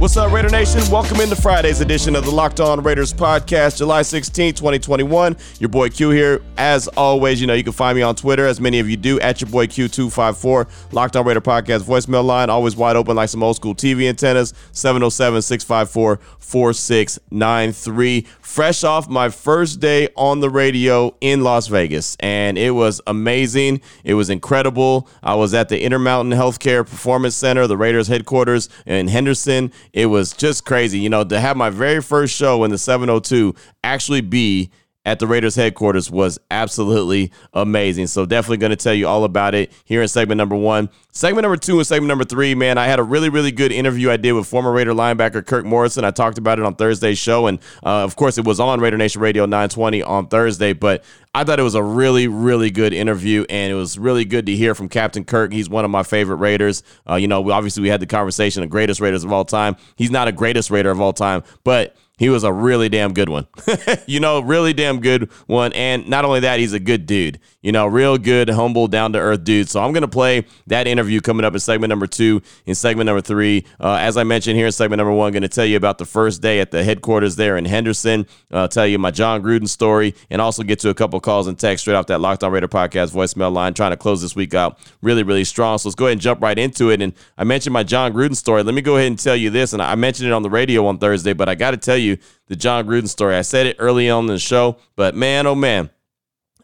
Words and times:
What's 0.00 0.16
up, 0.16 0.32
Raider 0.32 0.50
Nation? 0.50 0.82
Welcome 0.90 1.20
into 1.20 1.36
Friday's 1.36 1.80
edition 1.80 2.14
of 2.16 2.24
the 2.24 2.30
Locked 2.30 2.60
On 2.60 2.82
Raiders 2.82 3.14
podcast, 3.14 3.78
July 3.78 4.02
16, 4.02 4.52
2021. 4.54 5.36
Your 5.60 5.68
boy 5.68 5.88
Q 5.88 6.10
here. 6.10 6.42
As 6.58 6.88
always, 6.88 7.40
you 7.40 7.46
know, 7.46 7.54
you 7.54 7.64
can 7.64 7.72
find 7.72 7.96
me 7.96 8.02
on 8.02 8.14
Twitter, 8.14 8.44
as 8.46 8.60
many 8.60 8.80
of 8.80 8.90
you 8.90 8.96
do, 8.98 9.18
at 9.20 9.40
your 9.40 9.48
boy 9.48 9.66
Q254. 9.66 10.92
Locked 10.92 11.16
On 11.16 11.24
Raider 11.24 11.40
podcast 11.40 11.84
voicemail 11.84 12.24
line, 12.24 12.50
always 12.50 12.76
wide 12.76 12.96
open 12.96 13.16
like 13.16 13.28
some 13.30 13.42
old 13.42 13.56
school 13.56 13.74
TV 13.74 14.06
antennas, 14.08 14.52
707 14.72 15.40
654 15.40 16.18
4693. 16.38 18.26
Fresh 18.40 18.84
off 18.84 19.08
my 19.08 19.30
first 19.30 19.80
day 19.80 20.08
on 20.16 20.40
the 20.40 20.50
radio 20.50 21.16
in 21.20 21.42
Las 21.42 21.68
Vegas, 21.68 22.16
and 22.20 22.58
it 22.58 22.72
was 22.72 23.00
amazing. 23.06 23.80
It 24.04 24.14
was 24.14 24.28
incredible. 24.28 25.08
I 25.22 25.34
was 25.34 25.54
at 25.54 25.68
the 25.70 25.82
Intermountain 25.82 26.36
Healthcare 26.38 26.86
Performance 26.88 27.34
Center, 27.36 27.66
the 27.66 27.76
Raiders 27.76 28.08
headquarters 28.08 28.68
in 28.86 29.08
Henderson. 29.08 29.72
It 29.94 30.06
was 30.06 30.32
just 30.32 30.64
crazy, 30.64 30.98
you 30.98 31.08
know, 31.08 31.22
to 31.22 31.38
have 31.38 31.56
my 31.56 31.70
very 31.70 32.02
first 32.02 32.34
show 32.34 32.64
in 32.64 32.72
the 32.72 32.78
702 32.78 33.54
actually 33.84 34.22
be 34.22 34.70
at 35.04 35.18
the 35.18 35.26
Raiders 35.26 35.54
headquarters 35.54 36.10
was 36.10 36.38
absolutely 36.50 37.30
amazing. 37.52 38.06
So 38.06 38.24
definitely 38.24 38.56
going 38.56 38.70
to 38.70 38.76
tell 38.76 38.94
you 38.94 39.06
all 39.06 39.24
about 39.24 39.54
it 39.54 39.70
here 39.84 40.00
in 40.00 40.08
segment 40.08 40.38
number 40.38 40.56
one. 40.56 40.88
Segment 41.12 41.42
number 41.42 41.56
two 41.56 41.78
and 41.78 41.86
segment 41.86 42.08
number 42.08 42.24
three, 42.24 42.54
man, 42.54 42.78
I 42.78 42.86
had 42.86 42.98
a 42.98 43.02
really, 43.02 43.28
really 43.28 43.52
good 43.52 43.70
interview 43.70 44.10
I 44.10 44.16
did 44.16 44.32
with 44.32 44.46
former 44.46 44.72
Raider 44.72 44.92
linebacker 44.92 45.44
Kirk 45.46 45.64
Morrison. 45.64 46.04
I 46.04 46.10
talked 46.10 46.38
about 46.38 46.58
it 46.58 46.64
on 46.64 46.74
Thursday's 46.74 47.18
show. 47.18 47.46
And 47.46 47.58
uh, 47.84 48.02
of 48.02 48.16
course, 48.16 48.38
it 48.38 48.44
was 48.44 48.58
on 48.60 48.80
Raider 48.80 48.96
Nation 48.96 49.20
Radio 49.20 49.44
920 49.44 50.02
on 50.02 50.26
Thursday. 50.28 50.72
But 50.72 51.04
I 51.34 51.44
thought 51.44 51.60
it 51.60 51.64
was 51.64 51.74
a 51.74 51.82
really, 51.82 52.26
really 52.26 52.70
good 52.70 52.94
interview. 52.94 53.44
And 53.50 53.70
it 53.70 53.76
was 53.76 53.98
really 53.98 54.24
good 54.24 54.46
to 54.46 54.56
hear 54.56 54.74
from 54.74 54.88
Captain 54.88 55.24
Kirk. 55.24 55.52
He's 55.52 55.68
one 55.68 55.84
of 55.84 55.90
my 55.90 56.02
favorite 56.02 56.36
Raiders. 56.36 56.82
Uh, 57.08 57.16
you 57.16 57.28
know, 57.28 57.50
obviously, 57.50 57.82
we 57.82 57.90
had 57.90 58.00
the 58.00 58.06
conversation 58.06 58.62
of 58.62 58.70
greatest 58.70 59.00
Raiders 59.00 59.22
of 59.22 59.32
all 59.32 59.44
time. 59.44 59.76
He's 59.96 60.10
not 60.10 60.28
a 60.28 60.32
greatest 60.32 60.70
Raider 60.70 60.90
of 60.90 61.00
all 61.00 61.12
time, 61.12 61.44
but 61.62 61.94
he 62.16 62.28
was 62.28 62.44
a 62.44 62.52
really 62.52 62.88
damn 62.88 63.12
good 63.12 63.28
one. 63.28 63.46
you 64.06 64.20
know, 64.20 64.40
really 64.40 64.72
damn 64.72 65.00
good 65.00 65.30
one. 65.46 65.72
And 65.72 66.08
not 66.08 66.24
only 66.24 66.40
that, 66.40 66.60
he's 66.60 66.72
a 66.72 66.80
good 66.80 67.06
dude. 67.06 67.40
You 67.64 67.72
know, 67.72 67.86
real 67.86 68.18
good, 68.18 68.50
humble, 68.50 68.88
down 68.88 69.14
to 69.14 69.18
earth 69.18 69.42
dude. 69.42 69.70
So 69.70 69.82
I'm 69.82 69.92
going 69.94 70.02
to 70.02 70.08
play 70.08 70.44
that 70.66 70.86
interview 70.86 71.22
coming 71.22 71.46
up 71.46 71.54
in 71.54 71.60
segment 71.60 71.88
number 71.88 72.06
two. 72.06 72.42
In 72.66 72.74
segment 72.74 73.06
number 73.06 73.22
three, 73.22 73.64
uh, 73.80 73.94
as 73.94 74.18
I 74.18 74.24
mentioned 74.24 74.58
here 74.58 74.66
in 74.66 74.72
segment 74.72 74.98
number 74.98 75.14
one, 75.14 75.32
going 75.32 75.40
to 75.40 75.48
tell 75.48 75.64
you 75.64 75.78
about 75.78 75.96
the 75.96 76.04
first 76.04 76.42
day 76.42 76.60
at 76.60 76.72
the 76.72 76.84
headquarters 76.84 77.36
there 77.36 77.56
in 77.56 77.64
Henderson. 77.64 78.26
Uh, 78.50 78.68
tell 78.68 78.86
you 78.86 78.98
my 78.98 79.10
Jon 79.10 79.42
Gruden 79.42 79.66
story 79.66 80.14
and 80.28 80.42
also 80.42 80.62
get 80.62 80.78
to 80.80 80.90
a 80.90 80.94
couple 80.94 81.18
calls 81.20 81.46
and 81.46 81.58
text 81.58 81.84
straight 81.84 81.94
off 81.94 82.06
that 82.08 82.20
Locked 82.20 82.44
On 82.44 82.52
Raider 82.52 82.68
podcast 82.68 83.14
voicemail 83.14 83.50
line. 83.50 83.72
Trying 83.72 83.92
to 83.92 83.96
close 83.96 84.20
this 84.20 84.36
week 84.36 84.52
out 84.52 84.78
really, 85.00 85.22
really 85.22 85.44
strong. 85.44 85.78
So 85.78 85.88
let's 85.88 85.96
go 85.96 86.04
ahead 86.04 86.12
and 86.12 86.20
jump 86.20 86.42
right 86.42 86.58
into 86.58 86.90
it. 86.90 87.00
And 87.00 87.14
I 87.38 87.44
mentioned 87.44 87.72
my 87.72 87.82
Jon 87.82 88.12
Gruden 88.12 88.36
story. 88.36 88.62
Let 88.62 88.74
me 88.74 88.82
go 88.82 88.96
ahead 88.96 89.06
and 89.06 89.18
tell 89.18 89.36
you 89.36 89.48
this. 89.48 89.72
And 89.72 89.80
I 89.80 89.94
mentioned 89.94 90.28
it 90.28 90.32
on 90.34 90.42
the 90.42 90.50
radio 90.50 90.84
on 90.84 90.98
Thursday, 90.98 91.32
but 91.32 91.48
I 91.48 91.54
got 91.54 91.70
to 91.70 91.78
tell 91.78 91.96
you 91.96 92.18
the 92.48 92.56
Jon 92.56 92.86
Gruden 92.86 93.08
story. 93.08 93.36
I 93.36 93.42
said 93.42 93.66
it 93.66 93.76
early 93.78 94.10
on 94.10 94.24
in 94.24 94.28
the 94.28 94.38
show, 94.38 94.76
but 94.96 95.14
man, 95.14 95.46
oh 95.46 95.54
man. 95.54 95.88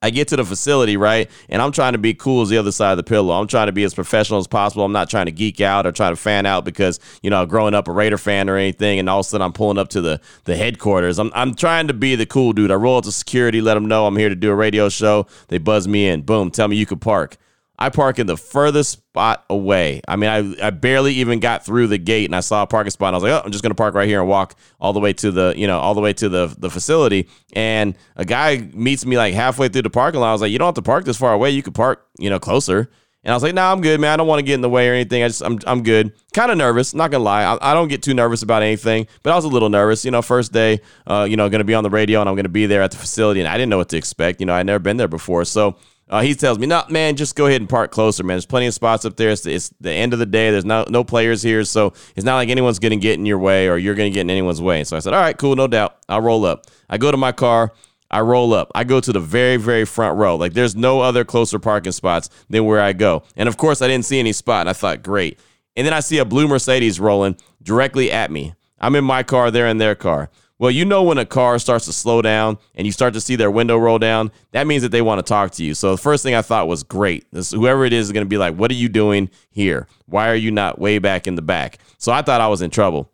I 0.03 0.09
get 0.09 0.29
to 0.29 0.37
the 0.37 0.45
facility, 0.47 0.97
right? 0.97 1.31
And 1.51 1.61
I'm 1.61 1.73
trying 1.73 1.93
to 1.93 1.99
be 1.99 2.15
cool 2.15 2.41
as 2.41 2.49
the 2.49 2.57
other 2.57 2.73
side 2.73 2.93
of 2.93 2.97
the 2.97 3.03
pillow. 3.03 3.39
I'm 3.39 3.47
trying 3.47 3.67
to 3.67 3.73
be 3.73 3.85
as 3.85 3.93
professional 3.93 4.39
as 4.39 4.47
possible. 4.47 4.83
I'm 4.83 4.93
not 4.93 5.11
trying 5.11 5.27
to 5.27 5.33
geek 5.33 5.61
out 5.61 5.87
or 5.87 5.93
try 5.93 6.09
to 6.09 6.17
fan 6.17 6.47
out 6.47 6.65
because, 6.65 6.99
you 7.23 7.29
know, 7.29 7.45
growing 7.45 7.75
up 7.75 7.87
a 7.87 7.93
Raider 7.93 8.17
fan 8.17 8.49
or 8.49 8.57
anything, 8.57 8.99
and 8.99 9.11
all 9.11 9.21
of 9.21 9.27
a 9.27 9.29
sudden 9.29 9.45
I'm 9.45 9.53
pulling 9.53 9.77
up 9.77 9.89
to 9.89 10.01
the, 10.01 10.19
the 10.45 10.57
headquarters. 10.57 11.19
I'm, 11.19 11.31
I'm 11.35 11.55
trying 11.55 11.89
to 11.89 11.95
be 11.95 12.15
the 12.15 12.25
cool 12.25 12.55
dude. 12.55 12.71
I 12.71 12.77
roll 12.77 12.97
up 12.97 13.05
to 13.05 13.13
security, 13.13 13.61
let 13.61 13.75
them 13.75 13.89
know 13.89 14.07
I'm 14.07 14.17
here 14.17 14.31
to 14.31 14.35
do 14.35 14.51
a 14.51 14.55
radio 14.55 14.89
show. 14.89 15.27
They 15.49 15.59
buzz 15.59 15.87
me 15.87 16.09
in. 16.09 16.23
Boom, 16.23 16.51
tell 16.51 16.69
me 16.69 16.77
you 16.77 16.87
could 16.87 17.03
park. 17.03 17.37
I 17.81 17.89
park 17.89 18.19
in 18.19 18.27
the 18.27 18.37
furthest 18.37 18.91
spot 18.91 19.45
away. 19.49 20.03
I 20.07 20.17
mean, 20.17 20.29
I, 20.29 20.67
I 20.67 20.71
barely 20.71 21.15
even 21.15 21.41
got 21.41 21.65
through 21.65 21.87
the 21.87 21.97
gate 21.97 22.27
and 22.27 22.37
I 22.37 22.41
saw 22.41 22.63
a 22.63 22.67
parking 22.67 22.91
spot. 22.91 23.09
And 23.09 23.15
I 23.15 23.17
was 23.17 23.23
like, 23.23 23.33
oh, 23.33 23.43
I'm 23.45 23.53
just 23.53 23.63
going 23.65 23.71
to 23.71 23.77
park 23.77 23.95
right 23.95 24.07
here 24.07 24.21
and 24.21 24.29
walk 24.29 24.55
all 24.81 24.93
the 24.93 25.01
way 25.01 25.15
to 25.15 25.31
the, 25.31 25.55
you 25.57 25.67
know, 25.67 25.79
all 25.79 25.95
the 25.95 26.03
way 26.03 26.13
to 26.13 26.29
the, 26.29 26.55
the 26.59 26.69
facility. 26.69 27.29
And 27.55 27.97
a 28.17 28.27
guy 28.27 28.69
meets 28.75 29.07
me 29.07 29.17
like 29.17 29.33
halfway 29.33 29.69
through 29.69 29.83
the 29.83 29.91
parking 29.91 30.21
lot. 30.21 30.29
I 30.29 30.33
was 30.33 30.43
like, 30.43 30.53
you 30.53 30.59
don't 30.59 30.67
have 30.67 30.75
to 30.75 30.83
park 30.83 31.07
this 31.07 31.17
far 31.17 31.33
away. 31.33 31.51
You 31.51 31.63
could 31.63 31.75
park, 31.75 32.07
you 32.19 32.29
know, 32.29 32.39
closer. 32.39 32.91
And 33.23 33.33
I 33.33 33.37
was 33.37 33.43
like, 33.43 33.55
nah, 33.55 33.71
I'm 33.71 33.83
good, 33.83 34.01
man. 34.01 34.13
I 34.13 34.17
don't 34.17 34.27
want 34.27 34.39
to 34.39 34.43
get 34.43 34.55
in 34.55 34.63
the 34.63 34.71
way 34.71 34.89
or 34.89 34.95
anything. 34.95 35.23
I 35.23 35.29
just, 35.29 35.43
I'm, 35.43 35.59
I'm 35.67 35.83
good. 35.83 36.13
Kind 36.33 36.51
of 36.51 36.57
nervous. 36.57 36.95
Not 36.95 37.11
to 37.11 37.19
lie. 37.19 37.45
I, 37.45 37.71
I 37.71 37.75
don't 37.75 37.89
get 37.89 38.03
too 38.03 38.15
nervous 38.15 38.43
about 38.43 38.63
anything, 38.63 39.07
but 39.23 39.33
I 39.33 39.37
was 39.37 39.45
a 39.45 39.49
little 39.49 39.69
nervous. 39.69 40.07
You 40.07 40.11
know, 40.11 40.23
first 40.23 40.53
day, 40.53 40.81
uh, 41.07 41.27
you 41.29 41.37
know, 41.37 41.47
to 41.49 41.65
be 41.65 41.75
on 41.75 41.85
the 41.85 41.91
radio 41.91 42.21
and 42.21 42.31
I'm 42.31 42.37
to 42.37 42.49
be 42.49 42.65
there 42.65 42.81
at 42.81 42.93
the 42.93 42.97
facility. 42.97 43.41
And 43.41 43.49
I 43.49 43.59
didn't 43.59 43.69
know 43.69 43.77
what 43.77 43.91
to 43.91 43.99
expect. 43.99 44.41
You 44.41 44.47
know, 44.47 44.55
I'd 44.55 44.65
never 44.65 44.79
been 44.79 44.97
there 44.97 45.09
before. 45.09 45.45
So, 45.45 45.77
uh, 46.11 46.21
he 46.21 46.35
tells 46.35 46.59
me, 46.59 46.67
"No, 46.67 46.83
man, 46.91 47.17
just 47.17 47.37
go 47.37 47.47
ahead 47.47 47.61
and 47.61 47.71
park 47.71 47.93
closer, 47.93 48.25
man. 48.25 48.35
There's 48.35 48.45
plenty 48.45 48.67
of 48.67 48.75
spots 48.75 49.05
up 49.05 49.17
there. 49.17 49.31
It's, 49.31 49.47
it's 49.47 49.73
the 49.81 49.93
end 49.93 50.13
of 50.13 50.19
the 50.19 50.27
day. 50.27 50.51
There's 50.51 50.65
no 50.65 50.85
no 50.89 51.05
players 51.05 51.41
here, 51.41 51.65
so 51.65 51.95
it's 52.17 52.25
not 52.25 52.35
like 52.35 52.49
anyone's 52.49 52.81
going 52.81 52.91
to 52.91 52.97
get 52.97 53.15
in 53.15 53.25
your 53.25 53.39
way 53.39 53.69
or 53.69 53.79
you're 53.79 53.95
going 53.95 54.11
to 54.11 54.15
get 54.15 54.23
in 54.23 54.31
anyone's 54.31 54.61
way." 54.61 54.85
So 54.85 54.97
I 54.97 55.01
said, 55.01 55.15
"All 55.15 55.21
right, 55.21 55.39
cool, 55.39 55.57
no 55.57 55.69
doubt. 55.69 55.97
I'll 56.09 56.21
roll 56.21 56.45
up." 56.45 56.67
I 56.91 56.99
go 56.99 57.11
to 57.11 57.17
my 57.17 57.33
car. 57.33 57.73
I 58.11 58.21
roll 58.23 58.53
up. 58.53 58.73
I 58.75 58.83
go 58.83 58.99
to 58.99 59.13
the 59.13 59.21
very, 59.21 59.57
very 59.57 59.85
front 59.85 60.19
row. 60.19 60.35
Like 60.35 60.53
there's 60.53 60.75
no 60.75 61.01
other 61.01 61.25
closer 61.25 61.61
parking 61.61 61.93
spots 61.93 62.29
than 62.49 62.65
where 62.65 62.81
I 62.81 62.93
go. 62.93 63.23
And 63.37 63.49
of 63.49 63.57
course, 63.57 63.81
I 63.81 63.87
didn't 63.87 64.05
see 64.05 64.19
any 64.19 64.33
spot. 64.33 64.63
And 64.63 64.69
I 64.69 64.73
thought, 64.73 65.03
great. 65.03 65.39
And 65.77 65.87
then 65.87 65.95
I 65.95 66.01
see 66.01 66.19
a 66.19 66.25
blue 66.25 66.49
Mercedes 66.49 66.99
rolling 66.99 67.37
directly 67.63 68.11
at 68.11 68.33
me. 68.33 68.55
I'm 68.81 68.97
in 68.97 69.05
my 69.05 69.23
car. 69.23 69.51
They're 69.51 69.69
in 69.69 69.79
their 69.79 69.95
car. 69.95 70.29
Well, 70.61 70.71
you 70.71 70.85
know 70.85 71.03
when 71.03 71.17
a 71.17 71.25
car 71.25 71.59
starts 71.59 71.87
to 71.87 71.93
slow 71.95 72.21
down 72.21 72.59
and 72.75 72.87
you 72.87 72.93
start 72.93 73.15
to 73.15 73.21
see 73.23 73.35
their 73.35 73.51
window 73.51 73.79
roll 73.79 73.99
down, 73.99 74.31
that 74.53 74.67
means 74.67 74.83
that 74.83 74.91
they 74.91 75.01
want 75.01 75.19
to 75.19 75.23
talk 75.23 75.53
to 75.53 75.65
you. 75.65 75.73
So 75.73 75.93
the 75.93 75.97
first 75.97 76.23
thing 76.23 76.35
I 76.35 76.43
thought 76.43 76.69
was 76.69 76.83
great. 76.83 77.25
This, 77.33 77.51
whoever 77.51 77.87
it 77.87 77.95
is 77.95 78.09
is 78.09 78.13
going 78.13 78.27
to 78.27 78.29
be 78.29 78.37
like, 78.37 78.55
"What 78.57 78.71
are 78.71 78.75
you 78.75 78.91
doing 78.91 79.31
here? 79.49 79.87
Why 80.05 80.29
are 80.29 80.35
you 80.35 80.51
not 80.51 80.79
way 80.79 80.99
back 80.99 81.27
in 81.27 81.35
the 81.35 81.41
back?" 81.41 81.79
So 81.97 82.13
I 82.13 82.21
thought 82.21 82.43
I 82.43 82.49
was 82.49 82.61
in 82.61 82.69
trouble. 82.69 83.11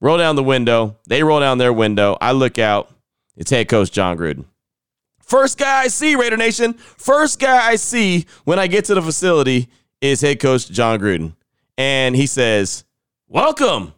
Roll 0.00 0.16
down 0.16 0.36
the 0.36 0.44
window. 0.44 0.96
They 1.08 1.24
roll 1.24 1.40
down 1.40 1.58
their 1.58 1.72
window. 1.72 2.16
I 2.20 2.30
look 2.30 2.56
out. 2.56 2.94
It's 3.36 3.50
head 3.50 3.68
coach 3.68 3.90
Jon 3.90 4.16
Gruden. 4.16 4.44
First 5.20 5.58
guy 5.58 5.80
I 5.80 5.88
see, 5.88 6.14
Raider 6.14 6.36
Nation. 6.36 6.74
First 6.74 7.40
guy 7.40 7.66
I 7.66 7.74
see 7.74 8.26
when 8.44 8.60
I 8.60 8.68
get 8.68 8.84
to 8.84 8.94
the 8.94 9.02
facility 9.02 9.70
is 10.00 10.20
head 10.20 10.38
coach 10.38 10.70
Jon 10.70 11.00
Gruden, 11.00 11.34
and 11.76 12.14
he 12.14 12.28
says, 12.28 12.84
"Welcome. 13.26 13.92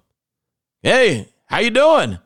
Hey, 0.80 1.28
how 1.44 1.58
you 1.58 1.68
doing?" 1.68 2.18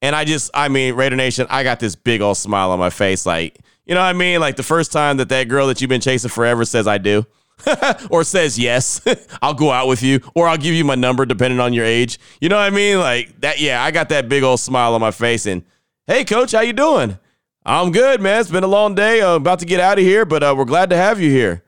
And 0.00 0.14
I 0.14 0.24
just, 0.24 0.50
I 0.54 0.68
mean, 0.68 0.94
Raider 0.94 1.16
Nation, 1.16 1.46
I 1.50 1.64
got 1.64 1.80
this 1.80 1.94
big 1.94 2.20
old 2.20 2.36
smile 2.36 2.70
on 2.70 2.78
my 2.78 2.90
face. 2.90 3.26
Like, 3.26 3.58
you 3.84 3.94
know 3.94 4.00
what 4.00 4.06
I 4.06 4.12
mean? 4.12 4.40
Like 4.40 4.56
the 4.56 4.62
first 4.62 4.92
time 4.92 5.16
that 5.16 5.28
that 5.30 5.48
girl 5.48 5.66
that 5.68 5.80
you've 5.80 5.88
been 5.88 6.00
chasing 6.00 6.30
forever 6.30 6.64
says, 6.64 6.86
I 6.86 6.98
do. 6.98 7.26
or 8.10 8.24
says 8.24 8.58
yes, 8.58 9.00
I'll 9.42 9.54
go 9.54 9.70
out 9.70 9.88
with 9.88 10.02
you, 10.02 10.20
or 10.34 10.46
I'll 10.46 10.56
give 10.56 10.74
you 10.74 10.84
my 10.84 10.94
number 10.94 11.26
depending 11.26 11.60
on 11.60 11.72
your 11.72 11.84
age. 11.84 12.18
You 12.40 12.48
know 12.48 12.56
what 12.56 12.62
I 12.62 12.70
mean? 12.70 12.98
Like 12.98 13.40
that. 13.40 13.58
Yeah, 13.58 13.82
I 13.82 13.90
got 13.90 14.10
that 14.10 14.28
big 14.28 14.42
old 14.42 14.60
smile 14.60 14.94
on 14.94 15.00
my 15.00 15.10
face. 15.10 15.46
And 15.46 15.64
hey, 16.06 16.24
coach, 16.24 16.52
how 16.52 16.60
you 16.60 16.72
doing? 16.72 17.18
I'm 17.64 17.90
good, 17.90 18.20
man. 18.20 18.40
It's 18.40 18.50
been 18.50 18.64
a 18.64 18.68
long 18.68 18.94
day. 18.94 19.20
I'm 19.20 19.36
about 19.36 19.58
to 19.58 19.66
get 19.66 19.80
out 19.80 19.98
of 19.98 20.04
here, 20.04 20.24
but 20.24 20.42
uh, 20.42 20.54
we're 20.56 20.64
glad 20.64 20.90
to 20.90 20.96
have 20.96 21.20
you 21.20 21.30
here. 21.30 21.62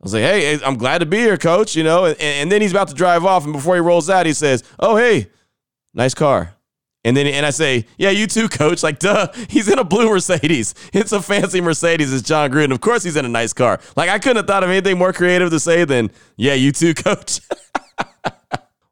I 0.00 0.02
was 0.02 0.14
like, 0.14 0.22
hey, 0.22 0.58
I'm 0.64 0.76
glad 0.76 0.98
to 0.98 1.06
be 1.06 1.18
here, 1.18 1.36
coach. 1.36 1.76
You 1.76 1.84
know, 1.84 2.06
and, 2.06 2.20
and 2.20 2.50
then 2.50 2.62
he's 2.62 2.72
about 2.72 2.88
to 2.88 2.94
drive 2.94 3.24
off, 3.24 3.44
and 3.44 3.52
before 3.52 3.74
he 3.74 3.80
rolls 3.80 4.10
out, 4.10 4.26
he 4.26 4.32
says, 4.32 4.64
oh, 4.78 4.96
hey, 4.96 5.28
nice 5.94 6.14
car. 6.14 6.56
And 7.04 7.16
then 7.16 7.26
and 7.26 7.44
I 7.44 7.50
say, 7.50 7.86
yeah, 7.98 8.10
you 8.10 8.26
too, 8.26 8.48
coach. 8.48 8.82
Like, 8.82 8.98
duh, 8.98 9.28
he's 9.48 9.68
in 9.68 9.78
a 9.78 9.84
blue 9.84 10.08
Mercedes. 10.08 10.74
It's 10.92 11.12
a 11.12 11.20
fancy 11.20 11.60
Mercedes. 11.60 12.12
It's 12.12 12.22
Jon 12.22 12.50
Gruden. 12.50 12.70
Of 12.72 12.80
course 12.80 13.02
he's 13.02 13.16
in 13.16 13.24
a 13.24 13.28
nice 13.28 13.52
car. 13.52 13.80
Like, 13.96 14.08
I 14.08 14.18
couldn't 14.18 14.36
have 14.36 14.46
thought 14.46 14.62
of 14.62 14.70
anything 14.70 14.98
more 14.98 15.12
creative 15.12 15.50
to 15.50 15.58
say 15.58 15.84
than, 15.84 16.10
yeah, 16.36 16.54
you 16.54 16.70
too, 16.70 16.94
coach. 16.94 17.40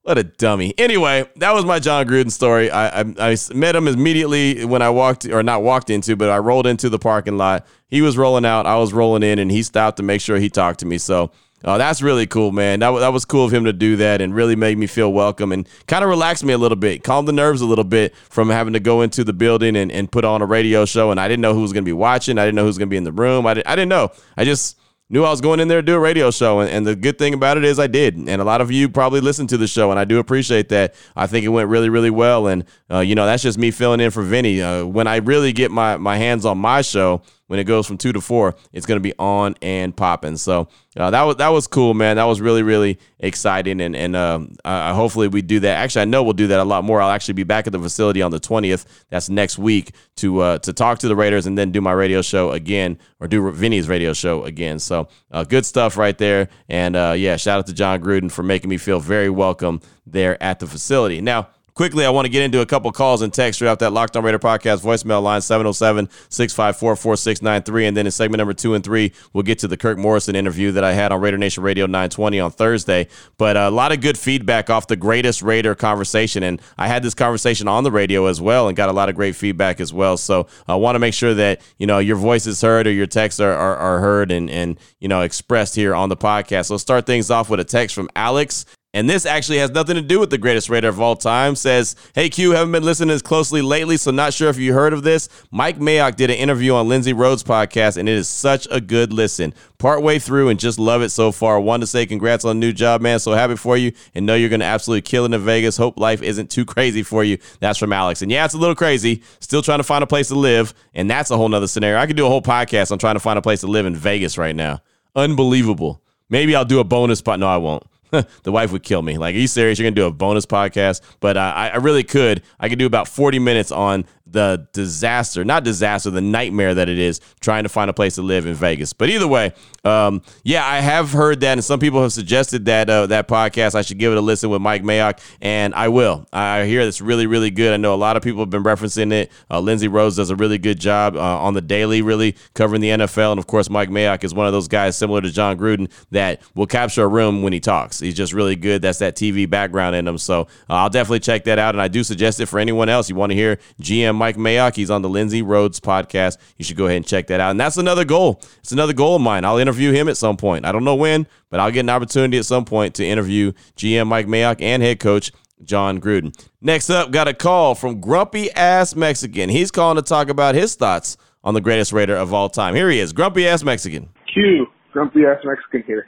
what 0.02 0.18
a 0.18 0.24
dummy. 0.24 0.74
Anyway, 0.76 1.28
that 1.36 1.54
was 1.54 1.64
my 1.64 1.78
Jon 1.78 2.06
Gruden 2.06 2.32
story. 2.32 2.68
I, 2.70 3.02
I 3.02 3.04
I 3.18 3.36
met 3.54 3.76
him 3.76 3.86
immediately 3.86 4.64
when 4.64 4.82
I 4.82 4.90
walked, 4.90 5.26
or 5.26 5.42
not 5.44 5.62
walked 5.62 5.88
into, 5.88 6.16
but 6.16 6.30
I 6.30 6.38
rolled 6.38 6.66
into 6.66 6.88
the 6.88 6.98
parking 6.98 7.36
lot. 7.36 7.64
He 7.86 8.02
was 8.02 8.18
rolling 8.18 8.44
out. 8.44 8.66
I 8.66 8.76
was 8.76 8.92
rolling 8.92 9.22
in, 9.22 9.38
and 9.38 9.52
he 9.52 9.62
stopped 9.62 9.98
to 9.98 10.02
make 10.02 10.20
sure 10.20 10.38
he 10.38 10.50
talked 10.50 10.80
to 10.80 10.86
me. 10.86 10.98
So 10.98 11.30
Oh, 11.62 11.76
that's 11.76 12.00
really 12.00 12.26
cool, 12.26 12.52
man. 12.52 12.80
That, 12.80 12.90
that 13.00 13.12
was 13.12 13.26
cool 13.26 13.44
of 13.44 13.52
him 13.52 13.64
to 13.66 13.72
do 13.72 13.96
that 13.96 14.22
and 14.22 14.34
really 14.34 14.56
made 14.56 14.78
me 14.78 14.86
feel 14.86 15.12
welcome 15.12 15.52
and 15.52 15.68
kind 15.86 16.02
of 16.02 16.08
relaxed 16.08 16.42
me 16.42 16.54
a 16.54 16.58
little 16.58 16.76
bit, 16.76 17.04
calmed 17.04 17.28
the 17.28 17.32
nerves 17.32 17.60
a 17.60 17.66
little 17.66 17.84
bit 17.84 18.16
from 18.16 18.48
having 18.48 18.72
to 18.72 18.80
go 18.80 19.02
into 19.02 19.24
the 19.24 19.34
building 19.34 19.76
and, 19.76 19.92
and 19.92 20.10
put 20.10 20.24
on 20.24 20.40
a 20.40 20.46
radio 20.46 20.86
show. 20.86 21.10
And 21.10 21.20
I 21.20 21.28
didn't 21.28 21.42
know 21.42 21.52
who 21.52 21.60
was 21.60 21.74
going 21.74 21.84
to 21.84 21.88
be 21.88 21.92
watching. 21.92 22.38
I 22.38 22.46
didn't 22.46 22.54
know 22.54 22.62
who 22.62 22.68
was 22.68 22.78
going 22.78 22.88
to 22.88 22.90
be 22.90 22.96
in 22.96 23.04
the 23.04 23.12
room. 23.12 23.46
I, 23.46 23.54
di- 23.54 23.66
I 23.66 23.76
didn't 23.76 23.90
know. 23.90 24.10
I 24.38 24.44
just 24.44 24.78
knew 25.10 25.22
I 25.22 25.30
was 25.30 25.42
going 25.42 25.60
in 25.60 25.68
there 25.68 25.82
to 25.82 25.86
do 25.86 25.96
a 25.96 26.00
radio 26.00 26.30
show. 26.30 26.60
And, 26.60 26.70
and 26.70 26.86
the 26.86 26.96
good 26.96 27.18
thing 27.18 27.34
about 27.34 27.58
it 27.58 27.64
is 27.64 27.78
I 27.78 27.88
did. 27.88 28.16
And 28.16 28.30
a 28.30 28.44
lot 28.44 28.62
of 28.62 28.70
you 28.70 28.88
probably 28.88 29.20
listened 29.20 29.50
to 29.50 29.58
the 29.58 29.66
show, 29.66 29.90
and 29.90 30.00
I 30.00 30.04
do 30.06 30.18
appreciate 30.18 30.70
that. 30.70 30.94
I 31.14 31.26
think 31.26 31.44
it 31.44 31.48
went 31.48 31.68
really, 31.68 31.90
really 31.90 32.10
well. 32.10 32.46
And, 32.46 32.64
uh, 32.90 33.00
you 33.00 33.14
know, 33.14 33.26
that's 33.26 33.42
just 33.42 33.58
me 33.58 33.70
filling 33.70 34.00
in 34.00 34.12
for 34.12 34.22
Vinny. 34.22 34.62
Uh, 34.62 34.86
when 34.86 35.06
I 35.06 35.16
really 35.16 35.52
get 35.52 35.70
my, 35.70 35.98
my 35.98 36.16
hands 36.16 36.46
on 36.46 36.56
my 36.56 36.80
show, 36.80 37.20
when 37.50 37.58
it 37.58 37.64
goes 37.64 37.84
from 37.84 37.98
two 37.98 38.12
to 38.12 38.20
four, 38.20 38.54
it's 38.72 38.86
going 38.86 38.94
to 38.94 39.02
be 39.02 39.12
on 39.18 39.56
and 39.60 39.96
popping. 39.96 40.36
So 40.36 40.68
uh, 40.96 41.10
that 41.10 41.22
was 41.22 41.34
that 41.36 41.48
was 41.48 41.66
cool, 41.66 41.94
man. 41.94 42.14
That 42.14 42.26
was 42.26 42.40
really 42.40 42.62
really 42.62 43.00
exciting, 43.18 43.80
and 43.80 43.96
and 43.96 44.14
um, 44.14 44.54
uh, 44.64 44.94
hopefully 44.94 45.26
we 45.26 45.42
do 45.42 45.58
that. 45.58 45.78
Actually, 45.78 46.02
I 46.02 46.04
know 46.04 46.22
we'll 46.22 46.34
do 46.34 46.46
that 46.46 46.60
a 46.60 46.64
lot 46.64 46.84
more. 46.84 47.00
I'll 47.00 47.10
actually 47.10 47.34
be 47.34 47.42
back 47.42 47.66
at 47.66 47.72
the 47.72 47.80
facility 47.80 48.22
on 48.22 48.30
the 48.30 48.38
twentieth. 48.38 49.04
That's 49.08 49.28
next 49.28 49.58
week 49.58 49.94
to 50.18 50.38
uh, 50.38 50.58
to 50.58 50.72
talk 50.72 51.00
to 51.00 51.08
the 51.08 51.16
Raiders 51.16 51.46
and 51.46 51.58
then 51.58 51.72
do 51.72 51.80
my 51.80 51.90
radio 51.90 52.22
show 52.22 52.52
again 52.52 52.98
or 53.18 53.26
do 53.26 53.50
Vinny's 53.50 53.88
radio 53.88 54.12
show 54.12 54.44
again. 54.44 54.78
So 54.78 55.08
uh, 55.32 55.42
good 55.42 55.66
stuff 55.66 55.96
right 55.96 56.16
there. 56.16 56.50
And 56.68 56.94
uh, 56.94 57.14
yeah, 57.16 57.34
shout 57.34 57.58
out 57.58 57.66
to 57.66 57.74
Jon 57.74 58.00
Gruden 58.00 58.30
for 58.30 58.44
making 58.44 58.70
me 58.70 58.76
feel 58.76 59.00
very 59.00 59.28
welcome 59.28 59.80
there 60.06 60.40
at 60.40 60.60
the 60.60 60.68
facility. 60.68 61.20
Now. 61.20 61.48
Quickly, 61.80 62.04
I 62.04 62.10
want 62.10 62.26
to 62.26 62.28
get 62.28 62.42
into 62.42 62.60
a 62.60 62.66
couple 62.66 62.92
calls 62.92 63.22
and 63.22 63.32
texts 63.32 63.62
off 63.62 63.78
that 63.78 63.90
Locked 63.90 64.14
On 64.14 64.22
Raider 64.22 64.38
podcast 64.38 64.82
voicemail 64.82 65.22
line 65.22 65.40
707 65.40 66.10
654 66.28 66.94
4693. 66.94 67.86
And 67.86 67.96
then 67.96 68.04
in 68.04 68.12
segment 68.12 68.36
number 68.36 68.52
two 68.52 68.74
and 68.74 68.84
three, 68.84 69.14
we'll 69.32 69.44
get 69.44 69.60
to 69.60 69.66
the 69.66 69.78
Kirk 69.78 69.96
Morrison 69.96 70.36
interview 70.36 70.72
that 70.72 70.84
I 70.84 70.92
had 70.92 71.10
on 71.10 71.22
Raider 71.22 71.38
Nation 71.38 71.62
Radio 71.62 71.86
920 71.86 72.38
on 72.38 72.50
Thursday. 72.50 73.08
But 73.38 73.56
a 73.56 73.70
lot 73.70 73.92
of 73.92 74.02
good 74.02 74.18
feedback 74.18 74.68
off 74.68 74.88
the 74.88 74.96
greatest 74.96 75.40
Raider 75.40 75.74
conversation. 75.74 76.42
And 76.42 76.60
I 76.76 76.86
had 76.86 77.02
this 77.02 77.14
conversation 77.14 77.66
on 77.66 77.82
the 77.82 77.90
radio 77.90 78.26
as 78.26 78.42
well 78.42 78.68
and 78.68 78.76
got 78.76 78.90
a 78.90 78.92
lot 78.92 79.08
of 79.08 79.14
great 79.14 79.34
feedback 79.34 79.80
as 79.80 79.90
well. 79.90 80.18
So 80.18 80.48
I 80.68 80.74
want 80.74 80.96
to 80.96 80.98
make 80.98 81.14
sure 81.14 81.32
that, 81.32 81.62
you 81.78 81.86
know, 81.86 81.98
your 81.98 82.16
voice 82.16 82.46
is 82.46 82.60
heard 82.60 82.88
or 82.88 82.92
your 82.92 83.06
texts 83.06 83.40
are, 83.40 83.54
are, 83.54 83.76
are 83.76 84.00
heard 84.00 84.30
and, 84.32 84.50
and, 84.50 84.78
you 84.98 85.08
know, 85.08 85.22
expressed 85.22 85.76
here 85.76 85.94
on 85.94 86.10
the 86.10 86.16
podcast. 86.18 86.66
So 86.66 86.74
let's 86.74 86.82
start 86.82 87.06
things 87.06 87.30
off 87.30 87.48
with 87.48 87.58
a 87.58 87.64
text 87.64 87.94
from 87.94 88.10
Alex. 88.14 88.66
And 88.92 89.08
this 89.08 89.24
actually 89.24 89.58
has 89.58 89.70
nothing 89.70 89.94
to 89.94 90.02
do 90.02 90.18
with 90.18 90.30
the 90.30 90.38
greatest 90.38 90.68
Raider 90.68 90.88
of 90.88 91.00
all 91.00 91.14
time. 91.14 91.54
Says, 91.54 91.94
Hey 92.12 92.28
Q, 92.28 92.50
haven't 92.50 92.72
been 92.72 92.82
listening 92.82 93.10
as 93.10 93.22
closely 93.22 93.62
lately, 93.62 93.96
so 93.96 94.10
not 94.10 94.34
sure 94.34 94.50
if 94.50 94.58
you 94.58 94.72
heard 94.72 94.92
of 94.92 95.04
this. 95.04 95.28
Mike 95.52 95.78
Mayock 95.78 96.16
did 96.16 96.28
an 96.28 96.36
interview 96.36 96.74
on 96.74 96.88
Lindsey 96.88 97.12
Rhodes' 97.12 97.44
podcast, 97.44 97.96
and 97.98 98.08
it 98.08 98.16
is 98.16 98.28
such 98.28 98.66
a 98.68 98.80
good 98.80 99.12
listen. 99.12 99.54
Partway 99.78 100.18
through 100.18 100.48
and 100.48 100.58
just 100.58 100.76
love 100.76 101.02
it 101.02 101.10
so 101.10 101.30
far. 101.30 101.60
Wanted 101.60 101.82
to 101.82 101.86
say 101.86 102.04
congrats 102.04 102.44
on 102.44 102.58
the 102.58 102.66
new 102.66 102.72
job, 102.72 103.00
man. 103.00 103.20
So 103.20 103.30
happy 103.32 103.54
for 103.54 103.76
you 103.76 103.92
and 104.12 104.26
know 104.26 104.34
you're 104.34 104.48
going 104.48 104.58
to 104.58 104.66
absolutely 104.66 105.02
kill 105.02 105.24
it 105.24 105.32
in 105.32 105.40
Vegas. 105.40 105.76
Hope 105.76 105.96
life 105.96 106.20
isn't 106.20 106.50
too 106.50 106.64
crazy 106.66 107.04
for 107.04 107.22
you. 107.22 107.38
That's 107.60 107.78
from 107.78 107.92
Alex. 107.92 108.22
And 108.22 108.32
yeah, 108.32 108.44
it's 108.44 108.54
a 108.54 108.58
little 108.58 108.74
crazy. 108.74 109.22
Still 109.38 109.62
trying 109.62 109.78
to 109.78 109.84
find 109.84 110.02
a 110.02 110.06
place 110.08 110.28
to 110.28 110.34
live. 110.34 110.74
And 110.94 111.08
that's 111.08 111.30
a 111.30 111.36
whole 111.36 111.48
nother 111.48 111.68
scenario. 111.68 112.00
I 112.00 112.08
could 112.08 112.16
do 112.16 112.26
a 112.26 112.28
whole 112.28 112.42
podcast 112.42 112.90
on 112.90 112.98
trying 112.98 113.14
to 113.14 113.20
find 113.20 113.38
a 113.38 113.42
place 113.42 113.60
to 113.60 113.68
live 113.68 113.86
in 113.86 113.94
Vegas 113.94 114.36
right 114.36 114.56
now. 114.56 114.80
Unbelievable. 115.14 116.02
Maybe 116.28 116.56
I'll 116.56 116.64
do 116.64 116.80
a 116.80 116.84
bonus 116.84 117.22
but 117.22 117.36
No, 117.36 117.46
I 117.46 117.56
won't. 117.56 117.84
the 118.42 118.52
wife 118.52 118.72
would 118.72 118.82
kill 118.82 119.02
me. 119.02 119.18
Like, 119.18 119.34
are 119.34 119.38
you 119.38 119.46
serious? 119.46 119.78
You're 119.78 119.86
gonna 119.86 119.96
do 119.96 120.06
a 120.06 120.12
bonus 120.12 120.46
podcast? 120.46 121.00
But 121.20 121.36
uh, 121.36 121.52
I, 121.54 121.68
I 121.68 121.76
really 121.76 122.04
could. 122.04 122.42
I 122.58 122.68
could 122.68 122.78
do 122.78 122.86
about 122.86 123.08
40 123.08 123.38
minutes 123.38 123.72
on 123.72 124.04
the 124.32 124.66
disaster, 124.72 125.44
not 125.44 125.64
disaster, 125.64 126.10
the 126.10 126.20
nightmare 126.20 126.74
that 126.74 126.88
it 126.88 126.98
is 126.98 127.20
trying 127.40 127.64
to 127.64 127.68
find 127.68 127.90
a 127.90 127.92
place 127.92 128.14
to 128.16 128.22
live 128.22 128.46
in 128.46 128.54
Vegas. 128.54 128.92
But 128.92 129.10
either 129.10 129.28
way, 129.28 129.52
um, 129.84 130.22
yeah, 130.42 130.64
I 130.64 130.80
have 130.80 131.12
heard 131.12 131.40
that, 131.40 131.52
and 131.52 131.64
some 131.64 131.80
people 131.80 132.02
have 132.02 132.12
suggested 132.12 132.66
that 132.66 132.90
uh, 132.90 133.06
that 133.06 133.28
podcast 133.28 133.74
I 133.74 133.82
should 133.82 133.98
give 133.98 134.12
it 134.12 134.18
a 134.18 134.20
listen 134.20 134.50
with 134.50 134.60
Mike 134.60 134.82
Mayock, 134.82 135.20
and 135.40 135.74
I 135.74 135.88
will. 135.88 136.26
I 136.32 136.64
hear 136.64 136.80
it's 136.80 137.00
really, 137.00 137.26
really 137.26 137.50
good. 137.50 137.72
I 137.72 137.76
know 137.76 137.94
a 137.94 137.96
lot 137.96 138.16
of 138.16 138.22
people 138.22 138.40
have 138.40 138.50
been 138.50 138.62
referencing 138.62 139.12
it. 139.12 139.30
Uh, 139.50 139.60
Lindsey 139.60 139.88
Rhodes 139.88 140.16
does 140.16 140.30
a 140.30 140.36
really 140.36 140.58
good 140.58 140.78
job 140.78 141.16
uh, 141.16 141.20
on 141.20 141.54
the 141.54 141.60
daily, 141.60 142.02
really 142.02 142.36
covering 142.54 142.80
the 142.80 142.90
NFL, 142.90 143.32
and 143.32 143.38
of 143.38 143.46
course, 143.46 143.70
Mike 143.70 143.88
Mayock 143.88 144.24
is 144.24 144.34
one 144.34 144.46
of 144.46 144.52
those 144.52 144.68
guys 144.68 144.96
similar 144.96 145.20
to 145.20 145.30
Jon 145.30 145.58
Gruden 145.58 145.90
that 146.10 146.42
will 146.54 146.66
capture 146.66 147.04
a 147.04 147.08
room 147.08 147.42
when 147.42 147.52
he 147.52 147.60
talks. 147.60 148.00
He's 148.00 148.14
just 148.14 148.32
really 148.32 148.56
good. 148.56 148.82
That's 148.82 148.98
that 148.98 149.16
TV 149.16 149.48
background 149.48 149.96
in 149.96 150.06
him. 150.06 150.18
So 150.18 150.42
uh, 150.68 150.74
I'll 150.74 150.90
definitely 150.90 151.20
check 151.20 151.44
that 151.44 151.58
out, 151.58 151.74
and 151.74 151.82
I 151.82 151.88
do 151.88 152.04
suggest 152.04 152.40
it 152.40 152.46
for 152.46 152.58
anyone 152.58 152.88
else. 152.88 153.08
You 153.08 153.16
want 153.16 153.30
to 153.30 153.36
hear 153.36 153.58
GM 153.80 154.19
Mike 154.20 154.36
Mayock? 154.36 154.76
He's 154.76 154.90
on 154.90 155.00
the 155.00 155.08
Lindsey 155.08 155.40
Rhodes 155.40 155.80
podcast. 155.80 156.36
You 156.58 156.64
should 156.64 156.76
go 156.76 156.84
ahead 156.84 156.98
and 156.98 157.06
check 157.06 157.26
that 157.28 157.40
out. 157.40 157.50
And 157.50 157.58
that's 157.58 157.78
another 157.78 158.04
goal. 158.04 158.40
It's 158.58 158.70
another 158.70 158.92
goal 158.92 159.16
of 159.16 159.22
mine. 159.22 159.46
I'll 159.46 159.56
interview 159.56 159.92
him 159.92 160.08
at 160.10 160.18
some 160.18 160.36
point. 160.36 160.66
I 160.66 160.72
don't 160.72 160.84
know 160.84 160.94
when, 160.94 161.26
but 161.48 161.58
I'll 161.58 161.70
get 161.70 161.80
an 161.80 161.90
opportunity 161.90 162.36
at 162.36 162.44
some 162.44 162.66
point 162.66 162.94
to 162.96 163.04
interview 163.04 163.52
GM 163.76 164.06
Mike 164.08 164.26
Mayock 164.26 164.60
and 164.60 164.82
head 164.82 165.00
coach 165.00 165.32
Jon 165.64 166.00
Gruden. 166.00 166.38
Next 166.60 166.90
up, 166.90 167.10
got 167.10 167.28
a 167.28 167.34
call 167.34 167.74
from 167.74 168.00
Grumpy 168.00 168.50
Ass 168.52 168.94
Mexican. 168.94 169.48
He's 169.48 169.70
calling 169.70 169.96
to 169.96 170.02
talk 170.02 170.28
about 170.28 170.54
his 170.54 170.74
thoughts 170.74 171.16
on 171.42 171.54
the 171.54 171.60
greatest 171.60 171.92
Raider 171.92 172.16
of 172.16 172.34
all 172.34 172.50
time. 172.50 172.74
Here 172.74 172.90
he 172.90 173.00
is, 173.00 173.12
Grumpy 173.14 173.46
Ass 173.48 173.64
Mexican. 173.64 174.10
Q, 174.32 174.66
Grumpy 174.92 175.20
Ass 175.24 175.40
Mexican 175.44 175.82
here. 175.86 176.06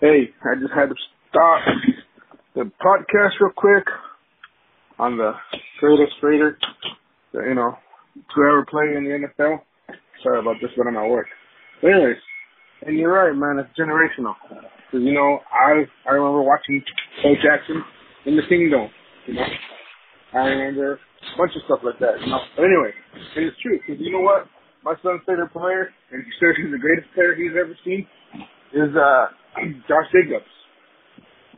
Hey, 0.00 0.30
I 0.44 0.54
just 0.60 0.72
had 0.74 0.90
to 0.90 0.94
stop 1.30 1.60
the 2.54 2.70
podcast 2.84 3.40
real 3.40 3.52
quick 3.56 3.84
on 4.98 5.16
the 5.18 5.32
greatest 5.80 6.14
Raider, 6.22 6.58
you 7.42 7.54
know, 7.54 7.76
to 8.16 8.42
ever 8.42 8.64
play 8.68 8.94
in 8.96 9.04
the 9.04 9.26
NFL. 9.28 9.60
Sorry 10.22 10.40
about 10.40 10.56
this, 10.60 10.70
but 10.76 10.86
I'm 10.86 10.96
at 10.96 11.08
work. 11.08 11.26
But 11.82 11.92
anyways, 11.92 12.16
and 12.82 12.98
you're 12.98 13.12
right, 13.12 13.36
man. 13.36 13.58
It's 13.58 13.78
generational. 13.78 14.34
Because 14.48 15.04
you 15.04 15.12
know, 15.12 15.40
I 15.52 15.84
I 16.08 16.12
remember 16.12 16.42
watching 16.42 16.82
Bo 17.22 17.34
Jackson 17.36 17.82
in 18.26 18.36
the 18.36 18.42
Kingdom. 18.48 18.88
You 19.26 19.34
know, 19.34 19.46
I 20.34 20.38
remember 20.38 20.94
a 20.94 21.38
bunch 21.38 21.52
of 21.56 21.62
stuff 21.66 21.80
like 21.82 21.98
that. 22.00 22.20
You 22.20 22.30
know, 22.30 22.40
but 22.56 22.64
anyway, 22.64 22.92
it's 23.36 23.56
true. 23.62 23.78
Because 23.78 24.00
you 24.00 24.12
know 24.12 24.20
what, 24.20 24.46
my 24.84 24.94
son's 25.02 25.22
favorite 25.26 25.52
player, 25.52 25.90
and 26.12 26.22
he 26.22 26.30
says 26.38 26.54
he's 26.56 26.70
the 26.70 26.78
greatest 26.78 27.08
player 27.14 27.34
he's 27.34 27.56
ever 27.58 27.76
seen, 27.84 28.06
is 28.72 28.94
uh 28.94 29.26
Josh 29.88 30.08
Jacobs. 30.12 30.52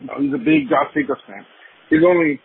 You 0.00 0.06
know, 0.06 0.14
he's 0.18 0.34
a 0.34 0.42
big 0.42 0.68
Josh 0.70 0.94
Jacobs 0.94 1.20
fan. 1.26 1.44
He's 1.90 2.04
only 2.06 2.40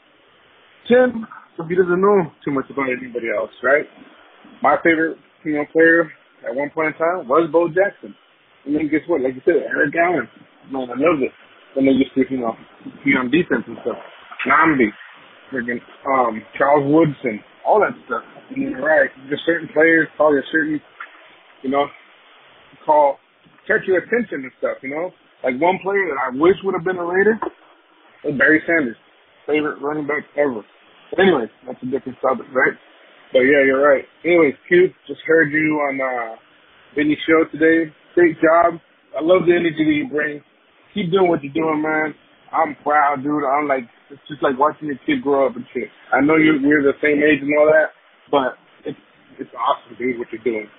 ten, 0.88 1.25
he 1.70 1.76
doesn't 1.76 2.02
know 2.02 2.32
too 2.44 2.52
much 2.52 2.66
about 2.70 2.90
anybody 2.90 3.28
else, 3.30 3.52
right? 3.62 3.86
My 4.62 4.78
favorite, 4.84 5.18
you 5.46 5.60
player 5.72 6.10
at 6.48 6.56
one 6.56 6.70
point 6.72 6.96
in 6.96 7.00
time 7.00 7.28
was 7.28 7.50
Bo 7.52 7.68
Jackson. 7.68 8.16
And 8.66 8.76
then 8.76 8.88
guess 8.90 9.04
what? 9.08 9.22
Like 9.22 9.36
you 9.36 9.42
said, 9.46 9.60
Eric 9.68 9.94
Allen. 9.96 10.28
Man, 10.72 10.88
I 10.90 10.96
love 10.96 11.20
it. 11.20 11.32
They 11.76 11.82
used 11.82 12.16
to, 12.16 12.24
you 12.30 12.40
know, 12.40 12.56
be 13.04 13.12
on 13.12 13.30
defense 13.30 13.66
and 13.68 13.78
stuff. 13.84 13.98
Nnamdi, 14.48 14.88
freaking, 15.52 15.82
um, 16.08 16.42
Charles 16.58 16.86
Woodson, 16.88 17.44
all 17.66 17.80
that 17.82 17.98
stuff. 18.06 18.24
And 18.50 18.72
you're 18.72 18.82
right. 18.82 19.10
There's 19.28 19.42
certain 19.46 19.68
players 19.74 20.08
call 20.18 20.34
you 20.34 20.42
certain, 20.52 20.80
you 21.64 21.70
know, 21.70 21.86
call, 22.86 23.20
catch 23.68 23.84
your 23.88 23.98
attention 23.98 24.48
and 24.48 24.52
stuff, 24.60 24.78
you 24.82 24.90
know? 24.90 25.12
Like 25.44 25.60
one 25.60 25.80
player 25.84 26.08
that 26.08 26.20
I 26.24 26.38
wish 26.38 26.56
would 26.64 26.76
have 26.76 26.86
been 26.86 26.98
a 26.98 27.04
Raider 27.04 27.40
was 28.24 28.38
Barry 28.38 28.62
Sanders. 28.66 28.96
Favorite 29.46 29.82
running 29.82 30.08
back 30.08 30.24
ever. 30.38 30.64
Anyways, 31.18 31.50
that's 31.68 31.81
a 31.83 31.89
different 31.89 32.18
subject, 32.21 32.50
right? 32.54 32.74
But 33.33 33.45
yeah, 33.45 33.65
you're 33.65 33.81
right. 33.81 34.06
Anyways, 34.25 34.56
Q, 34.68 34.89
just 35.07 35.21
heard 35.25 35.51
you 35.51 35.81
on, 35.81 36.01
uh, 36.01 36.36
Vinny's 36.95 37.18
show 37.25 37.45
today. 37.52 37.92
Great 38.14 38.38
job. 38.42 38.80
I 39.18 39.21
love 39.21 39.45
the 39.45 39.54
energy 39.54 39.81
that 39.81 39.97
you 39.97 40.07
bring. 40.09 40.42
Keep 40.94 41.11
doing 41.11 41.30
what 41.30 41.44
you're 41.44 41.54
doing, 41.54 41.81
man. 41.81 42.14
I'm 42.54 42.78
proud, 42.85 43.26
dude. 43.26 43.45
I'm 43.45 43.68
like, 43.68 43.90
it's 44.09 44.21
just 44.30 44.44
like 44.45 44.57
watching 44.57 44.88
your 44.88 45.02
kid 45.06 45.26
grow 45.26 45.49
up 45.49 45.56
and 45.56 45.66
shit. 45.73 45.90
I 46.14 46.21
know 46.21 46.38
you're, 46.38 46.61
we're 46.61 46.85
the 46.85 46.94
same 47.02 47.18
age 47.18 47.42
and 47.42 47.49
all 47.57 47.66
that, 47.66 47.97
but 48.30 48.57
it's 48.85 48.99
it's 49.42 49.49
awesome, 49.57 49.97
dude, 49.97 50.19
what 50.19 50.30
you're 50.30 50.45
doing. 50.45 50.69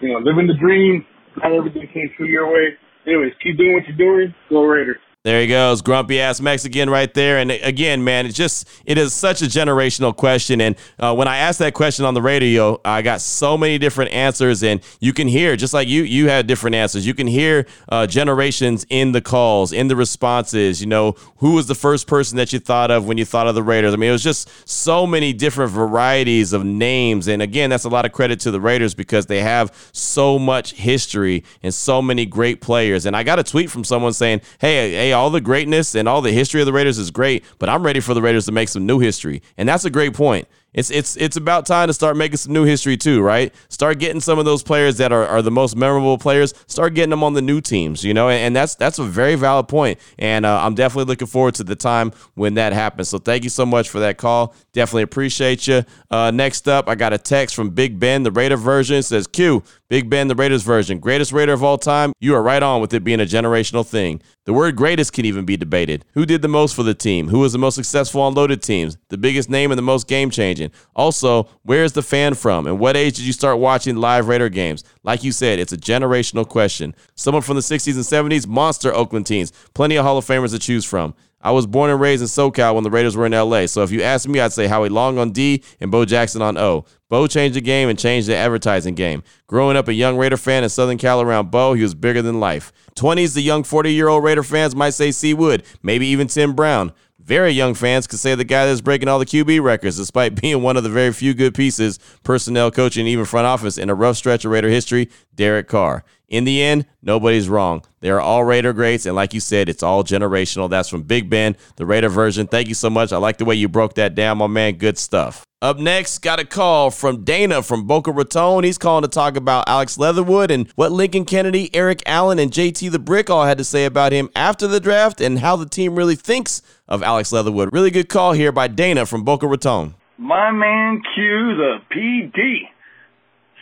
You 0.00 0.14
know, 0.14 0.18
living 0.22 0.46
the 0.46 0.54
dream. 0.54 1.04
Not 1.42 1.52
everything 1.52 1.82
came 1.92 2.10
true 2.16 2.26
your 2.26 2.46
way. 2.46 2.78
Anyways, 3.06 3.34
keep 3.42 3.58
doing 3.58 3.74
what 3.74 3.82
you're 3.90 3.98
doing. 3.98 4.34
Go 4.48 4.62
Raiders. 4.62 5.02
There 5.22 5.42
he 5.42 5.48
goes, 5.48 5.82
grumpy 5.82 6.18
ass 6.18 6.40
Mexican 6.40 6.88
right 6.88 7.12
there. 7.12 7.36
And 7.36 7.50
again, 7.50 8.02
man, 8.02 8.24
it's 8.24 8.34
just 8.34 8.66
it 8.86 8.96
is 8.96 9.12
such 9.12 9.42
a 9.42 9.44
generational 9.44 10.16
question. 10.16 10.62
And 10.62 10.76
uh, 10.98 11.14
when 11.14 11.28
I 11.28 11.36
asked 11.36 11.58
that 11.58 11.74
question 11.74 12.06
on 12.06 12.14
the 12.14 12.22
radio, 12.22 12.80
I 12.86 13.02
got 13.02 13.20
so 13.20 13.58
many 13.58 13.76
different 13.76 14.12
answers, 14.12 14.62
and 14.62 14.80
you 14.98 15.12
can 15.12 15.28
hear 15.28 15.56
just 15.56 15.74
like 15.74 15.88
you 15.88 16.04
you 16.04 16.30
had 16.30 16.46
different 16.46 16.74
answers. 16.74 17.06
You 17.06 17.12
can 17.12 17.26
hear 17.26 17.66
uh, 17.90 18.06
generations 18.06 18.86
in 18.88 19.12
the 19.12 19.20
calls, 19.20 19.74
in 19.74 19.88
the 19.88 19.94
responses. 19.96 20.80
You 20.80 20.86
know, 20.86 21.16
who 21.36 21.52
was 21.52 21.66
the 21.66 21.74
first 21.74 22.06
person 22.06 22.38
that 22.38 22.54
you 22.54 22.58
thought 22.58 22.90
of 22.90 23.06
when 23.06 23.18
you 23.18 23.26
thought 23.26 23.46
of 23.46 23.54
the 23.54 23.62
Raiders? 23.62 23.92
I 23.92 23.98
mean, 23.98 24.08
it 24.08 24.12
was 24.12 24.22
just 24.22 24.48
so 24.66 25.06
many 25.06 25.34
different 25.34 25.70
varieties 25.70 26.54
of 26.54 26.64
names. 26.64 27.28
And 27.28 27.42
again, 27.42 27.68
that's 27.68 27.84
a 27.84 27.90
lot 27.90 28.06
of 28.06 28.12
credit 28.12 28.40
to 28.40 28.50
the 28.50 28.60
Raiders 28.60 28.94
because 28.94 29.26
they 29.26 29.42
have 29.42 29.90
so 29.92 30.38
much 30.38 30.72
history 30.72 31.44
and 31.62 31.74
so 31.74 32.00
many 32.00 32.24
great 32.24 32.62
players. 32.62 33.04
And 33.04 33.14
I 33.14 33.22
got 33.22 33.38
a 33.38 33.44
tweet 33.44 33.70
from 33.70 33.84
someone 33.84 34.14
saying, 34.14 34.40
"Hey, 34.58 34.92
hey." 34.92 35.09
All 35.12 35.30
the 35.30 35.40
greatness 35.40 35.94
and 35.94 36.08
all 36.08 36.22
the 36.22 36.32
history 36.32 36.60
of 36.60 36.66
the 36.66 36.72
Raiders 36.72 36.98
is 36.98 37.10
great, 37.10 37.44
but 37.58 37.68
I'm 37.68 37.82
ready 37.82 38.00
for 38.00 38.14
the 38.14 38.22
Raiders 38.22 38.46
to 38.46 38.52
make 38.52 38.68
some 38.68 38.86
new 38.86 38.98
history. 38.98 39.42
And 39.56 39.68
that's 39.68 39.84
a 39.84 39.90
great 39.90 40.14
point. 40.14 40.48
It's 40.72 40.90
it's 40.90 41.16
it's 41.16 41.36
about 41.36 41.66
time 41.66 41.88
to 41.88 41.92
start 41.92 42.16
making 42.16 42.36
some 42.36 42.52
new 42.52 42.64
history 42.64 42.96
too, 42.96 43.22
right? 43.22 43.52
Start 43.68 43.98
getting 43.98 44.20
some 44.20 44.38
of 44.38 44.44
those 44.44 44.62
players 44.62 44.98
that 44.98 45.10
are, 45.10 45.26
are 45.26 45.42
the 45.42 45.50
most 45.50 45.74
memorable 45.74 46.16
players. 46.16 46.54
Start 46.68 46.94
getting 46.94 47.10
them 47.10 47.24
on 47.24 47.34
the 47.34 47.42
new 47.42 47.60
teams, 47.60 48.04
you 48.04 48.14
know, 48.14 48.28
and, 48.28 48.38
and 48.38 48.56
that's 48.56 48.76
that's 48.76 49.00
a 49.00 49.04
very 49.04 49.34
valid 49.34 49.66
point. 49.66 49.98
And 50.16 50.46
uh, 50.46 50.60
I'm 50.62 50.76
definitely 50.76 51.10
looking 51.10 51.26
forward 51.26 51.56
to 51.56 51.64
the 51.64 51.74
time 51.74 52.12
when 52.34 52.54
that 52.54 52.72
happens. 52.72 53.08
So 53.08 53.18
thank 53.18 53.42
you 53.42 53.50
so 53.50 53.66
much 53.66 53.88
for 53.88 53.98
that 53.98 54.16
call. 54.16 54.54
Definitely 54.72 55.02
appreciate 55.02 55.66
you. 55.66 55.84
Uh, 56.10 56.30
next 56.30 56.68
up, 56.68 56.88
I 56.88 56.94
got 56.94 57.12
a 57.12 57.18
text 57.18 57.56
from 57.56 57.70
Big 57.70 57.98
Ben, 57.98 58.22
the 58.22 58.30
Raider 58.30 58.56
version. 58.56 58.96
It 58.96 59.02
says, 59.02 59.26
Q, 59.26 59.64
Big 59.88 60.08
Ben, 60.08 60.28
the 60.28 60.36
Raiders 60.36 60.62
version, 60.62 61.00
greatest 61.00 61.32
Raider 61.32 61.52
of 61.52 61.64
all 61.64 61.76
time. 61.76 62.12
You 62.20 62.36
are 62.36 62.42
right 62.42 62.62
on 62.62 62.80
with 62.80 62.94
it 62.94 63.02
being 63.02 63.20
a 63.20 63.24
generational 63.24 63.84
thing. 63.84 64.22
The 64.46 64.52
word 64.52 64.76
greatest 64.76 65.12
can 65.12 65.24
even 65.24 65.44
be 65.44 65.56
debated. 65.56 66.04
Who 66.14 66.24
did 66.24 66.42
the 66.42 66.48
most 66.48 66.76
for 66.76 66.84
the 66.84 66.94
team? 66.94 67.28
Who 67.28 67.40
was 67.40 67.52
the 67.52 67.58
most 67.58 67.74
successful 67.74 68.20
on 68.22 68.34
loaded 68.34 68.62
teams? 68.62 68.96
The 69.08 69.18
biggest 69.18 69.50
name 69.50 69.72
and 69.72 69.78
the 69.78 69.82
most 69.82 70.06
game 70.06 70.30
changing? 70.30 70.70
Also, 70.94 71.48
where 71.62 71.82
is 71.82 71.92
the 71.92 72.02
fan 72.02 72.34
from? 72.34 72.68
And 72.68 72.78
what 72.78 72.96
age 72.96 73.16
did 73.16 73.24
you 73.24 73.32
start 73.32 73.58
watching 73.58 73.96
live 73.96 74.28
Raider 74.28 74.48
games? 74.48 74.84
Like 75.02 75.24
you 75.24 75.32
said, 75.32 75.58
it's 75.58 75.72
a 75.72 75.76
generational 75.76 76.48
question. 76.48 76.94
Someone 77.16 77.42
from 77.42 77.56
the 77.56 77.62
60s 77.62 77.94
and 77.94 78.30
70s, 78.30 78.46
monster 78.46 78.94
Oakland 78.94 79.26
teams. 79.26 79.50
Plenty 79.74 79.96
of 79.96 80.04
Hall 80.04 80.18
of 80.18 80.24
Famers 80.24 80.52
to 80.52 80.60
choose 80.60 80.84
from. 80.84 81.14
I 81.42 81.52
was 81.52 81.66
born 81.66 81.90
and 81.90 82.00
raised 82.00 82.20
in 82.20 82.28
SoCal 82.28 82.74
when 82.74 82.84
the 82.84 82.90
Raiders 82.90 83.16
were 83.16 83.24
in 83.24 83.32
LA. 83.32 83.66
So 83.66 83.82
if 83.82 83.90
you 83.90 84.02
ask 84.02 84.28
me, 84.28 84.40
I'd 84.40 84.52
say 84.52 84.66
Howie 84.66 84.90
Long 84.90 85.18
on 85.18 85.30
D 85.30 85.62
and 85.80 85.90
Bo 85.90 86.04
Jackson 86.04 86.42
on 86.42 86.58
O. 86.58 86.84
Bo 87.08 87.26
changed 87.26 87.56
the 87.56 87.62
game 87.62 87.88
and 87.88 87.98
changed 87.98 88.28
the 88.28 88.36
advertising 88.36 88.94
game. 88.94 89.22
Growing 89.46 89.76
up 89.76 89.88
a 89.88 89.94
young 89.94 90.18
Raider 90.18 90.36
fan 90.36 90.62
in 90.62 90.68
Southern 90.68 90.98
Cal 90.98 91.20
around 91.20 91.50
Bo, 91.50 91.72
he 91.72 91.82
was 91.82 91.94
bigger 91.94 92.20
than 92.20 92.40
life. 92.40 92.72
20s, 92.94 93.34
the 93.34 93.40
young 93.40 93.64
40 93.64 93.92
year 93.92 94.08
old 94.08 94.22
Raider 94.22 94.42
fans 94.42 94.76
might 94.76 94.90
say 94.90 95.10
C. 95.10 95.32
Wood, 95.32 95.64
maybe 95.82 96.06
even 96.06 96.28
Tim 96.28 96.52
Brown. 96.52 96.92
Very 97.18 97.52
young 97.52 97.74
fans 97.74 98.06
could 98.06 98.18
say 98.18 98.34
the 98.34 98.44
guy 98.44 98.66
that's 98.66 98.80
breaking 98.80 99.08
all 99.08 99.18
the 99.18 99.26
QB 99.26 99.62
records, 99.62 99.96
despite 99.96 100.34
being 100.40 100.62
one 100.62 100.76
of 100.76 100.82
the 100.82 100.90
very 100.90 101.12
few 101.12 101.32
good 101.32 101.54
pieces, 101.54 101.98
personnel, 102.22 102.70
coaching, 102.70 103.06
even 103.06 103.24
front 103.24 103.46
office 103.46 103.78
in 103.78 103.88
a 103.88 103.94
rough 103.94 104.16
stretch 104.16 104.44
of 104.44 104.50
Raider 104.50 104.68
history, 104.68 105.08
Derek 105.34 105.68
Carr. 105.68 106.04
In 106.30 106.44
the 106.44 106.62
end, 106.62 106.86
nobody's 107.02 107.48
wrong. 107.48 107.84
They 107.98 108.08
are 108.08 108.20
all 108.20 108.44
Raider 108.44 108.72
greats, 108.72 109.04
and 109.04 109.16
like 109.16 109.34
you 109.34 109.40
said, 109.40 109.68
it's 109.68 109.82
all 109.82 110.04
generational. 110.04 110.70
That's 110.70 110.88
from 110.88 111.02
Big 111.02 111.28
Ben, 111.28 111.56
the 111.74 111.84
Raider 111.84 112.08
version. 112.08 112.46
Thank 112.46 112.68
you 112.68 112.74
so 112.74 112.88
much. 112.88 113.12
I 113.12 113.16
like 113.16 113.38
the 113.38 113.44
way 113.44 113.56
you 113.56 113.68
broke 113.68 113.94
that 113.94 114.14
down, 114.14 114.38
my 114.38 114.46
man. 114.46 114.74
Good 114.74 114.96
stuff. 114.96 115.44
Up 115.60 115.78
next, 115.78 116.20
got 116.20 116.38
a 116.38 116.44
call 116.44 116.90
from 116.90 117.24
Dana 117.24 117.62
from 117.62 117.86
Boca 117.86 118.12
Raton. 118.12 118.62
He's 118.62 118.78
calling 118.78 119.02
to 119.02 119.08
talk 119.08 119.36
about 119.36 119.68
Alex 119.68 119.98
Leatherwood 119.98 120.52
and 120.52 120.70
what 120.76 120.92
Lincoln 120.92 121.24
Kennedy, 121.24 121.68
Eric 121.74 122.02
Allen, 122.06 122.38
and 122.38 122.52
JT 122.52 122.92
the 122.92 122.98
Brick 123.00 123.28
all 123.28 123.44
had 123.44 123.58
to 123.58 123.64
say 123.64 123.84
about 123.84 124.12
him 124.12 124.30
after 124.36 124.68
the 124.68 124.80
draft 124.80 125.20
and 125.20 125.40
how 125.40 125.56
the 125.56 125.68
team 125.68 125.96
really 125.96 126.16
thinks 126.16 126.62
of 126.88 127.02
Alex 127.02 127.32
Leatherwood. 127.32 127.70
Really 127.72 127.90
good 127.90 128.08
call 128.08 128.32
here 128.32 128.52
by 128.52 128.68
Dana 128.68 129.04
from 129.04 129.24
Boca 129.24 129.46
Raton. 129.48 129.96
My 130.16 130.52
man 130.52 131.02
Q, 131.14 131.56
the 131.56 131.78
PD. 131.92 132.68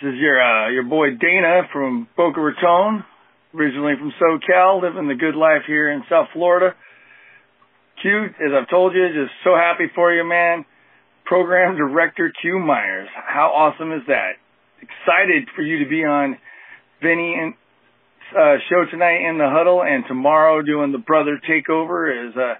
This 0.01 0.15
is 0.15 0.21
your 0.21 0.41
uh, 0.41 0.71
your 0.71 0.85
boy 0.85 1.11
Dana 1.19 1.63
from 1.73 2.07
Boca 2.17 2.41
Raton, 2.41 3.05
originally 3.53 3.95
from 3.99 4.13
SoCal, 4.23 4.81
living 4.81 5.09
the 5.09 5.17
good 5.17 5.35
life 5.35 5.63
here 5.67 5.91
in 5.91 6.05
South 6.09 6.29
Florida. 6.33 6.77
Q, 8.01 8.27
as 8.27 8.53
I've 8.55 8.71
told 8.71 8.95
you, 8.95 9.09
just 9.09 9.35
so 9.43 9.57
happy 9.57 9.91
for 9.97 10.15
you, 10.15 10.23
man. 10.23 10.65
Program 11.25 11.77
Director 11.77 12.33
Q 12.41 12.61
Myers. 12.61 13.09
How 13.13 13.49
awesome 13.49 13.91
is 13.91 14.03
that? 14.07 14.35
Excited 14.81 15.49
for 15.57 15.63
you 15.63 15.83
to 15.83 15.91
be 15.91 16.05
on 16.05 16.39
Vinny 17.03 17.35
and 17.35 17.55
uh, 18.39 18.63
show 18.71 18.85
tonight 18.89 19.29
in 19.29 19.37
the 19.39 19.51
huddle 19.51 19.83
and 19.83 20.05
tomorrow 20.07 20.63
doing 20.63 20.93
the 20.93 20.99
brother 20.99 21.41
takeover 21.43 22.29
as 22.29 22.37
uh, 22.37 22.55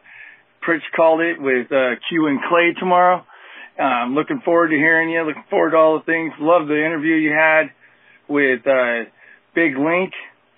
Pritch 0.67 0.83
called 0.97 1.21
it 1.21 1.41
with 1.41 1.71
uh, 1.71 2.03
Q 2.09 2.27
and 2.27 2.41
Clay 2.49 2.75
tomorrow. 2.81 3.25
Um, 3.79 4.15
looking 4.15 4.43
forward 4.45 4.69
to 4.69 4.77
hearing 4.77 5.09
you. 5.09 5.23
Looking 5.23 5.47
forward 5.49 5.71
to 5.71 5.77
all 5.77 5.99
the 5.99 6.05
things. 6.05 6.33
Love 6.41 6.67
the 6.67 6.75
interview 6.75 7.15
you 7.15 7.31
had 7.31 7.71
with 8.27 8.67
uh, 8.67 9.07
Big 9.55 9.79
Link, 9.79 10.11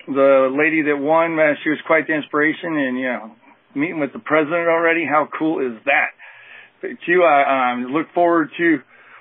the 0.07 0.49
lady 0.49 0.81
that 0.89 0.97
won. 0.97 1.37
Uh, 1.37 1.53
she 1.63 1.69
was 1.69 1.77
quite 1.85 2.07
the 2.07 2.17
inspiration, 2.17 2.73
and 2.73 2.97
you 2.97 3.05
know, 3.05 3.31
meeting 3.75 3.99
with 3.99 4.11
the 4.11 4.19
president 4.19 4.65
already. 4.65 5.05
How 5.05 5.29
cool 5.37 5.61
is 5.61 5.77
that? 5.85 6.17
But 6.81 6.97
you, 7.05 7.21
I 7.23 7.73
um, 7.73 7.93
look 7.93 8.07
forward 8.15 8.49
to 8.57 8.79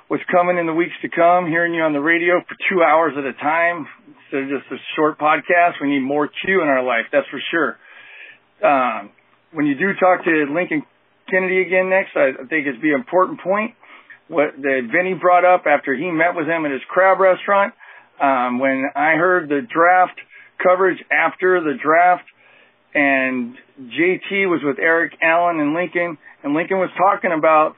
what's 0.09 0.25
coming 0.33 0.57
in 0.57 0.65
the 0.65 0.73
weeks 0.73 0.97
to 1.03 1.11
come. 1.13 1.47
Hearing 1.47 1.75
you 1.75 1.83
on 1.83 1.93
the 1.93 2.01
radio 2.01 2.41
for 2.41 2.57
two 2.73 2.81
hours 2.83 3.13
at 3.21 3.25
a 3.29 3.37
time 3.37 3.85
instead 4.25 4.49
of 4.49 4.49
just 4.49 4.73
a 4.73 4.81
short 4.97 5.21
podcast. 5.21 5.77
We 5.77 5.93
need 5.93 6.01
more 6.01 6.25
Q 6.25 6.63
in 6.63 6.69
our 6.69 6.83
life. 6.83 7.13
That's 7.13 7.29
for 7.29 7.41
sure. 7.53 7.77
Um, 8.65 9.11
when 9.53 9.67
you 9.67 9.75
do 9.75 9.93
talk 10.01 10.25
to 10.25 10.47
Lincoln 10.49 10.89
Kennedy 11.29 11.61
again 11.61 11.91
next, 11.91 12.17
I, 12.17 12.33
I 12.33 12.49
think 12.49 12.65
it's 12.67 12.81
be 12.81 12.97
an 12.97 13.01
important 13.01 13.41
point 13.45 13.77
what 14.31 14.55
that 14.63 14.89
Vinny 14.95 15.15
brought 15.15 15.45
up 15.45 15.65
after 15.67 15.93
he 15.93 16.09
met 16.09 16.37
with 16.37 16.47
him 16.47 16.65
at 16.65 16.71
his 16.71 16.81
crab 16.89 17.19
restaurant. 17.19 17.75
Um, 18.23 18.61
when 18.61 18.87
I 18.95 19.19
heard 19.19 19.49
the 19.49 19.61
draft 19.67 20.21
coverage 20.63 21.03
after 21.11 21.61
the 21.61 21.75
draft, 21.83 22.25
and 22.95 23.57
JT 23.81 24.47
was 24.47 24.61
with 24.63 24.79
Eric 24.79 25.15
Allen 25.21 25.59
and 25.59 25.75
Lincoln, 25.75 26.17
and 26.45 26.55
Lincoln 26.55 26.79
was 26.79 26.91
talking 26.97 27.33
about 27.37 27.75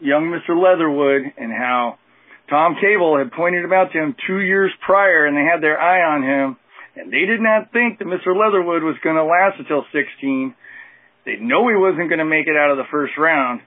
young 0.00 0.34
Mr. 0.34 0.58
Leatherwood 0.58 1.22
and 1.38 1.52
how 1.52 1.98
Tom 2.50 2.74
Cable 2.80 3.16
had 3.18 3.30
pointed 3.30 3.64
him 3.64 3.72
out 3.72 3.92
to 3.92 3.98
him 3.98 4.16
two 4.26 4.40
years 4.40 4.72
prior, 4.84 5.26
and 5.26 5.36
they 5.36 5.46
had 5.46 5.62
their 5.62 5.80
eye 5.80 6.02
on 6.02 6.22
him, 6.22 6.56
and 6.96 7.12
they 7.12 7.26
did 7.26 7.40
not 7.40 7.70
think 7.72 7.98
that 8.00 8.10
Mr. 8.10 8.34
Leatherwood 8.34 8.82
was 8.82 8.96
going 9.04 9.16
to 9.16 9.24
last 9.24 9.60
until 9.60 9.84
16. 9.92 10.54
They 11.24 11.36
know 11.36 11.68
he 11.68 11.76
wasn't 11.76 12.08
going 12.08 12.18
to 12.18 12.26
make 12.26 12.48
it 12.48 12.56
out 12.58 12.72
of 12.72 12.76
the 12.76 12.90
first 12.90 13.14
round. 13.16 13.60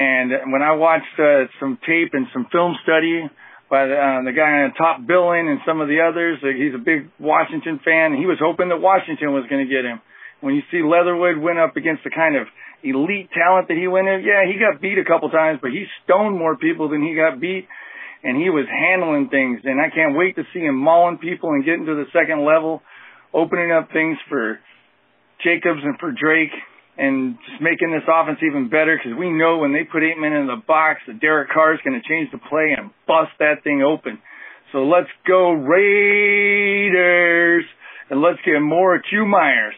And 0.00 0.32
when 0.48 0.64
I 0.64 0.72
watched 0.80 1.12
uh, 1.20 1.52
some 1.60 1.76
tape 1.84 2.16
and 2.16 2.24
some 2.32 2.48
film 2.48 2.72
study 2.88 3.20
by 3.68 3.84
the, 3.84 3.92
uh, 4.00 4.24
the 4.24 4.32
guy 4.32 4.64
on 4.64 4.72
top 4.72 5.04
billing 5.04 5.44
and 5.44 5.60
some 5.68 5.84
of 5.84 5.92
the 5.92 6.00
others, 6.00 6.40
uh, 6.40 6.56
he's 6.56 6.72
a 6.72 6.80
big 6.80 7.12
Washington 7.20 7.84
fan. 7.84 8.16
He 8.16 8.24
was 8.24 8.40
hoping 8.40 8.72
that 8.72 8.80
Washington 8.80 9.36
was 9.36 9.44
going 9.52 9.60
to 9.60 9.68
get 9.68 9.84
him. 9.84 10.00
When 10.40 10.56
you 10.56 10.64
see 10.72 10.80
Leatherwood 10.80 11.36
went 11.36 11.60
up 11.60 11.76
against 11.76 12.00
the 12.00 12.08
kind 12.08 12.32
of 12.32 12.48
elite 12.80 13.28
talent 13.36 13.68
that 13.68 13.76
he 13.76 13.92
went 13.92 14.08
in, 14.08 14.24
yeah, 14.24 14.48
he 14.48 14.56
got 14.56 14.80
beat 14.80 14.96
a 14.96 15.04
couple 15.04 15.28
times, 15.28 15.60
but 15.60 15.68
he 15.68 15.84
stoned 16.08 16.32
more 16.32 16.56
people 16.56 16.88
than 16.88 17.04
he 17.04 17.12
got 17.12 17.36
beat, 17.36 17.68
and 18.24 18.40
he 18.40 18.48
was 18.48 18.64
handling 18.72 19.28
things. 19.28 19.60
And 19.68 19.76
I 19.76 19.92
can't 19.92 20.16
wait 20.16 20.40
to 20.40 20.48
see 20.56 20.64
him 20.64 20.80
mauling 20.80 21.20
people 21.20 21.52
and 21.52 21.60
getting 21.60 21.84
to 21.84 21.92
the 21.92 22.08
second 22.16 22.48
level, 22.48 22.80
opening 23.36 23.68
up 23.68 23.92
things 23.92 24.16
for 24.32 24.64
Jacobs 25.44 25.84
and 25.84 26.00
for 26.00 26.08
Drake 26.08 26.56
and 27.00 27.38
just 27.48 27.62
making 27.62 27.90
this 27.90 28.04
offense 28.04 28.38
even 28.44 28.68
better 28.68 29.00
because 29.00 29.16
we 29.18 29.32
know 29.32 29.56
when 29.58 29.72
they 29.72 29.84
put 29.84 30.02
eight 30.04 30.18
men 30.20 30.34
in 30.34 30.46
the 30.46 30.60
box 30.68 31.00
that 31.06 31.18
Derek 31.18 31.48
Carr 31.48 31.72
is 31.72 31.80
going 31.82 31.98
to 32.00 32.06
change 32.06 32.30
the 32.30 32.36
play 32.38 32.76
and 32.76 32.90
bust 33.08 33.32
that 33.38 33.64
thing 33.64 33.82
open. 33.82 34.20
So 34.72 34.84
let's 34.84 35.08
go 35.26 35.52
Raiders 35.52 36.84
and 38.10 38.20
let's 38.20 38.38
get 38.44 38.60
more 38.60 39.00
Q 39.00 39.24
Myers. 39.24 39.74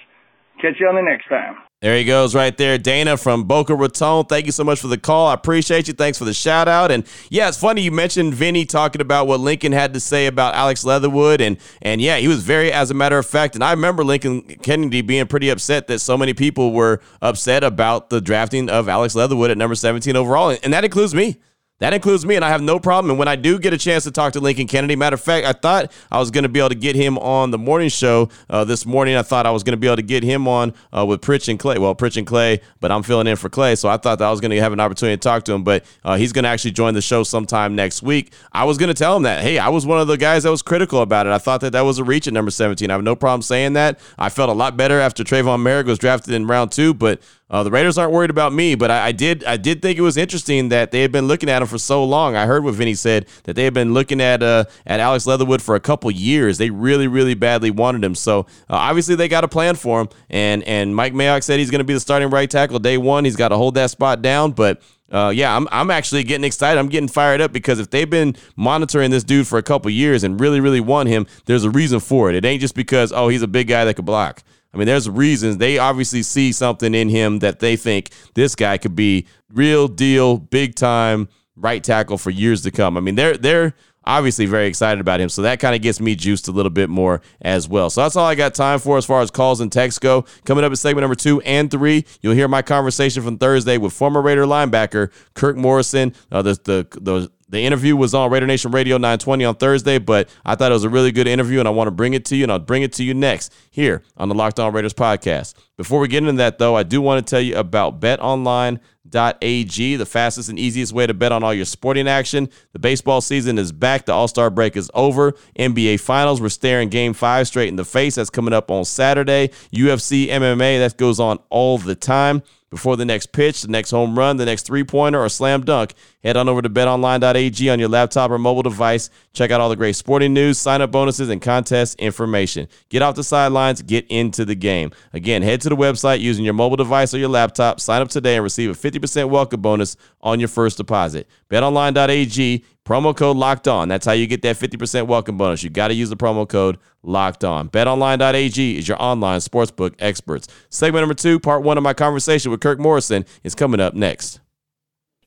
Catch 0.61 0.81
you 0.81 0.89
on 0.89 0.97
the 0.97 1.03
next 1.03 1.29
time. 1.29 1.57
There 1.83 1.97
he 1.97 2.05
goes 2.05 2.33
right 2.33 2.57
there. 2.57 2.79
Dana 2.79 3.17
from 3.17 3.43
Boca 3.43 3.75
Raton. 3.75 4.27
Thank 4.27 4.47
you 4.47 4.53
so 4.53 4.63
much 4.63 4.81
for 4.81 4.87
the 4.87 4.97
call. 4.97 5.27
I 5.27 5.35
appreciate 5.35 5.89
you. 5.89 5.95
Thanks 5.95 6.17
for 6.17 6.25
the 6.25 6.33
shout 6.33 6.69
out. 6.69 6.93
And 6.93 7.05
yeah, 7.29 7.49
it's 7.49 7.59
funny 7.59 7.83
you 7.83 7.91
mentioned 7.91 8.35
Vinny 8.35 8.65
talking 8.65 9.01
about 9.01 9.27
what 9.27 9.41
Lincoln 9.41 9.73
had 9.73 9.93
to 9.95 9.99
say 9.99 10.29
about 10.29 10.55
Alex 10.55 10.85
Leatherwood. 10.85 11.41
And 11.41 11.57
and 11.83 12.01
yeah, 12.01 12.19
he 12.19 12.29
was 12.29 12.45
very, 12.45 12.73
as 12.73 12.93
a 12.93 12.95
matter 12.95 13.19
of 13.19 13.27
fact, 13.27 13.57
and 13.57 13.65
I 13.65 13.73
remember 13.73 14.05
Lincoln 14.05 14.43
Kennedy 14.43 15.01
being 15.01 15.27
pretty 15.27 15.49
upset 15.49 15.89
that 15.89 15.99
so 15.99 16.17
many 16.17 16.35
people 16.35 16.71
were 16.71 17.01
upset 17.21 17.65
about 17.65 18.11
the 18.11 18.21
drafting 18.21 18.71
of 18.71 18.89
Alex 18.89 19.17
Leatherwood 19.17 19.51
at 19.51 19.59
number 19.59 19.75
17 19.75 20.15
overall. 20.15 20.57
And 20.63 20.73
that 20.73 20.85
includes 20.85 21.17
me. 21.17 21.41
That 21.83 21.95
includes 21.95 22.25
me, 22.25 22.37
and 22.37 22.45
I 22.45 22.49
have 22.51 22.63
no 22.63 22.79
problem. 22.79 23.11
And 23.11 23.19
when 23.19 23.27
I 23.27 23.35
do 23.35 23.59
get 23.59 23.73
a 23.73 23.77
chance 23.77 24.05
to 24.05 24.13
talk 24.13 24.35
to 24.35 24.41
Lincoln 24.41 24.69
Kennedy, 24.69 24.95
matter 24.95 25.15
of 25.15 25.21
fact, 25.21 25.45
I 25.45 25.53
thought 25.53 25.91
I 26.13 26.21
was 26.21 26.31
going 26.31 26.45
to 26.45 26.49
be 26.49 26.61
able 26.61 26.69
to 26.69 26.77
get 26.77 26.95
him 26.95 27.19
on 27.19 27.51
the 27.51 27.59
morning 27.59 27.89
show 27.89 28.29
uh, 28.49 28.63
this 28.63 28.87
morning. 28.87 29.17
I 29.17 29.23
thought 29.23 29.47
I 29.47 29.51
was 29.51 29.65
going 29.65 29.73
to 29.73 29.77
be 29.77 29.89
able 29.89 29.97
to 29.97 30.03
get 30.03 30.23
him 30.23 30.47
on 30.47 30.75
uh, 30.97 31.05
with 31.05 31.23
Pritch 31.23 31.49
and 31.49 31.59
Clay. 31.59 31.79
Well, 31.79 31.93
Pritch 31.97 32.17
and 32.17 32.25
Clay, 32.25 32.61
but 32.79 32.93
I'm 32.93 33.03
filling 33.03 33.27
in 33.27 33.35
for 33.35 33.49
Clay, 33.49 33.75
so 33.75 33.89
I 33.89 33.97
thought 33.97 34.21
that 34.21 34.29
I 34.29 34.31
was 34.31 34.41
going 34.41 34.53
to 34.53 34.61
have 34.61 34.73
an 34.73 34.79
opportunity 34.79 35.17
to 35.17 35.21
talk 35.21 35.43
to 35.47 35.55
him. 35.55 35.65
But 35.65 35.85
uh, 36.05 36.15
he's 36.15 36.33
going 36.33 36.45
to 36.45 36.51
actually 36.51 36.71
join 36.71 36.95
the 36.95 37.03
show 37.03 37.25
sometime 37.25 37.75
next 37.75 38.01
week. 38.01 38.33
I 38.53 38.63
was 38.63 38.79
going 38.79 38.87
to 38.87 38.95
tell 38.95 39.17
him 39.17 39.25
that, 39.25 39.43
hey, 39.43 39.59
I 39.59 39.69
was 39.69 39.85
one 39.85 39.99
of 39.99 40.07
the 40.07 40.17
guys 40.17 40.45
that 40.45 40.53
was 40.53 40.63
critical 40.63 41.03
about 41.03 41.27
it. 41.27 41.31
I 41.33 41.39
thought 41.39 41.63
that 41.63 41.73
that 41.73 41.81
was 41.81 41.99
a 41.99 42.05
reach 42.05 42.29
at 42.29 42.33
number 42.33 42.53
17. 42.53 42.89
I 42.89 42.93
have 42.93 43.03
no 43.03 43.17
problem 43.17 43.43
saying 43.43 43.73
that. 43.73 43.99
I 44.17 44.29
felt 44.29 44.51
a 44.51 44.53
lot 44.53 44.77
better 44.77 45.01
after 45.01 45.25
Tre'von 45.25 45.61
Moehrig 45.61 45.87
was 45.87 45.99
drafted 45.99 46.33
in 46.33 46.47
round 46.47 46.71
two, 46.71 46.95
but 46.95 47.21
uh, 47.51 47.63
the 47.63 47.71
Raiders 47.71 47.99
aren't 47.99 48.13
worried 48.13 48.31
about 48.31 48.53
me, 48.55 48.75
but 48.75 48.91
I, 48.91 49.09
I, 49.09 49.13
did 49.13 49.45
I 49.45 49.59
did 49.59 49.83
think 49.83 49.99
it 49.99 50.03
was 50.03 50.17
interesting 50.17 50.71
that 50.71 50.91
they 50.91 51.03
had 51.03 51.13
been 51.13 51.29
looking 51.29 51.51
at 51.51 51.61
him 51.61 51.69
for 51.69 51.77
so 51.77 52.03
long. 52.03 52.35
I 52.35 52.47
heard 52.47 52.65
what 52.65 52.75
Vinny 52.75 52.95
said 52.95 53.27
that 53.45 53.57
they 53.57 53.65
had 53.65 53.75
been 53.75 53.93
looking 53.93 54.23
at 54.23 54.43
uh, 54.43 54.65
at 54.87 55.01
Alex 55.01 55.27
Leatherwood 55.27 55.61
for 55.61 55.75
a 55.75 55.81
couple 55.81 56.11
years. 56.11 56.57
They 56.57 56.71
really 56.71 57.09
really 57.09 57.35
badly 57.35 57.71
wanted 57.71 58.03
him, 58.03 58.15
so 58.15 58.41
uh, 58.41 58.77
obviously 58.77 59.17
they 59.17 59.29
got 59.29 59.45
a 59.45 59.49
plan 59.49 59.75
for 59.75 60.01
him. 60.01 60.09
And 60.31 60.63
and 60.65 60.97
Mike 60.97 61.13
Mayock 61.13 61.43
said 61.43 61.59
he's 61.59 61.71
going 61.71 61.81
to 61.81 61.85
be 61.85 61.93
the 61.93 62.01
starting 62.01 62.31
right 62.31 62.51
tackle 62.51 62.79
day 62.79 62.97
one. 62.97 63.27
He's 63.27 63.37
got 63.37 63.49
to 63.49 63.57
hold 63.57 63.75
that 63.75 63.91
spot 63.91 64.23
down, 64.23 64.53
but. 64.53 64.83
Uh, 65.11 65.29
yeah, 65.29 65.55
I'm, 65.55 65.69
I'm 65.71 65.91
actually 65.91 66.23
getting 66.23 66.45
excited. 66.45 66.81
I'm 66.81 66.89
getting 66.89 67.07
fired 67.07 67.43
up 67.43 67.53
because 67.53 67.79
if 67.79 67.91
they've 67.91 68.09
been 68.09 68.35
monitoring 68.57 69.11
this 69.11 69.23
dude 69.23 69.47
for 69.47 69.59
a 69.59 69.63
couple 69.63 69.91
years 69.91 70.25
and 70.25 70.41
really, 70.41 70.59
really 70.59 70.81
want 70.81 71.11
him, 71.11 71.27
there's 71.45 71.65
a 71.65 71.71
reason 71.71 72.01
for 72.01 72.31
it. 72.31 72.35
It 72.35 72.47
ain't 72.47 72.63
just 72.63 72.75
because, 72.75 73.13
oh, 73.13 73.29
he's 73.29 73.43
a 73.43 73.47
big 73.47 73.69
guy 73.69 73.85
that 73.85 73.93
could 73.93 74.07
block. 74.07 74.43
I 74.75 74.79
mean, 74.79 74.87
there's 74.87 75.09
reasons 75.09 75.59
they 75.59 75.79
obviously 75.79 76.23
see 76.23 76.53
something 76.53 76.95
in 76.95 77.09
him 77.09 77.41
that 77.41 77.61
they 77.61 77.77
think 77.77 78.11
this 78.35 78.55
guy 78.55 78.79
could 78.79 78.97
be 78.97 79.27
real 79.53 79.87
deal, 79.89 80.39
big 80.39 80.75
time 80.75 81.29
right 81.57 81.83
tackle 81.85 82.19
for 82.19 82.31
years 82.31 82.63
to 82.63 82.71
come. 82.71 82.97
I 82.97 83.01
mean, 83.01 83.15
they're 83.15 83.37
they're 83.37 83.75
obviously 84.05 84.47
very 84.47 84.67
excited 84.67 85.01
about 85.01 85.21
him. 85.21 85.29
So 85.29 85.43
that 85.43 85.61
kind 85.61 85.75
of 85.75 85.83
gets 85.83 86.01
me 86.01 86.15
juiced 86.15 86.49
a 86.49 86.53
little 86.53 86.71
bit 86.71 86.91
more 86.91 87.21
as 87.41 87.69
well. 87.69 87.91
So 87.91 88.03
that's 88.03 88.17
all 88.17 88.27
I 88.27 88.35
got 88.35 88.55
time 88.55 88.79
for 88.79 88.99
as 88.99 89.05
far 89.05 89.21
as 89.21 89.31
calls 89.31 89.61
and 89.61 89.71
texts 89.71 89.99
go. 89.99 90.25
Coming 90.45 90.65
up 90.65 90.73
in 90.73 90.77
segment 90.77 91.03
number 91.03 91.15
two 91.15 91.41
and 91.43 91.71
three, 91.71 92.05
you'll 92.21 92.35
hear 92.35 92.49
my 92.49 92.63
conversation 92.63 93.23
from 93.23 93.39
Thursday 93.39 93.79
with 93.79 93.93
former 93.93 94.21
Raider 94.21 94.45
linebacker 94.45 95.13
Kirk 95.35 95.57
Morrison. 95.57 96.15
Uh, 96.31 96.43
the, 96.43 96.55
the, 96.65 97.01
the 97.01 97.31
the 97.53 97.61
interview 97.61 97.95
was 97.95 98.15
on 98.15 98.31
Raider 98.31 98.47
Nation 98.47 98.71
Radio 98.71 98.97
920 98.97 99.45
on 99.45 99.55
Thursday, 99.57 99.99
but 99.99 100.31
I 100.43 100.55
thought 100.55 100.73
it 100.73 100.75
was 100.75 100.85
a 100.85 100.89
really 100.89 101.13
good 101.13 101.29
interview, 101.29 101.59
and 101.59 101.69
I 101.69 101.71
want 101.71 101.87
to 101.87 101.93
bring 101.93 102.15
it 102.15 102.25
to 102.27 102.37
you, 102.37 102.45
and 102.45 102.51
I'll 102.51 102.59
bring 102.59 102.83
it 102.83 102.95
to 102.95 103.05
you 103.05 103.13
next 103.13 103.55
here 103.71 104.03
on 104.17 104.31
the 104.31 104.35
Locked 104.35 104.59
On 104.59 104.73
Raiders 104.73 104.95
podcast. 104.95 105.53
Before 105.77 106.01
we 106.01 106.09
get 106.09 106.23
into 106.23 106.33
that, 106.39 106.57
though, 106.57 106.75
I 106.75 106.83
do 106.83 107.03
want 107.03 107.25
to 107.25 107.31
tell 107.31 107.43
you 107.43 107.57
about 107.57 108.01
BetOnline.ag, 108.01 109.97
the 109.97 110.07
fastest 110.07 110.49
and 110.49 110.59
easiest 110.59 110.95
way 110.95 111.07
to 111.07 111.13
bet 111.13 111.31
on 111.31 111.45
all 111.45 111.53
your 111.53 111.67
sporting 111.67 112.09
action. 112.09 112.49
The 112.73 112.79
baseball 112.79 113.21
season 113.21 113.59
is 113.59 113.71
back. 113.71 114.07
The 114.07 114.13
All 114.13 114.29
Star 114.29 114.49
break 114.49 114.75
is 114.75 114.91
over. 114.95 115.33
NBA 115.59 116.01
Finals, 116.01 116.41
we're 116.41 116.49
staring 116.49 116.89
Game 116.89 117.13
5 117.13 117.49
straight 117.49 117.69
in 117.69 117.77
the 117.77 117.85
face. 117.85 118.15
That's 118.15 118.31
coming 118.31 118.55
up 118.55 118.71
on 118.71 118.87
Saturday. 118.87 119.49
UFC, 119.75 120.29
MMA, 120.29 120.79
that 120.79 120.97
goes 120.97 121.21
on 121.21 121.39
all 121.51 121.77
the 121.77 121.95
time. 121.95 122.43
Before 122.73 122.97
the 122.97 123.05
next 123.05 123.33
pitch, 123.33 123.61
the 123.61 123.69
next 123.69 123.91
home 123.91 124.19
run, 124.19 124.39
the 124.39 124.47
next 124.47 124.63
three 124.63 124.83
pointer, 124.83 125.23
or 125.23 125.29
slam 125.29 125.63
dunk, 125.63 125.93
head 126.23 126.37
on 126.37 126.49
over 126.49 126.63
to 126.63 126.71
betonline.ag 126.71 127.71
on 127.71 127.79
your 127.79 127.89
laptop 127.89 128.31
or 128.31 128.39
mobile 128.39 128.63
device. 128.63 129.11
Check 129.33 129.51
out 129.51 129.61
all 129.61 129.69
the 129.69 129.77
great 129.77 129.97
sporting 129.97 130.33
news, 130.33 130.59
sign 130.59 130.81
up 130.81 130.91
bonuses, 130.91 131.29
and 131.29 131.41
contest 131.41 131.99
information. 131.99 132.69
Get 132.89 133.03
off 133.03 133.15
the 133.15 133.25
sidelines, 133.25 133.83
get 133.83 134.07
into 134.09 134.45
the 134.45 134.55
game. 134.55 134.93
Again, 135.13 135.43
head 135.43 135.61
to 135.63 135.69
the 135.69 135.77
website 135.77 136.21
using 136.21 136.45
your 136.45 136.55
mobile 136.55 136.77
device 136.77 137.15
or 137.15 137.19
your 137.19 137.29
laptop, 137.29 137.81
sign 137.81 138.03
up 138.03 138.09
today, 138.09 138.37
and 138.37 138.45
receive 138.45 138.71
a 138.71 138.75
50% 138.75 139.29
welcome 139.29 139.61
bonus 139.61 139.97
on 140.21 140.39
your 140.39 140.49
first 140.49 140.77
deposit. 140.77 141.29
BetOnline.ag, 141.51 142.65
promo 142.85 143.17
code 143.17 143.37
locked 143.37 143.69
on. 143.69 143.89
That's 143.89 144.07
how 144.07 144.13
you 144.13 144.27
get 144.27 144.43
that 144.43 144.57
50% 144.57 145.07
welcome 145.07 145.37
bonus. 145.37 145.63
You 145.63 145.71
got 145.71 145.89
to 145.89 145.95
use 145.95 146.11
the 146.11 146.17
promo 146.17 146.49
code 146.49 146.79
locked 147.03 147.45
on. 147.45 147.69
BetOnline.ag 147.69 148.79
is 148.79 148.89
your 148.89 149.01
online 149.03 149.41
sportsbook 149.41 149.95
experts. 149.99 150.49
Segment 150.71 151.03
number 151.03 151.15
two, 151.15 151.41
part 151.41 151.63
one 151.63 151.77
of 151.77 151.83
my 151.83 151.95
conversation 151.95 152.51
with 152.51 152.61
Kirk 152.61 152.79
Morrison, 152.79 153.25
is 153.43 153.55
coming 153.55 153.81
up 153.81 153.95
next. 153.95 154.41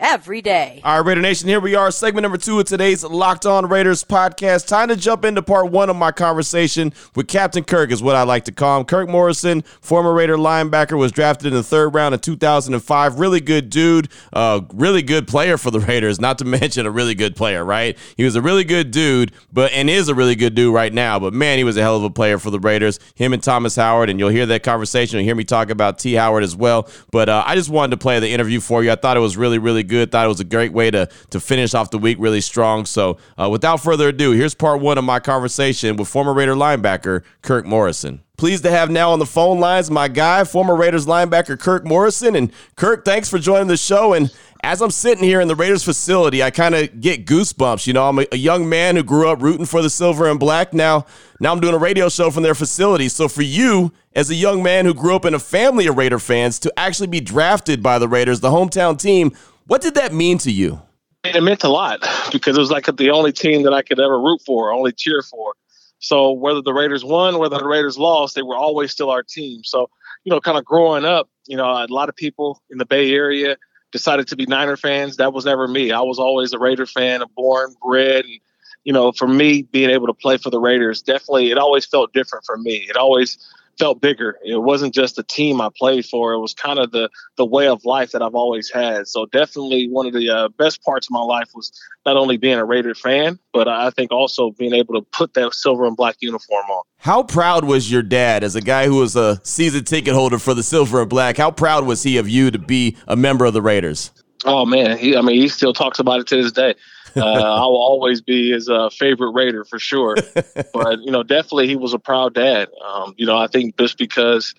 every 0.00 0.40
day. 0.40 0.80
All 0.82 0.96
right, 0.96 1.06
Raider 1.06 1.20
Nation, 1.20 1.48
here 1.48 1.60
we 1.60 1.74
are, 1.74 1.90
segment 1.90 2.22
number 2.22 2.38
two 2.38 2.58
of 2.58 2.64
today's 2.64 3.04
Locked 3.04 3.44
On 3.44 3.68
Raiders 3.68 4.02
podcast. 4.02 4.66
Time 4.66 4.88
to 4.88 4.96
jump 4.96 5.24
into 5.24 5.42
part 5.42 5.70
one 5.70 5.90
of 5.90 5.96
my 5.96 6.10
conversation 6.10 6.92
with 7.14 7.28
Captain 7.28 7.62
Kirk, 7.62 7.92
is 7.92 8.02
what 8.02 8.16
I 8.16 8.22
like 8.22 8.44
to 8.46 8.52
call 8.52 8.80
him. 8.80 8.86
Kirk 8.86 9.08
Morrison, 9.08 9.62
former 9.82 10.12
Raider 10.12 10.36
linebacker, 10.36 10.98
was 10.98 11.12
drafted 11.12 11.48
in 11.48 11.52
the 11.52 11.62
third 11.62 11.94
round 11.94 12.14
of 12.14 12.22
2005. 12.22 13.20
Really 13.20 13.40
good 13.40 13.68
dude, 13.68 14.08
uh, 14.32 14.62
really 14.72 15.02
good 15.02 15.28
player 15.28 15.58
for 15.58 15.70
the 15.70 15.80
Raiders, 15.90 16.18
not 16.18 16.38
to 16.38 16.44
mention 16.44 16.86
a 16.86 16.90
really 16.90 17.14
good 17.14 17.36
player, 17.36 17.64
right? 17.64 17.96
He 18.16 18.24
was 18.24 18.36
a 18.36 18.42
really 18.42 18.64
good 18.64 18.90
dude, 18.90 19.32
but 19.52 19.70
and 19.72 19.90
is 19.90 20.08
a 20.08 20.14
really 20.14 20.34
good 20.34 20.54
dude 20.54 20.74
right 20.74 20.92
now, 20.92 21.18
but 21.18 21.34
man, 21.34 21.58
he 21.58 21.64
was 21.64 21.76
a 21.76 21.82
hell 21.82 21.96
of 21.96 22.04
a 22.04 22.10
player 22.10 22.38
for 22.38 22.50
the 22.50 22.58
Raiders. 22.58 22.98
Him 23.14 23.34
and 23.34 23.42
Thomas 23.42 23.76
Howard, 23.76 24.08
and 24.08 24.18
you'll 24.18 24.30
hear 24.30 24.46
that 24.46 24.62
conversation. 24.62 25.18
You'll 25.18 25.26
hear 25.26 25.34
me 25.34 25.44
talk 25.44 25.68
about 25.68 25.98
T. 25.98 26.14
Howard 26.14 26.42
as 26.42 26.56
well. 26.56 26.88
But 27.10 27.28
uh, 27.28 27.44
I 27.46 27.54
just 27.54 27.68
wanted 27.68 27.90
to 27.92 27.96
play 27.98 28.18
the 28.18 28.30
interview 28.30 28.60
for 28.60 28.82
you. 28.82 28.90
I 28.90 28.96
thought 28.96 29.16
it 29.16 29.20
was 29.20 29.36
really, 29.36 29.58
really 29.58 29.82
good. 29.90 30.10
Thought 30.10 30.24
it 30.24 30.28
was 30.28 30.40
a 30.40 30.44
great 30.44 30.72
way 30.72 30.90
to 30.90 31.08
to 31.30 31.40
finish 31.40 31.74
off 31.74 31.90
the 31.90 31.98
week 31.98 32.16
really 32.18 32.40
strong. 32.40 32.86
So, 32.86 33.18
uh, 33.36 33.50
without 33.50 33.78
further 33.78 34.08
ado, 34.08 34.30
here's 34.30 34.54
part 34.54 34.80
one 34.80 34.96
of 34.96 35.04
my 35.04 35.20
conversation 35.20 35.96
with 35.96 36.08
former 36.08 36.32
Raider 36.32 36.54
linebacker 36.54 37.22
Kirk 37.42 37.66
Morrison. 37.66 38.22
Pleased 38.40 38.62
to 38.64 38.70
have 38.70 38.90
now 38.90 39.12
on 39.12 39.18
the 39.18 39.26
phone 39.26 39.60
lines 39.60 39.90
my 39.90 40.08
guy, 40.08 40.44
former 40.44 40.74
Raiders 40.74 41.04
linebacker 41.04 41.60
Kirk 41.60 41.84
Morrison. 41.84 42.34
And 42.34 42.50
Kirk, 42.74 43.04
thanks 43.04 43.28
for 43.28 43.38
joining 43.38 43.68
the 43.68 43.76
show. 43.76 44.14
And 44.14 44.32
as 44.62 44.80
I'm 44.80 44.90
sitting 44.90 45.24
here 45.24 45.42
in 45.42 45.48
the 45.48 45.54
Raiders 45.54 45.84
facility, 45.84 46.42
I 46.42 46.50
kind 46.50 46.74
of 46.74 47.02
get 47.02 47.26
goosebumps. 47.26 47.86
You 47.86 47.92
know, 47.92 48.08
I'm 48.08 48.18
a, 48.18 48.26
a, 48.32 48.36
young 48.36 48.66
man 48.66 48.96
who 48.96 49.02
grew 49.02 49.28
up 49.28 49.42
rooting 49.42 49.66
for 49.66 49.82
the 49.82 49.90
silver 49.90 50.26
and 50.26 50.40
black. 50.40 50.72
Now, 50.72 51.04
now 51.38 51.52
I'm 51.52 51.60
doing 51.60 51.74
a 51.74 51.78
radio 51.78 52.08
show 52.08 52.30
from 52.30 52.42
their 52.42 52.54
facility. 52.54 53.08
So 53.08 53.28
for 53.28 53.42
you, 53.42 53.92
as 54.14 54.30
a 54.30 54.34
young 54.34 54.62
man 54.62 54.86
who 54.86 54.94
grew 54.94 55.14
up 55.14 55.24
in 55.24 55.34
a 55.34 55.38
family 55.38 55.86
of 55.86 55.96
Raider 55.96 56.18
fans, 56.18 56.58
to 56.60 56.72
actually 56.78 57.08
be 57.08 57.20
drafted 57.20 57.82
by 57.82 57.98
the 57.98 58.08
Raiders, 58.08 58.40
the 58.40 58.50
hometown 58.50 58.98
team, 58.98 59.32
what 59.70 59.82
did 59.82 59.94
that 59.94 60.12
mean 60.12 60.36
to 60.38 60.50
you? 60.50 60.82
It 61.22 61.40
meant 61.44 61.62
a 61.62 61.68
lot 61.68 62.00
because 62.32 62.56
it 62.56 62.60
was 62.60 62.72
like 62.72 62.86
the 62.96 63.10
only 63.10 63.30
team 63.30 63.62
that 63.62 63.72
I 63.72 63.82
could 63.82 64.00
ever 64.00 64.18
root 64.18 64.40
for, 64.44 64.72
only 64.72 64.90
cheer 64.90 65.22
for. 65.22 65.54
So 66.00 66.32
whether 66.32 66.60
the 66.60 66.72
Raiders 66.72 67.04
won, 67.04 67.38
whether 67.38 67.56
the 67.56 67.68
Raiders 67.68 67.96
lost, 67.96 68.34
they 68.34 68.42
were 68.42 68.56
always 68.56 68.90
still 68.90 69.10
our 69.10 69.22
team. 69.22 69.62
So, 69.62 69.88
you 70.24 70.30
know, 70.30 70.40
kind 70.40 70.58
of 70.58 70.64
growing 70.64 71.04
up, 71.04 71.28
you 71.46 71.56
know, 71.56 71.66
a 71.66 71.86
lot 71.88 72.08
of 72.08 72.16
people 72.16 72.60
in 72.68 72.78
the 72.78 72.84
Bay 72.84 73.12
Area 73.12 73.56
decided 73.92 74.26
to 74.26 74.34
be 74.34 74.44
Niner 74.44 74.76
fans. 74.76 75.18
That 75.18 75.32
was 75.32 75.44
never 75.44 75.68
me. 75.68 75.92
I 75.92 76.00
was 76.00 76.18
always 76.18 76.52
a 76.52 76.58
Raider 76.58 76.86
fan, 76.86 77.22
a 77.22 77.28
born, 77.28 77.72
bred, 77.80 78.24
and 78.24 78.40
you 78.82 78.92
know, 78.92 79.12
for 79.12 79.28
me 79.28 79.62
being 79.62 79.90
able 79.90 80.08
to 80.08 80.14
play 80.14 80.36
for 80.36 80.50
the 80.50 80.58
Raiders, 80.58 81.00
definitely 81.00 81.52
it 81.52 81.58
always 81.58 81.86
felt 81.86 82.12
different 82.12 82.44
for 82.44 82.56
me. 82.56 82.86
It 82.88 82.96
always 82.96 83.38
felt 83.80 84.00
bigger. 84.02 84.38
It 84.44 84.58
wasn't 84.58 84.92
just 84.92 85.16
the 85.16 85.22
team 85.22 85.60
I 85.62 85.70
played 85.74 86.04
for. 86.04 86.34
It 86.34 86.38
was 86.38 86.52
kind 86.52 86.78
of 86.78 86.90
the 86.90 87.08
the 87.38 87.46
way 87.46 87.66
of 87.66 87.82
life 87.86 88.12
that 88.12 88.20
I've 88.20 88.34
always 88.34 88.70
had. 88.70 89.08
So 89.08 89.24
definitely 89.26 89.88
one 89.88 90.06
of 90.06 90.12
the 90.12 90.28
uh, 90.28 90.48
best 90.50 90.82
parts 90.82 91.06
of 91.06 91.12
my 91.12 91.22
life 91.22 91.48
was 91.54 91.72
not 92.04 92.18
only 92.18 92.36
being 92.36 92.58
a 92.58 92.64
Raider 92.64 92.94
fan, 92.94 93.38
but 93.54 93.68
I 93.68 93.88
think 93.90 94.12
also 94.12 94.50
being 94.50 94.74
able 94.74 94.94
to 94.94 95.06
put 95.12 95.32
that 95.34 95.54
silver 95.54 95.86
and 95.86 95.96
black 95.96 96.16
uniform 96.20 96.66
on. 96.66 96.82
How 96.98 97.22
proud 97.22 97.64
was 97.64 97.90
your 97.90 98.02
dad, 98.02 98.44
as 98.44 98.54
a 98.54 98.60
guy 98.60 98.84
who 98.86 98.96
was 98.96 99.16
a 99.16 99.40
season 99.44 99.84
ticket 99.84 100.12
holder 100.12 100.38
for 100.38 100.52
the 100.52 100.62
silver 100.62 101.00
and 101.00 101.08
black? 101.08 101.38
How 101.38 101.50
proud 101.50 101.86
was 101.86 102.02
he 102.02 102.18
of 102.18 102.28
you 102.28 102.50
to 102.50 102.58
be 102.58 102.98
a 103.08 103.16
member 103.16 103.46
of 103.46 103.54
the 103.54 103.62
Raiders? 103.62 104.10
Oh 104.44 104.66
man, 104.66 104.98
he, 104.98 105.16
I 105.16 105.22
mean, 105.22 105.40
he 105.40 105.48
still 105.48 105.72
talks 105.72 105.98
about 105.98 106.20
it 106.20 106.26
to 106.28 106.42
this 106.42 106.52
day. 106.52 106.74
Uh, 107.16 107.20
I 107.24 107.60
will 107.66 107.82
always 107.82 108.20
be 108.20 108.50
his 108.50 108.68
uh, 108.68 108.90
favorite 108.90 109.32
Raider 109.32 109.64
for 109.64 109.78
sure. 109.78 110.16
but 110.72 111.00
you 111.00 111.10
know, 111.10 111.22
definitely 111.22 111.68
he 111.68 111.76
was 111.76 111.94
a 111.94 111.98
proud 111.98 112.34
dad. 112.34 112.68
Um, 112.84 113.14
you 113.16 113.26
know, 113.26 113.36
I 113.36 113.46
think 113.46 113.76
just 113.78 113.98
because 113.98 114.54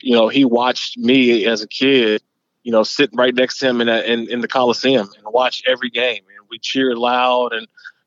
you 0.00 0.14
know 0.14 0.28
he 0.28 0.44
watched 0.44 0.98
me 0.98 1.46
as 1.46 1.62
a 1.62 1.68
kid, 1.68 2.22
you 2.62 2.72
know, 2.72 2.82
sitting 2.82 3.16
right 3.16 3.34
next 3.34 3.58
to 3.58 3.68
him 3.68 3.80
in, 3.80 3.88
a, 3.88 4.00
in 4.00 4.30
in 4.30 4.40
the 4.40 4.48
Coliseum 4.48 5.08
and 5.16 5.26
watch 5.32 5.62
every 5.66 5.90
game, 5.90 6.22
and 6.36 6.46
we 6.50 6.58
cheered 6.58 6.98
loud, 6.98 7.52
and 7.52 7.66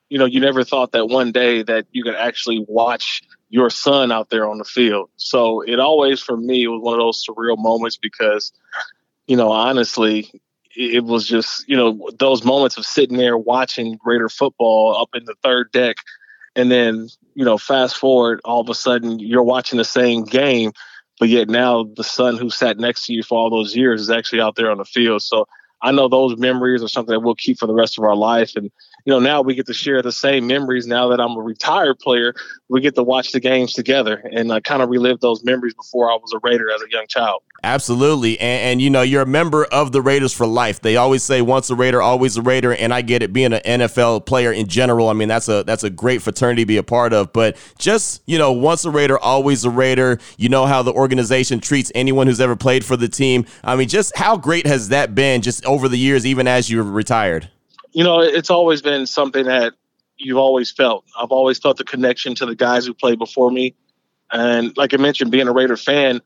you 0.09 0.17
know, 0.17 0.25
you 0.25 0.39
never 0.39 0.63
thought 0.63 0.91
that 0.93 1.07
one 1.07 1.31
day 1.31 1.63
that 1.63 1.85
you 1.91 2.03
could 2.03 2.15
actually 2.15 2.65
watch 2.67 3.21
your 3.49 3.69
son 3.69 4.11
out 4.11 4.29
there 4.29 4.47
on 4.47 4.57
the 4.57 4.63
field. 4.63 5.09
So 5.17 5.61
it 5.61 5.79
always, 5.79 6.19
for 6.19 6.35
me, 6.35 6.67
was 6.67 6.81
one 6.81 6.93
of 6.95 6.99
those 6.99 7.25
surreal 7.25 7.57
moments 7.57 7.97
because, 7.97 8.51
you 9.27 9.37
know, 9.37 9.51
honestly, 9.51 10.31
it 10.75 11.03
was 11.03 11.27
just 11.27 11.67
you 11.67 11.75
know 11.75 12.09
those 12.17 12.43
moments 12.43 12.77
of 12.77 12.85
sitting 12.85 13.17
there 13.17 13.37
watching 13.37 13.97
Raider 14.05 14.29
football 14.29 14.95
up 14.99 15.09
in 15.13 15.25
the 15.25 15.35
third 15.43 15.71
deck, 15.71 15.97
and 16.55 16.71
then 16.71 17.09
you 17.35 17.45
know 17.45 17.57
fast 17.57 17.97
forward, 17.97 18.41
all 18.45 18.61
of 18.61 18.69
a 18.69 18.75
sudden 18.75 19.19
you're 19.19 19.43
watching 19.43 19.77
the 19.77 19.85
same 19.85 20.23
game, 20.23 20.71
but 21.19 21.29
yet 21.29 21.49
now 21.49 21.83
the 21.83 22.03
son 22.03 22.37
who 22.37 22.49
sat 22.49 22.77
next 22.77 23.05
to 23.05 23.13
you 23.13 23.23
for 23.23 23.37
all 23.37 23.49
those 23.49 23.75
years 23.75 24.01
is 24.01 24.09
actually 24.09 24.41
out 24.41 24.55
there 24.55 24.71
on 24.71 24.77
the 24.77 24.85
field. 24.85 25.21
So 25.21 25.47
I 25.81 25.91
know 25.91 26.07
those 26.07 26.37
memories 26.37 26.83
are 26.83 26.87
something 26.87 27.13
that 27.13 27.21
we'll 27.21 27.35
keep 27.35 27.57
for 27.57 27.67
the 27.67 27.73
rest 27.73 27.97
of 27.97 28.03
our 28.03 28.15
life, 28.15 28.55
and 28.55 28.71
you 29.09 29.15
know, 29.15 29.19
now 29.19 29.41
we 29.41 29.55
get 29.55 29.65
to 29.65 29.73
share 29.73 30.03
the 30.03 30.11
same 30.11 30.45
memories. 30.45 30.85
Now 30.85 31.07
that 31.07 31.19
I'm 31.19 31.35
a 31.35 31.41
retired 31.41 31.97
player, 31.97 32.35
we 32.67 32.79
get 32.79 32.93
to 32.93 33.01
watch 33.01 33.31
the 33.31 33.39
games 33.39 33.73
together 33.73 34.23
and 34.31 34.51
uh, 34.51 34.59
kind 34.61 34.83
of 34.83 34.89
relive 34.89 35.19
those 35.19 35.43
memories 35.43 35.73
before 35.73 36.11
I 36.11 36.15
was 36.17 36.31
a 36.31 36.37
Raider 36.43 36.69
as 36.71 36.83
a 36.83 36.91
young 36.91 37.07
child. 37.07 37.41
Absolutely. 37.63 38.39
And, 38.39 38.61
and, 38.61 38.81
you 38.83 38.91
know, 38.91 39.01
you're 39.01 39.23
a 39.23 39.25
member 39.25 39.65
of 39.65 39.93
the 39.93 40.01
Raiders 40.03 40.31
for 40.31 40.45
life. 40.45 40.81
They 40.81 40.95
always 40.95 41.23
say 41.23 41.41
once 41.41 41.71
a 41.71 41.75
Raider, 41.75 42.03
always 42.03 42.37
a 42.37 42.43
Raider. 42.43 42.75
And 42.75 42.93
I 42.93 43.01
get 43.01 43.23
it 43.23 43.33
being 43.33 43.51
an 43.51 43.61
NFL 43.65 44.27
player 44.27 44.51
in 44.51 44.67
general. 44.67 45.09
I 45.09 45.13
mean, 45.13 45.27
that's 45.27 45.49
a 45.49 45.63
that's 45.63 45.83
a 45.83 45.89
great 45.89 46.21
fraternity 46.21 46.61
to 46.61 46.67
be 46.67 46.77
a 46.77 46.83
part 46.83 47.11
of. 47.11 47.33
But 47.33 47.57
just, 47.79 48.21
you 48.27 48.37
know, 48.37 48.51
once 48.51 48.85
a 48.85 48.91
Raider, 48.91 49.17
always 49.17 49.65
a 49.65 49.71
Raider. 49.71 50.19
You 50.37 50.49
know 50.49 50.67
how 50.67 50.83
the 50.83 50.93
organization 50.93 51.61
treats 51.61 51.91
anyone 51.95 52.27
who's 52.27 52.39
ever 52.39 52.55
played 52.55 52.85
for 52.85 52.95
the 52.95 53.09
team. 53.09 53.47
I 53.63 53.75
mean, 53.75 53.87
just 53.87 54.15
how 54.15 54.37
great 54.37 54.67
has 54.67 54.89
that 54.89 55.15
been 55.15 55.41
just 55.41 55.65
over 55.65 55.87
the 55.87 55.97
years, 55.97 56.27
even 56.27 56.45
as 56.45 56.69
you've 56.69 56.93
retired? 56.93 57.49
You 57.91 58.03
know, 58.03 58.19
it's 58.19 58.49
always 58.49 58.81
been 58.81 59.05
something 59.05 59.45
that 59.45 59.73
you've 60.17 60.37
always 60.37 60.71
felt. 60.71 61.05
I've 61.17 61.31
always 61.31 61.59
felt 61.59 61.77
the 61.77 61.83
connection 61.83 62.35
to 62.35 62.45
the 62.45 62.55
guys 62.55 62.85
who 62.85 62.93
played 62.93 63.19
before 63.19 63.51
me. 63.51 63.75
And 64.31 64.75
like 64.77 64.93
I 64.93 64.97
mentioned, 64.97 65.31
being 65.31 65.47
a 65.47 65.53
Raider 65.53 65.77
fan, 65.77 66.21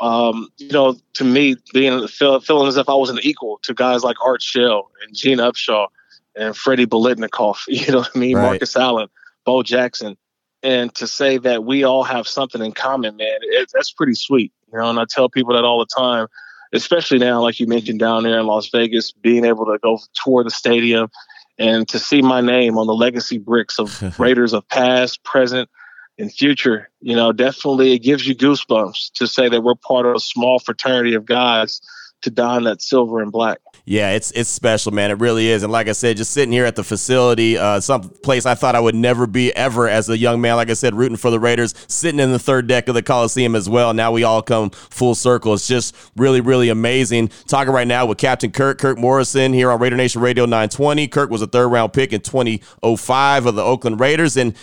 um, 0.00 0.48
you 0.56 0.70
know, 0.70 0.96
to 1.14 1.24
me, 1.24 1.56
being 1.72 2.06
feeling 2.08 2.68
as 2.68 2.76
if 2.76 2.88
I 2.88 2.94
was 2.94 3.10
an 3.10 3.18
equal 3.22 3.58
to 3.62 3.74
guys 3.74 4.02
like 4.02 4.16
Art 4.24 4.42
Shell 4.42 4.90
and 5.02 5.14
Gene 5.14 5.38
Upshaw 5.38 5.88
and 6.34 6.56
Freddie 6.56 6.86
Biletnikoff, 6.86 7.58
you 7.68 7.92
know 7.92 7.98
what 7.98 8.10
I 8.14 8.18
mean? 8.18 8.36
Right. 8.36 8.42
Marcus 8.42 8.76
Allen, 8.76 9.08
Bo 9.44 9.62
Jackson. 9.62 10.16
And 10.62 10.94
to 10.94 11.06
say 11.06 11.36
that 11.38 11.64
we 11.64 11.84
all 11.84 12.04
have 12.04 12.26
something 12.26 12.64
in 12.64 12.72
common, 12.72 13.16
man, 13.16 13.38
it, 13.42 13.70
that's 13.74 13.92
pretty 13.92 14.14
sweet. 14.14 14.50
You 14.72 14.78
know, 14.78 14.88
and 14.88 14.98
I 14.98 15.04
tell 15.08 15.28
people 15.28 15.54
that 15.54 15.64
all 15.64 15.78
the 15.78 15.86
time 15.86 16.26
especially 16.72 17.18
now, 17.18 17.42
like 17.42 17.60
you 17.60 17.66
mentioned 17.66 18.00
down 18.00 18.24
there 18.24 18.40
in 18.40 18.46
Las 18.46 18.68
Vegas, 18.70 19.12
being 19.12 19.44
able 19.44 19.66
to 19.66 19.78
go 19.82 19.98
tour 20.14 20.44
the 20.44 20.50
stadium 20.50 21.08
and 21.58 21.86
to 21.88 21.98
see 21.98 22.22
my 22.22 22.40
name 22.40 22.78
on 22.78 22.86
the 22.86 22.94
legacy 22.94 23.38
bricks 23.38 23.78
of 23.78 24.18
Raiders 24.18 24.52
of 24.52 24.68
past, 24.68 25.22
present, 25.24 25.68
and 26.18 26.32
future, 26.32 26.90
you 27.00 27.16
know, 27.16 27.32
definitely 27.32 27.92
it 27.92 27.98
gives 27.98 28.26
you 28.26 28.36
goosebumps 28.36 29.12
to 29.14 29.26
say 29.26 29.48
that 29.48 29.62
we're 29.62 29.74
part 29.74 30.06
of 30.06 30.14
a 30.14 30.20
small 30.20 30.58
fraternity 30.58 31.14
of 31.14 31.24
guys 31.24 31.80
to 32.24 32.30
don 32.30 32.64
that 32.64 32.82
silver 32.82 33.20
and 33.20 33.30
black. 33.30 33.58
Yeah, 33.86 34.12
it's 34.12 34.30
it's 34.30 34.48
special, 34.48 34.92
man. 34.92 35.10
It 35.10 35.20
really 35.20 35.48
is. 35.48 35.62
And 35.62 35.70
like 35.70 35.88
I 35.88 35.92
said, 35.92 36.16
just 36.16 36.30
sitting 36.30 36.52
here 36.52 36.64
at 36.64 36.74
the 36.74 36.82
facility, 36.82 37.58
uh, 37.58 37.80
some 37.80 38.08
place 38.08 38.46
I 38.46 38.54
thought 38.54 38.74
I 38.74 38.80
would 38.80 38.94
never 38.94 39.26
be 39.26 39.54
ever 39.54 39.88
as 39.88 40.08
a 40.08 40.16
young 40.16 40.40
man. 40.40 40.56
Like 40.56 40.70
I 40.70 40.74
said, 40.74 40.94
rooting 40.94 41.18
for 41.18 41.30
the 41.30 41.38
Raiders, 41.38 41.74
sitting 41.86 42.18
in 42.18 42.32
the 42.32 42.38
third 42.38 42.66
deck 42.66 42.88
of 42.88 42.94
the 42.94 43.02
Coliseum 43.02 43.54
as 43.54 43.68
well. 43.68 43.92
Now 43.92 44.10
we 44.10 44.24
all 44.24 44.40
come 44.40 44.70
full 44.70 45.14
circle. 45.14 45.52
It's 45.52 45.68
just 45.68 45.94
really, 46.16 46.40
really 46.40 46.70
amazing. 46.70 47.28
Talking 47.46 47.74
right 47.74 47.86
now 47.86 48.06
with 48.06 48.16
Captain 48.16 48.50
Kirk, 48.50 48.78
Kirk 48.78 48.96
Morrison 48.96 49.52
here 49.52 49.70
on 49.70 49.78
Raider 49.78 49.96
Nation 49.96 50.22
Radio 50.22 50.46
920. 50.46 51.06
Kirk 51.08 51.28
was 51.28 51.42
a 51.42 51.46
third 51.46 51.68
round 51.68 51.92
pick 51.92 52.14
in 52.14 52.22
2005 52.22 53.46
of 53.46 53.54
the 53.54 53.62
Oakland 53.62 54.00
Raiders, 54.00 54.38
and 54.38 54.54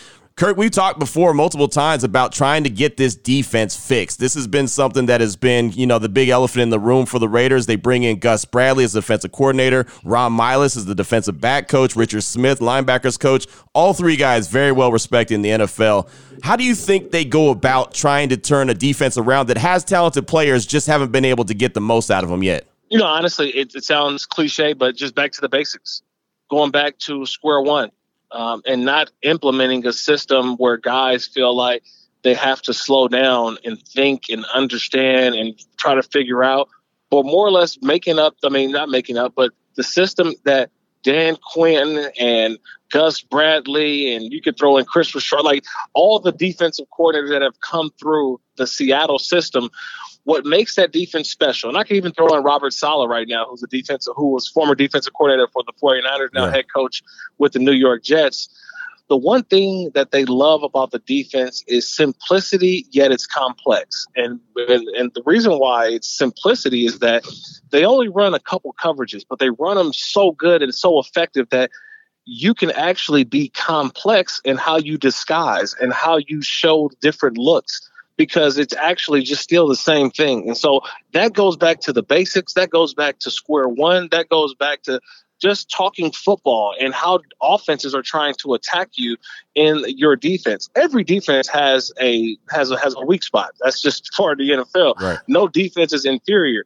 Kurt, 0.41 0.58
we've 0.58 0.71
talked 0.71 0.97
before 0.97 1.36
multiple 1.36 1.67
times 1.67 2.04
about 2.04 2.32
trying 2.32 2.63
to 2.63 2.69
get 2.71 2.97
this 2.97 3.13
defense 3.13 3.75
fixed. 3.77 4.17
This 4.17 4.34
has 4.34 4.47
been 4.47 4.67
something 4.67 5.06
that 5.06 5.21
has 5.21 5.36
been, 5.36 5.71
you 5.73 5.86
know, 5.86 5.99
the 5.99 6.10
big 6.10 6.30
elephant 6.30 6.63
in 6.63 6.71
the 6.71 6.80
room 6.80 7.06
for 7.06 7.19
the 7.19 7.30
Raiders. 7.30 7.67
They 7.67 7.75
bring 7.75 8.01
in 8.01 8.17
Gus 8.17 8.43
Bradley 8.43 8.84
as 8.84 8.93
the 8.93 9.01
defensive 9.01 9.32
coordinator, 9.32 9.86
Ron 10.04 10.36
Milus 10.36 10.75
as 10.75 10.86
the 10.86 10.95
defensive 10.95 11.39
back 11.39 11.67
coach, 11.67 11.95
Richard 11.95 12.21
Smith, 12.21 12.60
linebackers 12.60 13.19
coach. 13.19 13.45
All 13.75 13.93
three 13.93 14.15
guys 14.15 14.47
very 14.47 14.71
well 14.71 14.91
respected 14.91 15.36
in 15.36 15.43
the 15.43 15.49
NFL. 15.49 16.10
How 16.41 16.56
do 16.56 16.63
you 16.63 16.73
think 16.73 17.12
they 17.12 17.23
go 17.23 17.51
about 17.51 17.93
trying 17.93 18.30
to 18.30 18.38
turn 18.38 18.71
a 18.71 18.73
defense 18.73 19.19
around 19.19 19.45
that 19.49 19.60
has 19.60 19.84
talented 19.84 20.25
players, 20.25 20.65
just 20.65 20.88
haven't 20.88 21.12
been 21.12 21.23
able 21.23 21.45
to 21.45 21.54
get 21.54 21.75
the 21.75 21.82
most 21.82 22.10
out 22.10 22.23
of 22.23 22.32
them 22.32 22.41
yet? 22.41 22.65
You 22.89 22.97
know, 22.97 23.06
honestly, 23.06 23.51
it, 23.51 23.75
it 23.75 23.84
sounds 23.84 24.25
cliche, 24.25 24.73
but 24.73 24.95
just 24.95 25.13
back 25.13 25.34
to 25.34 25.41
the 25.41 25.49
basics. 25.49 26.01
Going 26.49 26.71
back 26.71 26.97
to 26.97 27.27
square 27.27 27.62
one 27.62 27.91
um, 28.31 28.61
and 28.65 28.85
not 28.85 29.11
implementing 29.21 29.85
a 29.85 29.93
system 29.93 30.55
where 30.57 30.77
guys 30.77 31.27
feel 31.27 31.55
like 31.55 31.83
they 32.23 32.33
have 32.33 32.61
to 32.63 32.73
slow 32.73 33.07
down 33.07 33.57
and 33.65 33.81
think 33.81 34.23
and 34.29 34.45
understand 34.53 35.35
and 35.35 35.59
try 35.77 35.95
to 35.95 36.03
figure 36.03 36.43
out, 36.43 36.69
but 37.09 37.23
more 37.25 37.47
or 37.47 37.51
less 37.51 37.77
making 37.81 38.19
up. 38.19 38.35
I 38.43 38.49
mean, 38.49 38.71
not 38.71 38.89
making 38.89 39.17
up, 39.17 39.33
but 39.35 39.51
the 39.75 39.83
system 39.83 40.33
that 40.45 40.69
Dan 41.03 41.37
Quinn 41.51 42.11
and 42.19 42.59
Gus 42.91 43.21
Bradley 43.21 44.13
and 44.13 44.31
you 44.31 44.41
could 44.41 44.57
throw 44.57 44.77
in 44.77 44.85
Kris 44.85 45.15
Richard, 45.15 45.41
like 45.41 45.63
all 45.93 46.19
the 46.19 46.31
defensive 46.31 46.85
coordinators 46.97 47.29
that 47.29 47.41
have 47.41 47.59
come 47.61 47.89
through 47.99 48.39
the 48.57 48.67
Seattle 48.67 49.17
system 49.17 49.69
what 50.23 50.45
makes 50.45 50.75
that 50.75 50.91
defense 50.91 51.29
special, 51.29 51.69
and 51.69 51.77
I 51.77 51.84
can 51.84 51.95
even 51.95 52.12
throw 52.12 52.36
in 52.36 52.43
Robert 52.43 52.73
Saleh 52.73 53.10
right 53.10 53.27
now, 53.27 53.45
who's 53.49 53.63
a 53.63 53.67
defensive, 53.67 54.13
who 54.15 54.31
was 54.31 54.47
former 54.47 54.75
defensive 54.75 55.13
coordinator 55.13 55.47
for 55.51 55.63
the 55.65 55.73
49ers, 55.81 56.29
now 56.34 56.45
yeah. 56.45 56.51
head 56.51 56.65
coach 56.73 57.01
with 57.38 57.53
the 57.53 57.60
New 57.60 57.71
York 57.71 58.03
Jets. 58.03 58.49
The 59.10 59.17
one 59.17 59.43
thing 59.43 59.91
that 59.93 60.12
they 60.12 60.23
love 60.23 60.63
about 60.63 60.91
the 60.91 60.99
defense 60.99 61.65
is 61.67 61.88
simplicity, 61.88 62.86
yet 62.91 63.12
it's 63.12 63.27
complex. 63.27 64.05
And, 64.15 64.39
and 64.55 64.88
and 64.89 65.12
the 65.13 65.21
reason 65.25 65.60
why 65.60 65.88
it's 65.89 66.07
simplicity 66.07 66.86
is 66.86 66.99
that 66.99 67.25
they 67.71 67.84
only 67.84 68.07
run 68.07 68.34
a 68.34 68.39
couple 68.39 68.73
coverages, 68.81 69.25
but 69.27 69.39
they 69.39 69.49
run 69.49 69.75
them 69.75 69.91
so 69.91 70.31
good 70.31 70.62
and 70.62 70.73
so 70.73 70.97
effective 70.97 71.49
that 71.49 71.71
you 72.25 72.53
can 72.53 72.71
actually 72.71 73.25
be 73.25 73.49
complex 73.49 74.39
in 74.45 74.55
how 74.55 74.77
you 74.77 74.97
disguise 74.97 75.75
and 75.81 75.91
how 75.91 76.17
you 76.27 76.41
show 76.41 76.89
different 77.01 77.38
looks 77.38 77.90
because 78.17 78.58
it's 78.58 78.74
actually 78.76 79.21
just 79.21 79.41
still 79.41 79.67
the 79.67 79.76
same 79.76 80.12
thing. 80.12 80.47
And 80.47 80.58
so 80.58 80.82
that 81.13 81.34
goes 81.34 81.58
back 81.58 81.80
to 81.82 81.93
the 81.93 82.04
basics, 82.04 82.54
that 82.54 82.69
goes 82.69 82.93
back 82.93 83.19
to 83.19 83.32
square 83.32 83.67
one, 83.67 84.10
that 84.12 84.30
goes 84.30 84.54
back 84.54 84.84
to 84.84 85.00
just 85.41 85.71
talking 85.71 86.12
football 86.12 86.74
and 86.80 86.93
how 86.93 87.19
offenses 87.41 87.95
are 87.95 88.04
trying 88.04 88.36
to 88.36 88.54
attack 88.54 88.89
you 88.95 89.17
in 89.56 89.84
your 89.88 90.15
defense. 90.15 90.69
Every 90.76 91.04
defense 91.04 91.47
has 91.47 91.91
a 92.00 92.38
has 92.52 92.69
a 92.71 92.78
has 92.78 92.95
a 92.95 93.06
weak 93.06 93.24
spot. 93.24 93.52
That's 93.62 93.82
just 93.82 94.12
part 94.17 94.39
of 94.39 94.47
the 94.47 94.54
NFL. 94.54 95.00
Right. 95.00 95.19
No 95.28 95.47
defense 95.47 95.93
is 95.93 96.06
inferior. 96.06 96.65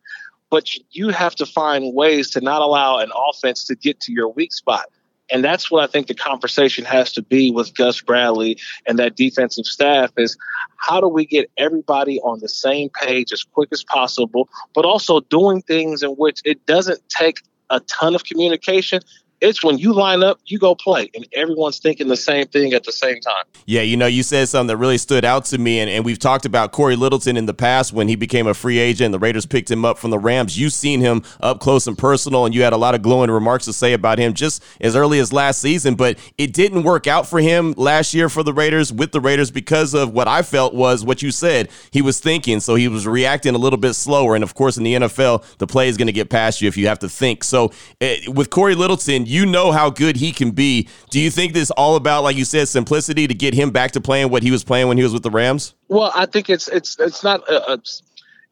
But 0.52 0.70
you 0.92 1.10
have 1.10 1.36
to 1.36 1.46
find 1.46 1.96
ways 1.96 2.30
to 2.32 2.42
not 2.42 2.62
allow 2.62 2.98
an 3.00 3.12
offense 3.30 3.64
to 3.66 3.76
get 3.76 4.00
to 4.02 4.12
your 4.12 4.30
weak 4.30 4.54
spot. 4.54 4.86
And 5.32 5.44
that's 5.44 5.72
what 5.72 5.84
I 5.84 5.88
think 5.88 6.08
the 6.08 6.14
conversation 6.14 6.86
has 6.86 7.12
to 7.14 7.22
be 7.22 7.52
with 7.52 7.76
Gus 7.76 8.02
Bradley 8.02 8.58
and 8.86 9.00
that 9.00 9.16
defensive 9.16 9.66
staff 9.66 10.12
is 10.18 10.38
how 10.78 11.02
do 11.02 11.08
we 11.08 11.26
get 11.26 11.50
everybody 11.58 12.20
on 12.22 12.40
the 12.40 12.50
same 12.50 12.90
page 12.90 13.32
as 13.32 13.44
quick 13.44 13.70
as 13.72 13.84
possible, 13.84 14.48
but 14.74 14.86
also 14.86 15.22
doing 15.22 15.62
things 15.64 16.04
in 16.04 16.12
which 16.12 16.42
it 16.46 16.66
doesn't 16.66 17.02
take 17.10 17.42
a 17.70 17.80
ton 17.82 18.14
of 18.14 18.24
communication 18.24 19.00
it's 19.42 19.64
when 19.64 19.78
you 19.78 19.94
line 19.94 20.24
up, 20.24 20.40
you 20.46 20.58
go 20.58 20.76
play, 20.76 21.10
and 21.14 21.28
everyone's 21.34 21.80
thinking 21.80 22.08
the 22.08 22.18
same 22.18 22.48
thing 22.48 22.74
at 22.74 22.84
the 22.84 22.92
same 22.92 23.20
time. 23.20 23.44
Yeah, 23.66 23.82
you 23.82 23.98
know, 23.98 24.08
you 24.08 24.24
said 24.24 24.48
something 24.48 24.68
that 24.68 24.78
really 24.78 24.98
stood 24.98 25.26
out 25.26 25.46
to 25.46 25.58
me, 25.58 25.80
and, 25.80 25.90
and 25.90 26.06
we've 26.06 26.20
talked 26.20 26.46
about 26.46 26.72
Cory 26.72 26.96
Littleton 26.96 27.38
in 27.38 27.46
the 27.46 27.54
past 27.54 27.94
when 27.94 28.08
he 28.08 28.16
became 28.16 28.48
a 28.48 28.54
free 28.54 28.80
agent. 28.80 29.12
The 29.12 29.20
Raiders 29.20 29.46
picked 29.46 29.70
him 29.70 29.84
up 29.84 29.98
from 29.98 30.12
the 30.12 30.20
Rams. 30.20 30.58
You've 30.58 30.74
seen 30.74 31.02
him 31.02 31.24
up 31.42 31.60
close 31.60 31.86
and 31.88 31.98
personal, 31.98 32.46
and 32.46 32.56
you 32.56 32.64
had 32.64 32.74
a 32.74 32.78
lot 32.78 32.96
of 32.96 33.02
glowing 33.02 33.30
remarks 33.30 33.66
to 33.66 33.74
say 33.74 33.94
about 33.94 34.20
him 34.20 34.34
just 34.34 34.64
as 34.80 34.96
early 34.96 35.20
as 35.20 35.34
last 35.34 35.62
season. 35.62 35.96
But 35.96 36.18
it 36.38 36.54
didn't 36.54 36.84
work 36.84 37.08
out 37.08 37.28
for 37.28 37.40
him 37.40 37.74
last 37.78 38.14
year 38.14 38.30
for 38.30 38.44
the 38.44 38.54
Raiders 38.54 38.94
with 38.94 39.12
the 39.12 39.22
Raiders 39.22 39.52
because 39.52 39.94
of 39.94 40.14
what 40.14 40.28
I 40.28 40.42
felt 40.42 40.74
was 40.74 41.04
what 41.04 41.22
you 41.22 41.32
said. 41.32 41.70
He 41.92 42.02
was 42.02 42.20
thinking, 42.20 42.60
so 42.60 42.76
he 42.76 42.88
was 42.88 43.06
reacting 43.06 43.56
a 43.56 43.60
little 43.60 43.78
bit 43.78 43.94
slower. 43.94 44.36
And 44.36 44.44
of 44.44 44.56
course, 44.56 44.78
in 44.78 44.84
the 44.84 44.94
NFL, 44.94 45.58
the 45.58 45.68
play 45.68 45.90
is 45.90 45.98
going 45.98 46.08
to 46.08 46.14
get 46.14 46.30
past 46.30 46.62
you 46.62 46.68
if 46.68 46.78
you 46.78 46.88
have 46.88 47.00
to 47.00 47.10
think. 47.10 47.44
So 47.44 47.72
eh, 48.00 48.20
with 48.28 48.50
Cory 48.50 48.76
Littleton, 48.76 49.25
you 49.28 49.46
know 49.46 49.72
how 49.72 49.90
good 49.90 50.16
he 50.16 50.32
can 50.32 50.52
be. 50.52 50.88
Do 51.10 51.20
you 51.20 51.30
think 51.30 51.54
this 51.54 51.72
all 51.72 51.96
about, 51.96 52.24
like 52.24 52.38
you 52.38 52.46
said, 52.46 52.68
simplicity 52.68 53.28
to 53.28 53.34
get 53.34 53.54
him 53.54 53.72
back 53.72 53.92
to 53.92 54.02
playing 54.02 54.30
what 54.30 54.44
he 54.44 54.52
was 54.52 54.64
playing 54.64 54.88
when 54.88 54.98
he 54.98 55.04
was 55.04 55.14
with 55.14 55.24
the 55.24 55.32
Rams? 55.32 55.74
Well, 55.88 56.12
I 56.16 56.26
think 56.26 56.50
it's 56.50 56.68
it's 56.68 57.00
it's 57.00 57.24
not 57.24 57.48
a, 57.50 57.74
a 57.74 57.80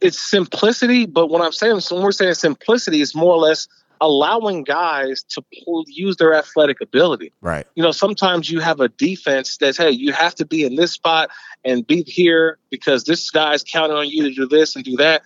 it's 0.01 0.19
simplicity, 0.19 1.05
but 1.05 1.27
when 1.27 1.41
I'm 1.41 1.51
saying 1.51 1.79
when 1.89 2.03
we're 2.03 2.11
saying 2.11 2.33
simplicity, 2.35 3.01
is 3.01 3.15
more 3.15 3.33
or 3.33 3.39
less 3.39 3.67
allowing 4.01 4.63
guys 4.63 5.23
to 5.23 5.41
pull, 5.63 5.85
use 5.87 6.17
their 6.17 6.33
athletic 6.33 6.81
ability. 6.81 7.31
Right. 7.41 7.65
You 7.75 7.83
know, 7.83 7.91
sometimes 7.91 8.51
you 8.51 8.59
have 8.59 8.81
a 8.81 8.89
defense 8.89 9.57
that's 9.57 9.77
hey, 9.77 9.91
you 9.91 10.11
have 10.11 10.35
to 10.35 10.45
be 10.45 10.65
in 10.65 10.75
this 10.75 10.91
spot 10.91 11.29
and 11.63 11.87
be 11.87 12.03
here 12.03 12.57
because 12.69 13.05
this 13.05 13.29
guy's 13.29 13.63
counting 13.63 13.95
on 13.95 14.09
you 14.09 14.23
to 14.23 14.33
do 14.33 14.47
this 14.47 14.75
and 14.75 14.83
do 14.83 14.97
that. 14.97 15.21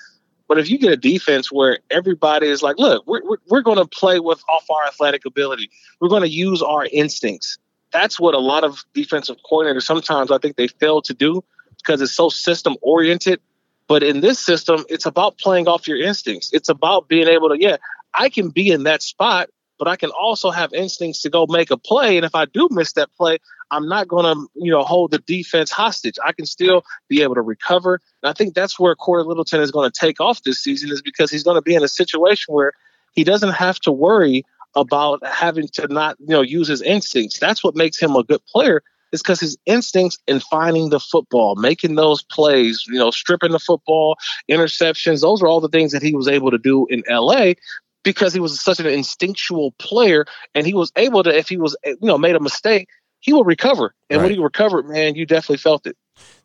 But 0.47 0.59
if 0.59 0.69
you 0.69 0.77
get 0.77 0.91
a 0.91 0.97
defense 0.97 1.51
where 1.51 1.79
everybody 1.91 2.47
is 2.47 2.61
like, 2.61 2.77
look, 2.77 3.05
we're, 3.05 3.21
we're, 3.23 3.37
we're 3.49 3.61
going 3.61 3.77
to 3.77 3.87
play 3.87 4.19
with 4.19 4.41
off 4.49 4.65
our 4.69 4.85
athletic 4.87 5.25
ability, 5.25 5.69
we're 5.99 6.09
going 6.09 6.23
to 6.23 6.29
use 6.29 6.61
our 6.61 6.87
instincts. 6.91 7.57
That's 7.91 8.19
what 8.19 8.33
a 8.33 8.39
lot 8.39 8.63
of 8.63 8.83
defensive 8.93 9.37
coordinators 9.49 9.83
sometimes 9.83 10.31
I 10.31 10.37
think 10.37 10.55
they 10.55 10.67
fail 10.67 11.01
to 11.03 11.13
do 11.13 11.43
because 11.77 12.01
it's 12.01 12.13
so 12.13 12.29
system 12.29 12.75
oriented. 12.81 13.41
But 13.87 14.03
in 14.03 14.19
this 14.19 14.39
system, 14.39 14.83
it's 14.89 15.05
about 15.05 15.37
playing 15.37 15.67
off 15.67 15.87
your 15.87 15.97
instincts. 15.97 16.51
It's 16.51 16.69
about 16.69 17.07
being 17.07 17.27
able 17.27 17.49
to, 17.49 17.57
yeah, 17.59 17.77
I 18.13 18.29
can 18.29 18.49
be 18.49 18.69
in 18.69 18.83
that 18.83 19.01
spot, 19.01 19.49
but 19.77 19.87
I 19.87 19.95
can 19.95 20.09
also 20.11 20.51
have 20.51 20.73
instincts 20.73 21.21
to 21.21 21.29
go 21.29 21.45
make 21.47 21.71
a 21.71 21.77
play. 21.77 22.17
And 22.17 22.25
if 22.25 22.35
I 22.35 22.45
do 22.45 22.67
miss 22.71 22.93
that 22.93 23.09
play, 23.15 23.37
I'm 23.71 23.87
not 23.87 24.07
going 24.07 24.25
to, 24.25 24.47
you 24.55 24.71
know, 24.71 24.83
hold 24.83 25.11
the 25.11 25.19
defense 25.19 25.71
hostage. 25.71 26.17
I 26.23 26.31
can 26.31 26.45
still 26.45 26.83
be 27.07 27.21
able 27.21 27.35
to 27.35 27.41
recover. 27.41 28.01
And 28.23 28.29
I 28.29 28.33
think 28.33 28.53
that's 28.53 28.79
where 28.79 28.95
Cory 28.95 29.23
Littleton 29.23 29.61
is 29.61 29.71
going 29.71 29.89
to 29.89 29.99
take 29.99 30.19
off 30.19 30.43
this 30.43 30.59
season 30.59 30.91
is 30.91 31.01
because 31.01 31.31
he's 31.31 31.43
going 31.43 31.55
to 31.55 31.61
be 31.61 31.75
in 31.75 31.83
a 31.83 31.87
situation 31.87 32.53
where 32.53 32.73
he 33.13 33.23
doesn't 33.23 33.53
have 33.53 33.79
to 33.81 33.91
worry 33.91 34.45
about 34.75 35.25
having 35.25 35.67
to 35.73 35.87
not, 35.87 36.17
you 36.19 36.27
know, 36.27 36.41
use 36.41 36.67
his 36.67 36.81
instincts. 36.81 37.39
That's 37.39 37.63
what 37.63 37.75
makes 37.75 37.99
him 37.99 38.15
a 38.15 38.23
good 38.23 38.45
player 38.45 38.83
is 39.11 39.21
because 39.21 39.39
his 39.39 39.57
instincts 39.65 40.17
in 40.27 40.39
finding 40.39 40.89
the 40.89 40.99
football, 40.99 41.55
making 41.55 41.95
those 41.95 42.23
plays, 42.23 42.83
you 42.87 42.99
know, 42.99 43.11
stripping 43.11 43.51
the 43.51 43.59
football, 43.59 44.17
interceptions, 44.49 45.21
those 45.21 45.41
are 45.41 45.47
all 45.47 45.61
the 45.61 45.69
things 45.69 45.91
that 45.91 46.03
he 46.03 46.13
was 46.13 46.27
able 46.27 46.51
to 46.51 46.57
do 46.57 46.85
in 46.87 47.03
LA 47.09 47.53
because 48.07 48.33
he 48.33 48.39
was 48.39 48.61
such 48.61 48.79
an 48.79 48.85
instinctual 48.85 49.73
player 49.79 50.25
and 50.55 50.65
he 50.65 50.73
was 50.73 50.93
able 50.95 51.23
to 51.23 51.37
if 51.37 51.49
he 51.49 51.57
was 51.57 51.75
you 51.83 51.97
know 52.01 52.17
made 52.17 52.37
a 52.37 52.39
mistake 52.39 52.87
he 53.19 53.33
will 53.33 53.43
recover 53.43 53.93
and 54.09 54.21
right. 54.21 54.27
when 54.27 54.33
he 54.33 54.41
recovered 54.41 54.87
man 54.87 55.13
you 55.15 55.25
definitely 55.25 55.57
felt 55.57 55.85
it 55.85 55.97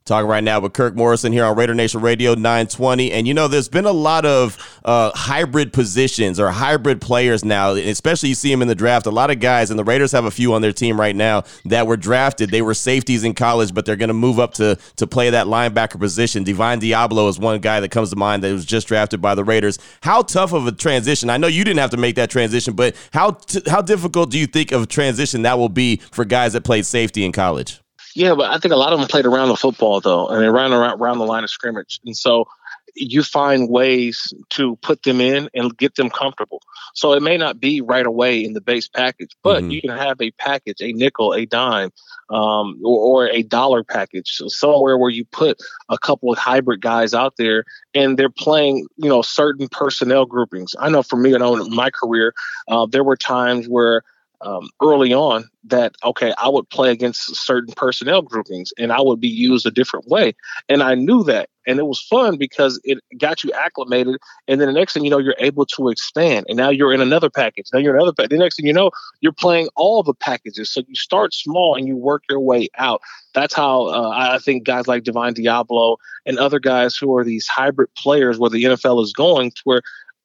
Talking 0.04 0.28
right 0.28 0.42
now 0.42 0.58
with 0.58 0.72
Kirk 0.72 0.96
Morrison 0.96 1.32
here 1.32 1.44
on 1.44 1.56
Raider 1.56 1.76
Nation 1.76 2.00
Radio 2.00 2.34
920. 2.34 3.12
And 3.12 3.28
you 3.28 3.34
know, 3.34 3.46
there's 3.46 3.68
been 3.68 3.84
a 3.84 3.92
lot 3.92 4.26
of 4.26 4.58
uh, 4.84 5.12
hybrid 5.14 5.72
positions 5.72 6.40
or 6.40 6.50
hybrid 6.50 7.00
players 7.00 7.44
now, 7.44 7.74
especially 7.74 8.30
you 8.30 8.34
see 8.34 8.50
them 8.50 8.62
in 8.62 8.68
the 8.68 8.74
draft. 8.74 9.06
A 9.06 9.12
lot 9.12 9.30
of 9.30 9.38
guys, 9.38 9.70
and 9.70 9.78
the 9.78 9.84
Raiders 9.84 10.10
have 10.10 10.24
a 10.24 10.30
few 10.32 10.54
on 10.54 10.60
their 10.60 10.72
team 10.72 10.98
right 10.98 11.14
now 11.14 11.44
that 11.66 11.86
were 11.86 11.96
drafted. 11.96 12.50
They 12.50 12.62
were 12.62 12.74
safeties 12.74 13.22
in 13.22 13.34
college, 13.34 13.72
but 13.72 13.86
they're 13.86 13.94
going 13.94 14.08
to 14.08 14.14
move 14.14 14.40
up 14.40 14.54
to, 14.54 14.76
to 14.96 15.06
play 15.06 15.30
that 15.30 15.46
linebacker 15.46 16.00
position. 16.00 16.42
Divine 16.42 16.80
Deablo 16.80 17.28
is 17.28 17.38
one 17.38 17.60
guy 17.60 17.78
that 17.78 17.92
comes 17.92 18.10
to 18.10 18.16
mind 18.16 18.42
that 18.42 18.52
was 18.52 18.64
just 18.64 18.88
drafted 18.88 19.22
by 19.22 19.36
the 19.36 19.44
Raiders. 19.44 19.78
How 20.00 20.22
tough 20.22 20.52
of 20.52 20.66
a 20.66 20.72
transition? 20.72 21.30
I 21.30 21.36
know 21.36 21.46
you 21.46 21.62
didn't 21.62 21.78
have 21.78 21.90
to 21.90 21.96
make 21.96 22.16
that 22.16 22.28
transition, 22.28 22.74
but 22.74 22.96
how, 23.12 23.30
t- 23.30 23.62
how 23.68 23.82
difficult 23.82 24.32
do 24.32 24.38
you 24.38 24.48
think 24.48 24.72
of 24.72 24.82
a 24.82 24.86
transition 24.86 25.42
that 25.42 25.58
will 25.58 25.68
be 25.68 25.98
for 26.10 26.24
guys 26.24 26.54
that 26.54 26.64
played 26.64 26.86
safety 26.86 27.24
in 27.24 27.30
college? 27.30 27.81
Yeah, 28.14 28.34
but 28.34 28.50
I 28.50 28.58
think 28.58 28.72
a 28.72 28.76
lot 28.76 28.92
of 28.92 28.98
them 28.98 29.08
played 29.08 29.26
around 29.26 29.48
the 29.48 29.56
football 29.56 30.00
though, 30.00 30.28
and 30.28 30.42
they 30.42 30.48
ran 30.48 30.72
around, 30.72 31.00
around 31.00 31.18
the 31.18 31.26
line 31.26 31.44
of 31.44 31.50
scrimmage. 31.50 32.00
And 32.04 32.16
so 32.16 32.46
you 32.94 33.22
find 33.22 33.70
ways 33.70 34.34
to 34.50 34.76
put 34.76 35.02
them 35.02 35.20
in 35.20 35.48
and 35.54 35.76
get 35.76 35.94
them 35.94 36.10
comfortable. 36.10 36.60
So 36.94 37.14
it 37.14 37.22
may 37.22 37.36
not 37.36 37.58
be 37.58 37.80
right 37.80 38.04
away 38.04 38.44
in 38.44 38.52
the 38.52 38.60
base 38.60 38.88
package, 38.88 39.30
but 39.42 39.62
mm-hmm. 39.62 39.70
you 39.70 39.80
can 39.80 39.96
have 39.96 40.20
a 40.20 40.30
package, 40.32 40.80
a 40.80 40.92
nickel, 40.92 41.32
a 41.32 41.46
dime, 41.46 41.90
um, 42.28 42.80
or, 42.84 43.24
or, 43.24 43.28
a 43.28 43.42
dollar 43.42 43.84
package, 43.84 44.32
so 44.32 44.48
somewhere 44.48 44.96
where 44.96 45.10
you 45.10 45.24
put 45.24 45.60
a 45.90 45.98
couple 45.98 46.32
of 46.32 46.38
hybrid 46.38 46.80
guys 46.80 47.12
out 47.12 47.36
there 47.36 47.64
and 47.94 48.18
they're 48.18 48.30
playing, 48.30 48.86
you 48.96 49.08
know, 49.08 49.20
certain 49.20 49.68
personnel 49.68 50.24
groupings. 50.24 50.74
I 50.78 50.88
know 50.88 51.02
for 51.02 51.16
me, 51.16 51.30
you 51.30 51.38
know, 51.38 51.56
in 51.56 51.74
my 51.74 51.90
career, 51.90 52.32
uh, 52.68 52.86
there 52.86 53.04
were 53.04 53.16
times 53.16 53.68
where 53.68 54.02
um, 54.42 54.68
early 54.82 55.12
on 55.12 55.48
that 55.64 55.94
okay 56.04 56.32
i 56.38 56.48
would 56.48 56.68
play 56.70 56.90
against 56.90 57.34
certain 57.36 57.72
personnel 57.76 58.22
groupings 58.22 58.72
and 58.78 58.92
i 58.92 59.00
would 59.00 59.20
be 59.20 59.28
used 59.28 59.66
a 59.66 59.70
different 59.70 60.06
way. 60.08 60.34
And 60.68 60.82
i 60.82 60.94
knew 60.94 61.22
that. 61.24 61.48
And 61.64 61.78
it 61.78 61.86
was 61.86 62.00
fun 62.00 62.38
because 62.38 62.80
it 62.82 62.98
got 63.18 63.44
you 63.44 63.52
acclimated. 63.52 64.16
And 64.48 64.60
then 64.60 64.66
the 64.66 64.74
next 64.74 64.94
thing 64.94 65.04
you 65.04 65.10
know 65.10 65.18
you're 65.18 65.36
able 65.38 65.64
to 65.66 65.88
expand. 65.90 66.46
And 66.48 66.56
now 66.56 66.70
you're 66.70 66.92
in 66.92 67.00
another 67.00 67.30
package. 67.30 67.66
Now 67.72 67.78
you're 67.78 67.94
another 67.94 68.12
package 68.12 68.30
the 68.30 68.38
next 68.38 68.56
thing 68.56 68.66
you 68.66 68.72
know 68.72 68.90
you're 69.20 69.32
playing 69.32 69.68
all 69.76 70.02
the 70.02 70.14
packages. 70.14 70.72
So 70.72 70.82
you 70.86 70.94
start 70.94 71.34
small 71.34 71.76
and 71.76 71.86
you 71.86 71.96
work 71.96 72.24
your 72.28 72.40
way 72.40 72.68
out. 72.78 73.00
That's 73.34 73.54
how 73.54 73.86
uh, 73.86 74.10
i 74.10 74.38
think 74.38 74.64
guys 74.64 74.86
like 74.86 75.04
divine 75.04 75.34
deablo 75.34 75.96
and 76.26 76.38
other 76.38 76.58
guys 76.58 76.96
who 76.96 77.16
are 77.16 77.24
these 77.24 77.48
hybrid 77.48 77.88
players 77.94 78.38
where 78.38 78.50
the 78.50 78.64
nfl 78.64 79.02
is 79.02 79.12
going 79.12 79.50
to 79.52 79.62
where 79.64 79.82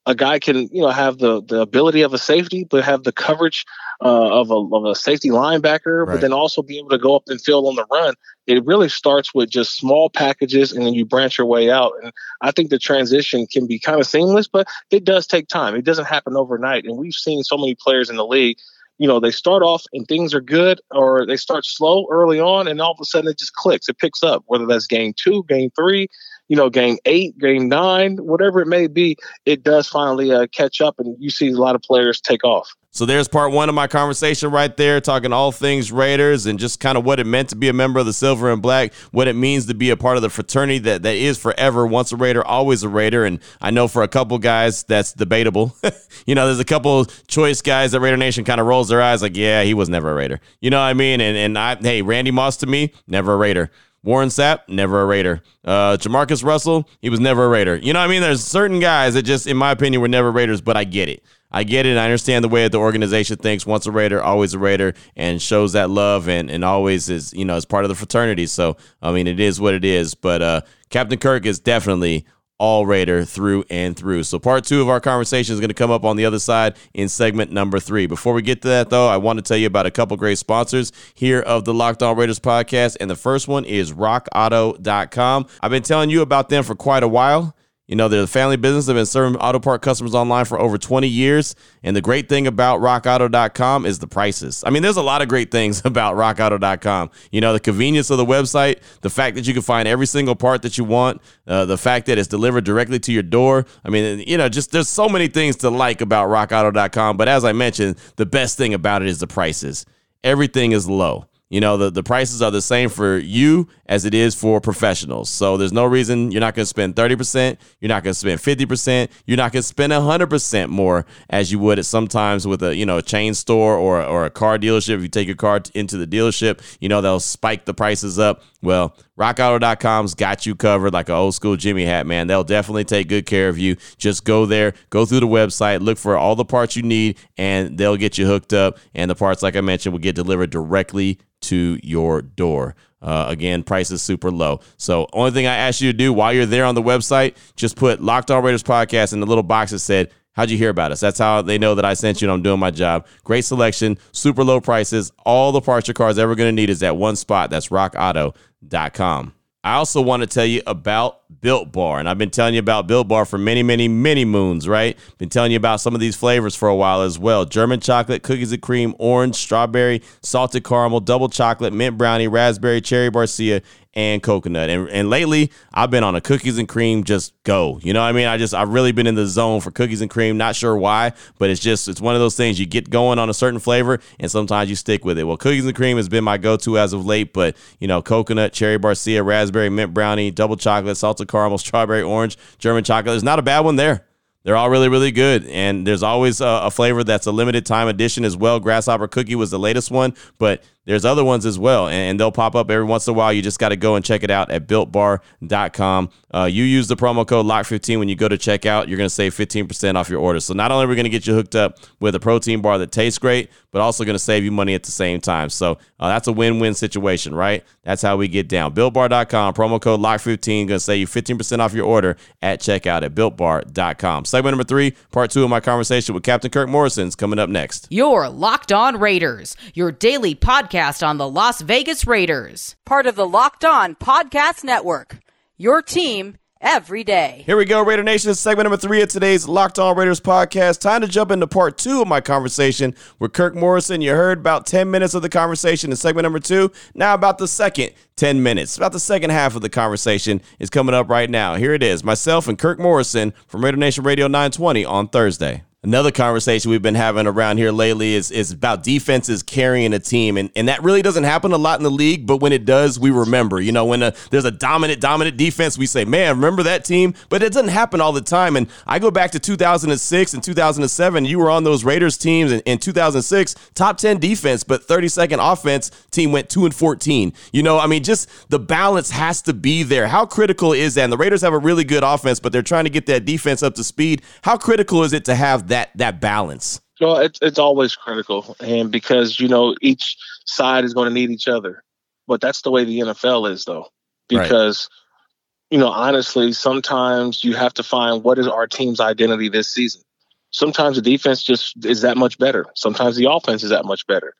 a 0.08 0.15
guy 0.15 0.39
can 0.39 0.70
you 0.72 0.82
know 0.82 0.89
have 0.89 1.20
the 1.20 1.43
the 1.43 1.62
ability 1.62 2.02
of 2.02 2.13
a 2.13 2.17
safety 2.17 2.63
but 2.63 2.84
have 2.84 3.04
the 3.04 3.12
coverage 3.12 3.65
uh, 4.02 4.39
of, 4.39 4.50
a, 4.50 4.76
of 4.76 4.86
a 4.86 4.96
safety 4.96 5.30
linebacker 5.30 6.06
right. 6.06 6.13
but 6.13 6.22
then 6.22 6.32
also 6.32 6.62
be 6.62 6.80
able 6.80 6.89
to 6.89 6.98
go 6.98 7.15
up 7.15 7.24
and 7.28 7.41
field 7.41 7.65
on 7.65 7.76
the 7.76 7.86
run. 7.91 8.13
It 8.46 8.63
really 8.65 8.89
starts 8.89 9.34
with 9.34 9.50
just 9.50 9.76
small 9.76 10.10
packages 10.10 10.72
and 10.72 10.86
then 10.86 10.93
you 10.93 11.04
branch 11.04 11.38
your 11.38 11.48
way 11.48 11.70
out. 11.70 11.91
And 12.02 12.13
i 12.41 12.52
think 12.52 12.70
the 12.70 12.80
transition 12.80 13.46
can 13.48 13.67
be 13.67 13.78
kind 13.78 14.00
of 14.00 14.08
seamless 14.08 14.48
but 14.48 14.67
it 14.89 15.04
does 15.04 15.28
take 15.28 15.50
time. 15.50 15.76
It 15.76 15.86
doesn't 15.86 16.06
happen 16.06 16.36
overnight. 16.36 16.86
And 16.86 16.98
we've 16.98 17.13
seen 17.13 17.43
so 17.43 17.58
many 17.58 17.76
players 17.76 18.10
in 18.10 18.15
the 18.15 18.26
league 18.26 18.58
you 19.00 19.08
know 19.08 19.20
they 19.20 19.30
start 19.30 19.62
off 19.62 19.84
and 19.93 20.08
things 20.08 20.34
are 20.34 20.41
good 20.41 20.80
or 20.89 21.26
they 21.26 21.38
start 21.38 21.63
slow 21.65 22.08
early 22.10 22.39
on 22.39 22.67
and 22.67 22.82
all 22.82 22.93
of 22.93 23.00
a 23.00 23.06
sudden 23.06 23.30
it 23.30 23.38
just 23.38 23.54
clicks. 23.54 23.89
It 23.89 24.00
picks 24.00 24.24
up 24.24 24.43
whether 24.48 24.65
that's 24.65 24.88
game 24.88 25.13
two 25.15 25.43
game 25.50 25.70
three 25.76 26.08
you 26.48 26.56
know, 26.56 26.70
game 26.70 26.98
eight, 27.06 27.38
game 27.38 27.68
nine, 27.70 28.18
whatever 28.18 28.62
it 28.62 28.68
may 28.68 28.88
be, 28.88 29.18
it 29.46 29.64
does 29.64 29.88
finally 29.88 30.32
uh, 30.32 30.48
catch 30.48 30.82
up, 30.82 31.00
and 31.00 31.16
you 31.20 31.30
see 31.30 31.50
a 31.50 31.58
lot 31.58 31.76
of 31.76 31.82
players 31.82 32.22
take 32.22 32.44
off. 32.44 32.74
So 32.98 33.06
there's 33.06 33.28
part 33.28 33.52
one 33.52 33.70
of 33.70 33.76
my 33.76 33.86
conversation 33.86 34.50
right 34.50 34.76
there, 34.76 35.00
talking 35.00 35.32
all 35.32 35.52
things 35.52 35.92
Raiders 35.92 36.48
and 36.48 36.58
just 36.58 36.80
kind 36.80 36.98
of 36.98 37.06
what 37.06 37.20
it 37.20 37.28
meant 37.28 37.50
to 37.50 37.56
be 37.56 37.68
a 37.68 37.74
member 37.74 38.00
of 38.00 38.08
the 38.08 38.14
Silver 38.14 38.52
and 38.52 38.60
Black, 38.60 38.92
what 39.12 39.28
it 39.28 39.36
means 39.36 39.68
to 39.68 39.76
be 39.76 39.92
a 39.92 39.96
part 39.96 40.16
of 40.16 40.24
the 40.24 40.32
fraternity 40.32 40.80
that, 40.80 41.04
that 41.04 41.16
is 41.16 41.38
forever, 41.38 41.86
once 41.86 42.12
a 42.12 42.16
Raider, 42.16 42.44
always 42.44 42.82
a 42.82 42.90
Raider. 42.90 43.24
And 43.24 43.40
I 43.62 43.70
know 43.70 43.88
for 43.88 44.02
a 44.02 44.08
couple 44.08 44.40
guys 44.40 44.82
that's 44.82 45.14
debatable. 45.14 45.76
you 46.26 46.34
know, 46.34 46.48
there's 46.48 46.60
a 46.60 46.66
couple 46.66 47.06
choice 47.28 47.62
guys 47.62 47.92
that 47.92 48.00
Raider 48.00 48.18
Nation 48.18 48.44
kind 48.44 48.60
of 48.60 48.66
rolls 48.66 48.88
their 48.88 49.04
eyes 49.04 49.22
like, 49.22 49.38
yeah, 49.38 49.62
he 49.62 49.76
was 49.76 49.90
never 49.90 50.10
a 50.10 50.16
Raider. 50.16 50.40
You 50.60 50.72
know 50.72 50.80
what 50.80 50.86
I 50.86 50.96
mean? 50.96 51.22
And 51.22 51.38
and 51.38 51.56
I 51.56 51.76
hey, 51.76 52.02
Randy 52.02 52.32
Moss 52.32 52.58
to 52.58 52.66
me, 52.66 52.94
never 53.06 53.34
a 53.34 53.38
Raider. 53.38 53.70
Warren 54.08 54.30
Sapp, 54.30 54.60
never 54.70 55.02
a 55.02 55.06
Raider. 55.06 55.41
Uh, 55.65 55.98
Jamarcus 55.98 56.41
Russell, 56.41 56.88
he 57.02 57.10
was 57.10 57.20
never 57.20 57.43
a 57.43 57.50
Raider. 57.50 57.76
You 57.76 57.91
know 57.91 58.00
what 58.00 58.06
I 58.06 58.08
mean? 58.08 58.22
There's 58.22 58.41
certain 58.41 58.80
guys 58.80 59.15
that 59.15 59.24
just, 59.24 59.48
in 59.48 59.58
my 59.58 59.72
opinion, 59.72 60.02
were 60.02 60.08
never 60.08 60.32
Raiders, 60.32 60.62
but 60.62 60.78
I 60.78 60.86
get 60.86 61.10
it. 61.10 61.22
I 61.52 61.65
get 61.65 61.86
it. 61.86 61.98
I 61.98 62.06
understand 62.06 62.46
the 62.46 62.48
way 62.48 62.63
that 62.63 62.72
the 62.72 62.78
organization 62.78 63.36
thinks. 63.36 63.65
Once 63.65 63.86
a 63.86 63.91
Raider, 63.91 64.24
always 64.24 64.54
a 64.54 64.60
Raider, 64.60 64.93
and 65.17 65.41
shows 65.41 65.74
that 65.74 65.89
love 65.89 66.30
and, 66.30 66.50
and 66.50 66.63
always 66.63 67.10
is, 67.10 67.34
you 67.34 67.43
know, 67.43 67.56
as 67.56 67.65
part 67.65 67.84
of 67.84 67.89
the 67.89 67.96
fraternity. 67.96 68.46
So, 68.46 68.78
I 69.02 69.12
mean, 69.12 69.28
it 69.28 69.41
is 69.41 69.60
what 69.60 69.74
it 69.74 69.84
is. 69.84 70.15
But 70.15 70.41
uh, 70.41 70.62
Captain 70.89 71.20
Kirk 71.20 71.46
is 71.46 71.60
definitely 71.60 72.26
all 72.60 72.86
Raider 72.86 73.24
through 73.26 73.63
and 73.70 73.96
through. 73.96 74.24
So, 74.24 74.39
part 74.39 74.63
two 74.63 74.82
of 74.82 74.89
our 74.89 75.00
conversation 75.00 75.54
is 75.54 75.60
going 75.60 75.70
to 75.70 75.76
come 75.76 75.91
up 75.91 76.04
on 76.04 76.15
the 76.15 76.26
other 76.26 76.39
side 76.39 76.76
in 76.93 77.10
segment 77.10 77.52
number 77.52 77.80
three. 77.80 78.08
Before 78.08 78.34
we 78.34 78.41
get 78.41 78.62
to 78.63 78.67
that, 78.70 78.89
though, 78.89 79.08
I 79.08 79.17
want 79.17 79.38
to 79.38 79.43
tell 79.43 79.58
you 79.58 79.67
about 79.67 79.86
a 79.86 79.91
couple 79.91 80.17
great 80.17 80.38
sponsors 80.38 80.91
here 81.13 81.39
of 81.41 81.65
the 81.65 81.74
Locked 81.74 82.04
On 82.04 82.17
Raiders 82.17 82.39
podcast. 82.39 82.98
And 83.00 83.10
the 83.10 83.15
first 83.15 83.48
one 83.48 83.65
is 83.65 83.91
rockauto.com. 83.93 85.48
I've 85.62 85.72
been 85.72 85.84
telling 85.84 86.10
you 86.10 86.22
about 86.22 86.50
them 86.50 86.63
for 86.63 86.76
quite 86.76 87.04
a 87.04 87.08
while. 87.08 87.56
You 87.88 87.95
know, 87.95 88.10
they're 88.10 88.23
a 88.23 88.28
family 88.28 88.58
business. 88.58 88.86
They've 88.86 88.95
been 88.95 89.06
serving 89.06 89.39
auto 89.39 89.60
part 89.60 89.82
customers 89.82 90.13
online 90.13 90.43
for 90.43 90.60
over 90.60 90.78
20 90.78 91.08
years. 91.08 91.56
And 91.84 91.95
the 91.95 92.02
great 92.02 92.28
thing 92.28 92.45
about 92.45 92.82
rockauto.com 92.82 93.86
is 93.86 94.00
the 94.00 94.08
prices. 94.08 94.62
I 94.65 94.71
mean, 94.71 94.84
there's 94.84 94.97
a 94.97 95.02
lot 95.02 95.21
of 95.21 95.30
great 95.30 95.52
things 95.52 95.82
about 95.86 96.15
rockauto.com. 96.15 97.12
You 97.32 97.39
know, 97.39 97.54
the 97.54 97.62
convenience 97.62 98.10
of 98.10 98.17
the 98.17 98.26
website, 98.26 98.82
the 99.02 99.10
fact 99.10 99.38
that 99.38 99.47
you 99.47 99.54
can 99.54 99.63
find 99.63 99.88
every 99.88 100.06
single 100.06 100.36
part 100.36 100.63
that 100.63 100.78
you 100.78 100.84
want, 100.84 101.21
uh, 101.47 101.63
the 101.63 101.78
fact 101.78 102.08
that 102.08 102.17
it's 102.17 102.28
delivered 102.28 102.65
directly 102.65 103.00
to 103.00 103.13
your 103.13 103.23
door. 103.23 103.65
I 103.86 103.89
mean, 103.89 104.23
you 104.28 104.38
know, 104.38 104.50
just 104.50 104.71
there's 104.71 104.89
so 104.89 105.08
many 105.08 105.30
things 105.30 105.56
to 105.58 105.69
like 105.69 106.02
about 106.02 106.28
rockauto.com. 106.28 107.15
But 107.15 107.30
as 107.30 107.45
I 107.45 107.54
mentioned, 107.54 107.97
the 108.17 108.26
best 108.26 108.58
thing 108.58 108.73
about 108.73 109.02
it 109.02 109.08
is 109.08 109.19
the 109.19 109.28
prices. 109.28 109.86
Everything 110.26 110.73
is 110.73 110.89
low. 110.89 111.28
You 111.50 111.62
know, 111.62 111.78
the, 111.78 111.90
the 111.90 112.04
prices 112.04 112.42
are 112.42 112.52
the 112.52 112.62
same 112.62 112.90
for 112.90 113.18
you 113.18 113.70
as 113.86 114.04
it 114.04 114.14
is 114.14 114.36
for 114.36 114.60
professionals. 114.60 115.30
So 115.30 115.56
there's 115.56 115.72
no 115.72 115.86
reason 115.86 116.30
you're 116.30 116.42
not 116.42 116.56
going 116.56 116.64
to 116.64 116.68
spend 116.68 116.96
30%, 116.96 117.58
you're 117.80 117.88
not 117.88 118.04
going 118.04 118.14
to 118.14 118.20
spend 118.20 118.42
50%, 118.42 119.10
you're 119.26 119.38
not 119.38 119.54
going 119.54 119.62
to 119.62 119.68
spend 119.68 119.94
100% 119.94 120.68
more 120.68 121.06
as 121.30 121.50
you 121.50 121.60
would 121.60 121.80
at 121.80 121.86
sometimes 121.86 122.46
with 122.46 122.62
a, 122.64 122.76
you 122.76 122.86
know, 122.86 122.98
a 122.98 123.02
chain 123.02 123.34
store 123.34 123.78
or, 123.78 124.04
or 124.04 124.26
a 124.26 124.30
car 124.30 124.58
dealership. 124.58 124.96
If 124.96 125.02
you 125.02 125.08
take 125.08 125.28
your 125.28 125.38
car 125.38 125.62
into 125.74 125.96
the 125.96 126.08
dealership, 126.08 126.60
you 126.82 126.90
know, 126.90 127.00
they'll 127.00 127.22
spike 127.22 127.64
the 127.64 127.74
prices 127.74 128.20
up. 128.20 128.42
Well, 128.62 128.96
rockauto.com's 129.20 130.15
got 130.15 130.46
you 130.46 130.56
covered 130.56 130.93
like 130.93 131.10
an 131.10 131.15
old 131.15 131.36
school 131.36 131.56
Jimmy 131.56 131.86
hat, 131.86 132.08
man. 132.08 132.28
They'll 132.28 132.43
definitely 132.43 132.86
take 132.86 133.08
good 133.08 133.26
care 133.26 133.50
of 133.50 133.58
you. 133.58 133.76
Just 133.98 134.24
go 134.24 134.46
there, 134.46 134.74
go 134.89 135.06
through 135.06 135.20
the 135.20 135.28
website, 135.28 135.82
look 135.82 135.98
for 135.98 136.17
all 136.17 136.36
the 136.36 136.46
parts 136.46 136.76
you 136.76 136.82
need, 136.82 137.17
and 137.38 137.78
they'll 137.78 137.98
get 137.98 138.17
you 138.17 138.26
hooked 138.26 138.54
up. 138.54 138.80
And 138.96 139.12
the 139.12 139.15
parts, 139.15 139.43
like 139.43 139.56
I 139.56 139.62
mentioned, 139.62 139.93
will 139.93 140.00
get 140.00 140.15
delivered 140.15 140.50
directly 140.50 141.20
to 141.41 141.80
your 141.84 142.22
door. 142.24 142.76
Uh, 143.00 143.28
again, 143.30 143.62
price 143.62 143.91
is 143.91 144.02
super 144.02 144.32
low. 144.32 144.60
So, 144.78 145.08
only 145.13 145.30
thing 145.30 145.46
I 145.46 145.56
ask 145.56 145.82
you 145.82 145.91
to 145.91 145.98
do 145.98 146.12
while 146.12 146.34
you're 146.34 146.48
there 146.48 146.65
on 146.65 146.74
the 146.74 146.82
website, 146.82 147.36
just 147.56 147.76
put 147.76 148.02
Locked 148.02 148.32
On 148.32 148.43
Raiders 148.43 148.63
podcast 148.63 149.13
in 149.13 149.20
the 149.20 149.28
little 149.28 149.43
box 149.43 149.70
that 149.70 149.80
said, 149.80 150.12
How'd 150.38 150.52
you 150.52 150.58
hear 150.58 150.69
about 150.69 150.91
us? 150.91 151.00
That's 151.00 151.17
how 151.17 151.41
they 151.41 151.58
know 151.58 151.73
that 151.73 151.84
I 151.84 151.95
sent 151.95 152.21
you 152.21 152.28
and 152.28 152.34
I'm 152.34 152.43
doing 152.43 152.60
my 152.60 152.69
job. 152.69 153.08
Great 153.23 153.43
selection, 153.43 153.97
super 154.12 154.43
low 154.43 154.62
prices. 154.62 155.12
All 155.26 155.52
the 155.52 155.62
parts 155.62 155.88
your 155.88 155.95
car's 155.95 156.19
ever 156.19 156.36
going 156.36 156.47
to 156.47 156.52
need 156.52 156.69
is 156.69 156.84
at 156.84 156.95
one 156.95 157.15
spot. 157.15 157.50
That's 157.50 157.69
rockauto.com. 157.69 159.34
I 159.63 159.73
also 159.73 160.00
want 160.00 160.21
to 160.21 160.28
tell 160.28 160.45
you 160.45 160.62
about 160.67 161.21
Built 161.41 161.71
Bar. 161.71 162.00
And 162.00 162.08
I've 162.08 162.19
been 162.19 162.30
telling 162.30 162.54
you 162.54 162.60
about 162.60 162.88
Built 162.88 163.08
Bar 163.08 163.26
for 163.26 163.39
many, 163.39 163.63
many, 163.63 163.88
many 163.88 164.26
moons, 164.26 164.67
right? 164.67 164.95
Been 165.17 165.28
telling 165.28 165.52
you 165.52 165.58
about 165.58 165.82
some 165.82 165.95
of 165.95 166.00
these 166.00 166.15
flavors 166.15 166.56
for 166.56 166.69
a 166.69 166.76
while 166.76 167.02
as 167.02 167.17
well. 167.17 167.43
German 167.43 167.80
chocolate, 167.80 168.21
cookies 168.21 168.52
and 168.52 168.62
cream, 168.62 168.95
orange, 169.00 169.36
strawberry, 169.36 170.04
salted 170.21 170.63
caramel, 170.63 171.00
double 171.00 171.30
chocolate, 171.30 171.73
mint 171.73 171.97
brownie, 171.97 172.28
raspberry, 172.28 172.80
cherry 172.80 173.10
barcia, 173.10 173.63
and 173.98 174.22
coconut. 174.22 174.70
And, 174.70 174.88
and 174.90 175.10
lately, 175.10 175.52
I've 175.74 175.90
been 175.90 176.04
on 176.04 176.14
a 176.14 176.22
cookies 176.22 176.60
and 176.60 176.70
cream 176.70 177.04
just 177.04 177.34
go. 177.44 177.80
You 177.82 177.94
know 177.94 178.02
what 178.02 178.10
I 178.10 178.12
mean? 178.12 178.28
I 178.28 178.38
just, 178.38 178.54
I've 178.54 178.70
really 178.70 178.92
been 178.92 179.08
in 179.08 179.16
the 179.16 179.26
zone 179.26 179.60
for 179.60 179.72
cookies 179.72 180.02
and 180.02 180.10
cream. 180.10 180.38
Not 180.38 180.56
sure 180.56 180.78
why, 180.78 181.14
but 181.40 181.50
it's 181.50 181.60
just, 181.60 181.88
it's 181.88 182.00
one 182.00 182.14
of 182.14 182.22
those 182.22 182.38
things 182.38 182.60
you 182.60 182.68
get 182.68 182.92
going 182.92 183.18
on 183.18 183.28
a 183.28 183.34
certain 183.34 183.60
flavor 183.60 184.00
and 184.20 184.30
sometimes 184.30 184.70
you 184.70 184.76
stick 184.76 185.04
with 185.04 185.18
it. 185.18 185.24
Well, 185.24 185.36
cookies 185.36 185.66
and 185.66 185.76
cream 185.76 185.98
has 185.98 186.08
been 186.08 186.24
my 186.24 186.38
go 186.38 186.58
to 186.58 186.78
as 186.78 186.94
of 186.94 187.08
late, 187.08 187.34
but, 187.34 187.58
you 187.80 187.88
know, 187.88 188.04
coconut, 188.04 188.54
cherry 188.54 188.78
barcia, 188.78 189.26
raspberry, 189.26 189.70
mint 189.70 189.96
brownie, 189.96 190.30
double 190.30 190.58
chocolate, 190.58 190.96
salted 190.96 191.28
caramel, 191.28 191.58
strawberry, 191.58 192.04
orange, 192.04 192.38
German 192.60 192.84
chocolate. 192.84 193.14
There's 193.14 193.24
not 193.24 193.40
a 193.40 193.42
bad 193.42 193.62
one 193.62 193.78
there. 193.78 194.06
They're 194.44 194.56
all 194.56 194.70
really, 194.70 194.88
really 194.88 195.12
good. 195.12 195.46
And 195.48 195.86
there's 195.86 196.04
always 196.04 196.40
a, 196.40 196.62
a, 196.64 196.72
flavor 196.72 197.04
that's 197.04 197.26
a 197.26 197.34
limited 197.34 197.66
time 197.66 197.90
edition 197.90 198.24
as 198.24 198.38
well. 198.38 198.62
Grasshopper 198.62 199.10
cookie 199.10 199.36
was 199.36 199.52
the 199.52 199.60
latest 199.60 199.92
one, 199.92 200.14
but 200.38 200.64
there's 200.88 201.04
other 201.04 201.23
ones 201.23 201.45
as 201.45 201.60
well. 201.60 201.88
And, 201.88 202.17
they'll 202.17 202.32
pop 202.32 202.56
up 202.56 202.71
every 202.71 202.86
once 202.86 203.06
in 203.06 203.13
a 203.13 203.17
while. 203.17 203.32
You 203.32 203.43
just 203.43 203.60
got 203.60 203.69
to 203.69 203.76
go 203.76 203.95
and 203.95 204.04
check 204.04 204.23
it 204.23 204.32
out 204.32 204.50
at 204.50 204.65
builtbar.com. 204.65 206.10
Uh, 206.34 206.45
you 206.45 206.63
use 206.63 206.88
the 206.88 206.95
promo 206.95 207.28
code 207.28 207.45
LOCK15 207.45 208.00
when 208.00 208.10
you 208.10 208.15
go 208.15 208.28
to 208.28 208.38
checkout. 208.38 208.88
You're 208.88 208.97
going 208.97 209.10
to 209.10 209.10
save 209.10 209.36
15% 209.36 209.95
off 209.95 210.10
your 210.10 210.19
order. 210.19 210.39
So 210.39 210.54
not 210.56 210.71
only 210.71 210.86
are 210.86 210.88
we 210.88 210.95
going 210.95 211.04
to 211.04 211.12
get 211.12 211.28
you 211.28 211.36
hooked 211.36 211.56
up 211.56 211.78
with 212.00 212.15
a 212.15 212.19
protein 212.19 212.62
bar 212.62 212.80
that 212.80 212.91
tastes 212.91 213.19
great, 213.19 213.52
but 213.71 213.82
also 213.82 214.04
going 214.04 214.15
to 214.15 214.19
save 214.19 214.43
you 214.43 214.52
money 214.52 214.73
at 214.73 214.84
the 214.84 214.91
same 214.91 215.21
time. 215.21 215.50
So 215.50 215.78
uh, 216.00 216.08
that's 216.08 216.28
a 216.28 216.32
win 216.32 216.60
win 216.60 216.73
situation, 216.73 217.36
right? 217.36 217.63
That's 217.84 218.02
how 218.02 218.17
we 218.17 218.28
get 218.28 218.47
down. 218.47 218.73
BuiltBar.com, 218.73 219.54
promo 219.54 219.80
code 219.80 220.00
LOCK15, 220.00 220.45
going 220.45 220.67
to 220.69 220.80
save 220.80 221.00
you 221.00 221.08
15% 221.08 221.60
off 221.60 221.73
your 221.73 221.86
order 221.86 222.17
at 222.41 222.62
checkout 222.62 223.04
at 223.04 223.13
BuiltBar.com. 223.13 224.26
Segment 224.26 224.54
number 224.54 224.63
three, 224.63 224.95
part 225.12 225.30
two 225.30 225.43
of 225.43 225.50
my 225.50 225.60
conversation 225.60 226.15
with 226.15 226.23
Captain 226.23 226.50
Kirk 226.50 226.69
Morrison 226.69 227.08
is 227.08 227.15
coming 227.15 227.38
up 227.38 227.50
next. 227.50 227.88
Your 227.91 228.30
Locked 228.30 228.71
On 228.71 229.00
Raiders, 229.00 229.56
your 229.73 229.91
daily 229.91 230.34
podcast 230.34 230.77
on 230.78 231.18
the 231.18 231.28
Las 231.28 231.62
Vegas 231.62 232.06
Raiders, 232.06 232.76
part 232.86 233.08
of 233.08 233.16
the 233.16 233.28
Locked 233.28 233.66
On 233.66 233.96
Podcast 233.96 234.63
Network. 234.63 235.18
Your 235.58 235.82
team 235.82 236.38
every 236.62 237.04
day. 237.04 237.42
Here 237.48 237.58
we 237.58 237.66
go, 237.66 237.84
Raider 237.84 238.04
Nation. 238.04 238.36
Segment 238.36 238.66
number 238.66 238.78
three 238.78 239.02
of 239.02 239.10
today's 239.10 239.48
Locked 239.48 239.80
On 239.80 239.98
Raiders 239.98 240.22
podcast. 240.22 240.80
Time 240.80 241.02
to 241.02 241.08
jump 241.08 241.32
into 241.32 241.48
part 241.48 241.80
two 241.80 242.04
of 242.04 242.08
my 242.08 242.22
conversation 242.22 242.94
with 243.18 243.34
Kirk 243.34 243.56
Morrison. 243.56 244.02
You 244.02 244.12
heard 244.12 244.38
about 244.38 244.68
10 244.68 244.92
minutes 244.92 245.16
of 245.16 245.24
the 245.24 245.30
conversation 245.30 245.90
in 245.90 245.98
segment 245.98 246.26
number 246.26 246.40
two. 246.40 246.72
Now, 246.94 247.16
about 247.16 247.40
the 247.40 247.48
second 247.48 247.94
10 248.16 248.44
minutes. 248.44 248.78
About 248.78 248.92
the 248.92 249.00
second 249.00 249.32
half 249.32 249.56
of 249.56 249.63
the 249.63 249.70
conversation 249.70 250.44
is 250.60 250.70
coming 250.70 250.94
up 250.94 251.10
right 251.10 251.30
now. 251.30 251.56
Here 251.56 251.74
it 251.74 251.82
is 251.82 252.04
myself 252.04 252.48
and 252.48 252.58
Kirk 252.58 252.78
Morrison 252.78 253.34
from 253.48 253.66
Raider 253.66 253.78
Nation 253.78 254.04
Radio 254.04 254.28
920 254.28 254.86
on 254.86 255.08
Thursday. 255.08 255.63
Another 255.84 256.12
conversation 256.12 256.72
we've 256.72 256.82
been 256.82 256.96
having 256.96 257.28
around 257.28 257.60
here 257.60 257.72
lately 257.72 258.16
is, 258.16 258.32
is 258.32 258.52
about 258.52 258.82
defenses 258.82 259.44
carrying 259.44 259.94
a 259.94 260.00
team. 260.00 260.36
And, 260.36 260.50
and 260.56 260.68
that 260.70 260.82
really 260.82 261.04
doesn't 261.04 261.24
happen 261.24 261.52
a 261.52 261.58
lot 261.58 261.80
in 261.80 261.84
the 261.84 261.92
league, 261.92 262.26
but 262.26 262.38
when 262.38 262.52
it 262.52 262.66
does, 262.66 263.00
we 263.00 263.12
remember. 263.12 263.62
You 263.62 263.72
know, 263.72 263.86
when 263.86 264.02
a, 264.02 264.12
there's 264.32 264.44
a 264.44 264.50
dominant, 264.50 265.02
dominant 265.02 265.38
defense, 265.38 265.78
we 265.78 265.86
say, 265.86 266.04
man, 266.04 266.38
remember 266.38 266.63
that 266.63 266.84
team? 266.84 267.13
But 267.30 267.44
it 267.44 267.54
doesn't 267.54 267.70
happen 267.70 268.02
all 268.02 268.12
the 268.12 268.22
time. 268.22 268.56
And 268.56 268.68
I 268.88 268.98
go 268.98 269.12
back 269.12 269.30
to 269.32 269.40
2006 269.40 270.34
and 270.34 270.44
2007. 270.44 271.26
You 271.26 271.38
were 271.38 271.52
on 271.52 271.63
those 271.63 271.84
Raiders 271.84 272.18
teams 272.18 272.52
in, 272.52 272.62
in 272.62 272.80
2006, 272.80 273.54
top 273.76 274.00
10 274.00 274.18
defense, 274.18 274.63
but 274.63 274.88
32nd 274.88 275.38
offense 275.40 275.92
team 276.10 276.32
went 276.32 276.50
2 276.50 276.66
and 276.66 276.74
14. 276.74 277.34
You 277.54 277.62
know, 277.62 277.78
I 277.78 277.86
mean, 277.86 278.04
just 278.04 278.50
the 278.50 278.58
balance 278.58 279.12
has 279.12 279.44
to 279.44 279.54
be 279.54 279.84
there. 279.84 280.08
How 280.08 280.26
critical 280.26 280.74
is 280.74 280.96
that? 280.96 281.04
And 281.04 281.13
the 281.13 281.18
Raiders 281.18 281.44
have 281.44 281.54
a 281.54 281.60
really 281.60 281.84
good 281.84 282.04
offense, 282.04 282.40
but 282.40 282.52
they're 282.52 282.63
trying 282.63 282.86
to 282.86 282.90
get 282.90 283.06
that 283.06 283.26
defense 283.26 283.62
up 283.62 283.76
to 283.76 283.84
speed. 283.84 284.24
How 284.42 284.58
critical 284.58 285.04
is 285.04 285.13
it 285.13 285.24
to 285.26 285.36
have 285.36 285.66
that 285.67 285.91
that 285.95 286.19
balance? 286.19 286.82
Well, 286.99 287.17
it's 287.17 287.39
it's 287.41 287.60
always 287.60 287.95
critical, 287.95 288.56
and 288.60 288.91
because 288.91 289.39
you 289.39 289.47
know 289.47 289.75
each 289.82 290.17
side 290.45 290.84
is 290.84 290.93
going 290.93 291.08
to 291.08 291.13
need 291.13 291.30
each 291.30 291.47
other, 291.47 291.84
but 292.27 292.41
that's 292.41 292.62
the 292.62 292.71
way 292.71 292.84
the 292.84 292.99
NFL 292.99 293.51
is, 293.51 293.65
though. 293.65 293.88
Because 294.27 294.89
right. 294.91 295.75
you 295.75 295.80
know, 295.80 295.89
honestly, 295.89 296.53
sometimes 296.53 297.43
you 297.43 297.56
have 297.56 297.73
to 297.75 297.84
find 297.84 298.23
what 298.23 298.39
is 298.39 298.47
our 298.47 298.67
team's 298.67 298.99
identity 298.99 299.49
this 299.49 299.69
season. 299.69 300.01
Sometimes 300.49 300.95
the 300.95 301.01
defense 301.01 301.43
just 301.43 301.86
is 301.86 302.01
that 302.01 302.17
much 302.17 302.38
better. 302.39 302.65
Sometimes 302.75 303.15
the 303.15 303.30
offense 303.30 303.63
is 303.63 303.69
that 303.69 303.86
much 303.86 304.08
better, 304.08 304.34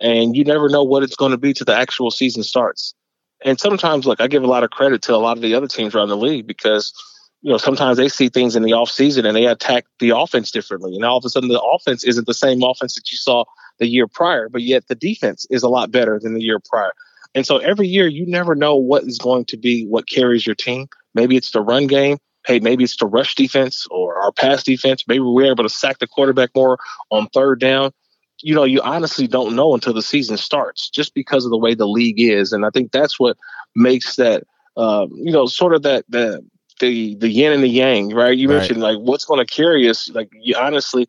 and 0.00 0.34
you 0.34 0.44
never 0.44 0.68
know 0.68 0.82
what 0.82 1.02
it's 1.02 1.16
going 1.16 1.32
to 1.32 1.38
be 1.38 1.52
till 1.52 1.66
the 1.66 1.76
actual 1.76 2.10
season 2.10 2.42
starts. 2.42 2.94
And 3.44 3.58
sometimes, 3.58 4.06
look, 4.06 4.20
I 4.20 4.28
give 4.28 4.44
a 4.44 4.46
lot 4.46 4.62
of 4.62 4.70
credit 4.70 5.02
to 5.02 5.14
a 5.14 5.18
lot 5.18 5.36
of 5.36 5.42
the 5.42 5.54
other 5.54 5.66
teams 5.66 5.94
around 5.94 6.08
the 6.08 6.16
league 6.16 6.46
because 6.46 6.92
you 7.42 7.50
know, 7.50 7.58
sometimes 7.58 7.98
they 7.98 8.08
see 8.08 8.28
things 8.28 8.54
in 8.54 8.62
the 8.62 8.70
offseason 8.70 9.26
and 9.26 9.36
they 9.36 9.46
attack 9.46 9.84
the 9.98 10.10
offense 10.10 10.52
differently. 10.52 10.94
And 10.94 11.04
all 11.04 11.18
of 11.18 11.24
a 11.24 11.28
sudden, 11.28 11.48
the 11.48 11.60
offense 11.60 12.04
isn't 12.04 12.26
the 12.26 12.34
same 12.34 12.62
offense 12.62 12.94
that 12.94 13.10
you 13.10 13.18
saw 13.18 13.44
the 13.78 13.88
year 13.88 14.06
prior, 14.06 14.48
but 14.48 14.62
yet 14.62 14.86
the 14.86 14.94
defense 14.94 15.44
is 15.50 15.64
a 15.64 15.68
lot 15.68 15.90
better 15.90 16.20
than 16.22 16.34
the 16.34 16.42
year 16.42 16.60
prior. 16.60 16.92
And 17.34 17.44
so 17.44 17.58
every 17.58 17.88
year, 17.88 18.06
you 18.06 18.26
never 18.26 18.54
know 18.54 18.76
what 18.76 19.04
is 19.04 19.18
going 19.18 19.46
to 19.46 19.56
be 19.56 19.86
what 19.86 20.08
carries 20.08 20.46
your 20.46 20.54
team. 20.54 20.86
Maybe 21.14 21.36
it's 21.36 21.50
the 21.50 21.60
run 21.60 21.88
game. 21.88 22.18
Hey, 22.46 22.60
maybe 22.60 22.84
it's 22.84 22.96
the 22.96 23.06
rush 23.06 23.34
defense 23.34 23.86
or 23.90 24.16
our 24.16 24.32
pass 24.32 24.62
defense. 24.62 25.04
Maybe 25.08 25.20
we're 25.20 25.50
able 25.50 25.64
to 25.64 25.70
sack 25.70 25.98
the 25.98 26.06
quarterback 26.06 26.50
more 26.54 26.78
on 27.10 27.28
third 27.28 27.60
down. 27.60 27.92
You 28.40 28.54
know, 28.54 28.64
you 28.64 28.80
honestly 28.82 29.26
don't 29.26 29.56
know 29.56 29.74
until 29.74 29.94
the 29.94 30.02
season 30.02 30.36
starts 30.36 30.90
just 30.90 31.14
because 31.14 31.44
of 31.44 31.50
the 31.50 31.58
way 31.58 31.74
the 31.74 31.86
league 31.86 32.20
is. 32.20 32.52
And 32.52 32.66
I 32.66 32.70
think 32.70 32.92
that's 32.92 33.18
what 33.18 33.36
makes 33.74 34.16
that, 34.16 34.44
um, 34.76 35.10
you 35.14 35.32
know, 35.32 35.46
sort 35.46 35.74
of 35.74 35.82
that, 35.82 36.04
that 36.08 36.42
the 36.82 37.14
the 37.14 37.30
yin 37.30 37.52
and 37.52 37.62
the 37.62 37.68
yang, 37.68 38.10
right? 38.10 38.36
You 38.36 38.48
right. 38.48 38.58
mentioned 38.58 38.80
like 38.80 38.98
what's 38.98 39.24
going 39.24 39.44
to 39.44 39.50
carry 39.50 39.88
us. 39.88 40.10
Like 40.10 40.28
you 40.32 40.54
honestly, 40.58 41.08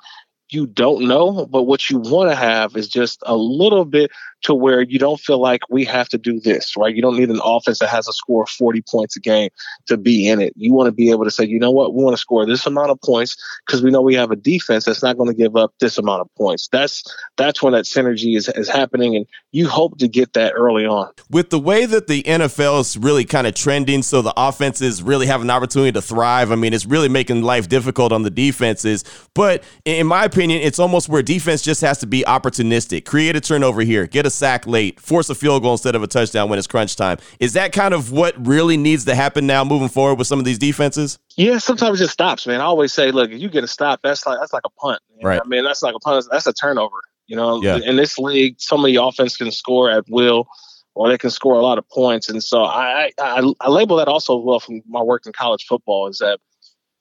you 0.53 0.67
don't 0.67 1.07
know, 1.07 1.45
but 1.45 1.63
what 1.63 1.89
you 1.89 1.97
want 1.97 2.29
to 2.29 2.35
have 2.35 2.75
is 2.75 2.87
just 2.87 3.21
a 3.25 3.35
little 3.35 3.85
bit 3.85 4.11
to 4.43 4.53
where 4.53 4.81
you 4.81 4.99
don't 4.99 5.19
feel 5.19 5.39
like 5.39 5.61
we 5.69 5.85
have 5.85 6.09
to 6.09 6.17
do 6.17 6.39
this, 6.39 6.75
right? 6.75 6.93
You 6.93 7.01
don't 7.01 7.17
need 7.17 7.29
an 7.29 7.39
offense 7.43 7.79
that 7.79 7.89
has 7.89 8.07
a 8.07 8.13
score 8.13 8.43
of 8.43 8.49
40 8.49 8.83
points 8.89 9.15
a 9.15 9.19
game 9.19 9.49
to 9.87 9.97
be 9.97 10.27
in 10.27 10.41
it. 10.41 10.53
You 10.57 10.73
want 10.73 10.87
to 10.87 10.91
be 10.91 11.11
able 11.11 11.23
to 11.23 11.31
say, 11.31 11.45
you 11.45 11.59
know 11.59 11.71
what, 11.71 11.93
we 11.93 12.03
want 12.03 12.15
to 12.15 12.21
score 12.21 12.45
this 12.45 12.65
amount 12.65 12.91
of 12.91 13.01
points 13.01 13.37
because 13.65 13.81
we 13.81 13.89
know 13.89 14.01
we 14.01 14.15
have 14.15 14.31
a 14.31 14.35
defense 14.35 14.83
that's 14.85 15.01
not 15.01 15.17
going 15.17 15.29
to 15.29 15.35
give 15.35 15.55
up 15.55 15.73
this 15.79 15.97
amount 15.97 16.21
of 16.21 16.35
points. 16.35 16.67
That's 16.71 17.03
that's 17.37 17.63
when 17.63 17.73
that 17.73 17.85
synergy 17.85 18.35
is, 18.35 18.49
is 18.49 18.67
happening, 18.67 19.15
and 19.15 19.25
you 19.51 19.69
hope 19.69 19.97
to 19.99 20.07
get 20.07 20.33
that 20.33 20.53
early 20.55 20.85
on. 20.85 21.11
With 21.29 21.49
the 21.49 21.59
way 21.59 21.85
that 21.85 22.07
the 22.07 22.23
NFL 22.23 22.81
is 22.81 22.97
really 22.97 23.23
kind 23.23 23.47
of 23.47 23.55
trending, 23.55 24.03
so 24.03 24.21
the 24.21 24.33
offenses 24.35 25.01
really 25.01 25.27
have 25.27 25.41
an 25.41 25.49
opportunity 25.49 25.93
to 25.93 26.01
thrive. 26.01 26.51
I 26.51 26.55
mean, 26.55 26.73
it's 26.73 26.85
really 26.85 27.09
making 27.09 27.43
life 27.43 27.69
difficult 27.69 28.11
on 28.11 28.23
the 28.23 28.29
defenses. 28.29 29.05
But 29.33 29.63
in 29.85 30.05
my 30.05 30.25
opinion, 30.25 30.42
it's 30.51 30.79
almost 30.79 31.09
where 31.09 31.21
defense 31.21 31.61
just 31.61 31.81
has 31.81 31.97
to 31.99 32.07
be 32.07 32.23
opportunistic, 32.23 33.05
create 33.05 33.35
a 33.35 33.41
turnover 33.41 33.81
here, 33.81 34.07
get 34.07 34.25
a 34.25 34.29
sack 34.29 34.65
late, 34.67 34.99
force 34.99 35.29
a 35.29 35.35
field 35.35 35.63
goal 35.63 35.73
instead 35.73 35.95
of 35.95 36.03
a 36.03 36.07
touchdown 36.07 36.49
when 36.49 36.57
it's 36.57 36.67
crunch 36.67 36.95
time. 36.95 37.17
Is 37.39 37.53
that 37.53 37.73
kind 37.73 37.93
of 37.93 38.11
what 38.11 38.35
really 38.45 38.77
needs 38.77 39.05
to 39.05 39.15
happen 39.15 39.47
now 39.47 39.63
moving 39.63 39.89
forward 39.89 40.15
with 40.15 40.27
some 40.27 40.39
of 40.39 40.45
these 40.45 40.57
defenses? 40.57 41.19
Yeah, 41.35 41.57
sometimes 41.57 41.99
it 41.99 42.03
just 42.03 42.13
stops, 42.13 42.45
man. 42.47 42.61
I 42.61 42.65
always 42.65 42.93
say, 42.93 43.11
look, 43.11 43.31
if 43.31 43.41
you 43.41 43.49
get 43.49 43.63
a 43.63 43.67
stop, 43.67 44.01
that's 44.03 44.25
like 44.25 44.39
that's 44.39 44.53
like 44.53 44.63
a 44.65 44.69
punt. 44.81 44.99
Man. 45.15 45.25
Right. 45.25 45.41
I 45.43 45.47
mean, 45.47 45.63
that's 45.63 45.81
like 45.81 45.95
a 45.95 45.99
punt. 45.99 46.25
That's 46.31 46.47
a 46.47 46.53
turnover. 46.53 46.97
You 47.27 47.37
know, 47.37 47.61
yeah. 47.63 47.77
in 47.77 47.95
this 47.95 48.19
league, 48.19 48.55
so 48.59 48.77
many 48.77 48.95
offense 48.95 49.37
can 49.37 49.51
score 49.51 49.89
at 49.89 50.03
will, 50.09 50.47
or 50.93 51.09
they 51.09 51.17
can 51.17 51.29
score 51.29 51.55
a 51.55 51.61
lot 51.61 51.77
of 51.77 51.87
points. 51.89 52.29
And 52.29 52.43
so 52.43 52.63
I, 52.63 53.11
I, 53.17 53.53
I 53.61 53.69
label 53.69 53.95
that 53.97 54.07
also 54.07 54.35
well 54.35 54.59
from 54.59 54.81
my 54.87 55.01
work 55.01 55.25
in 55.25 55.31
college 55.31 55.65
football 55.65 56.07
is 56.07 56.19
that, 56.19 56.39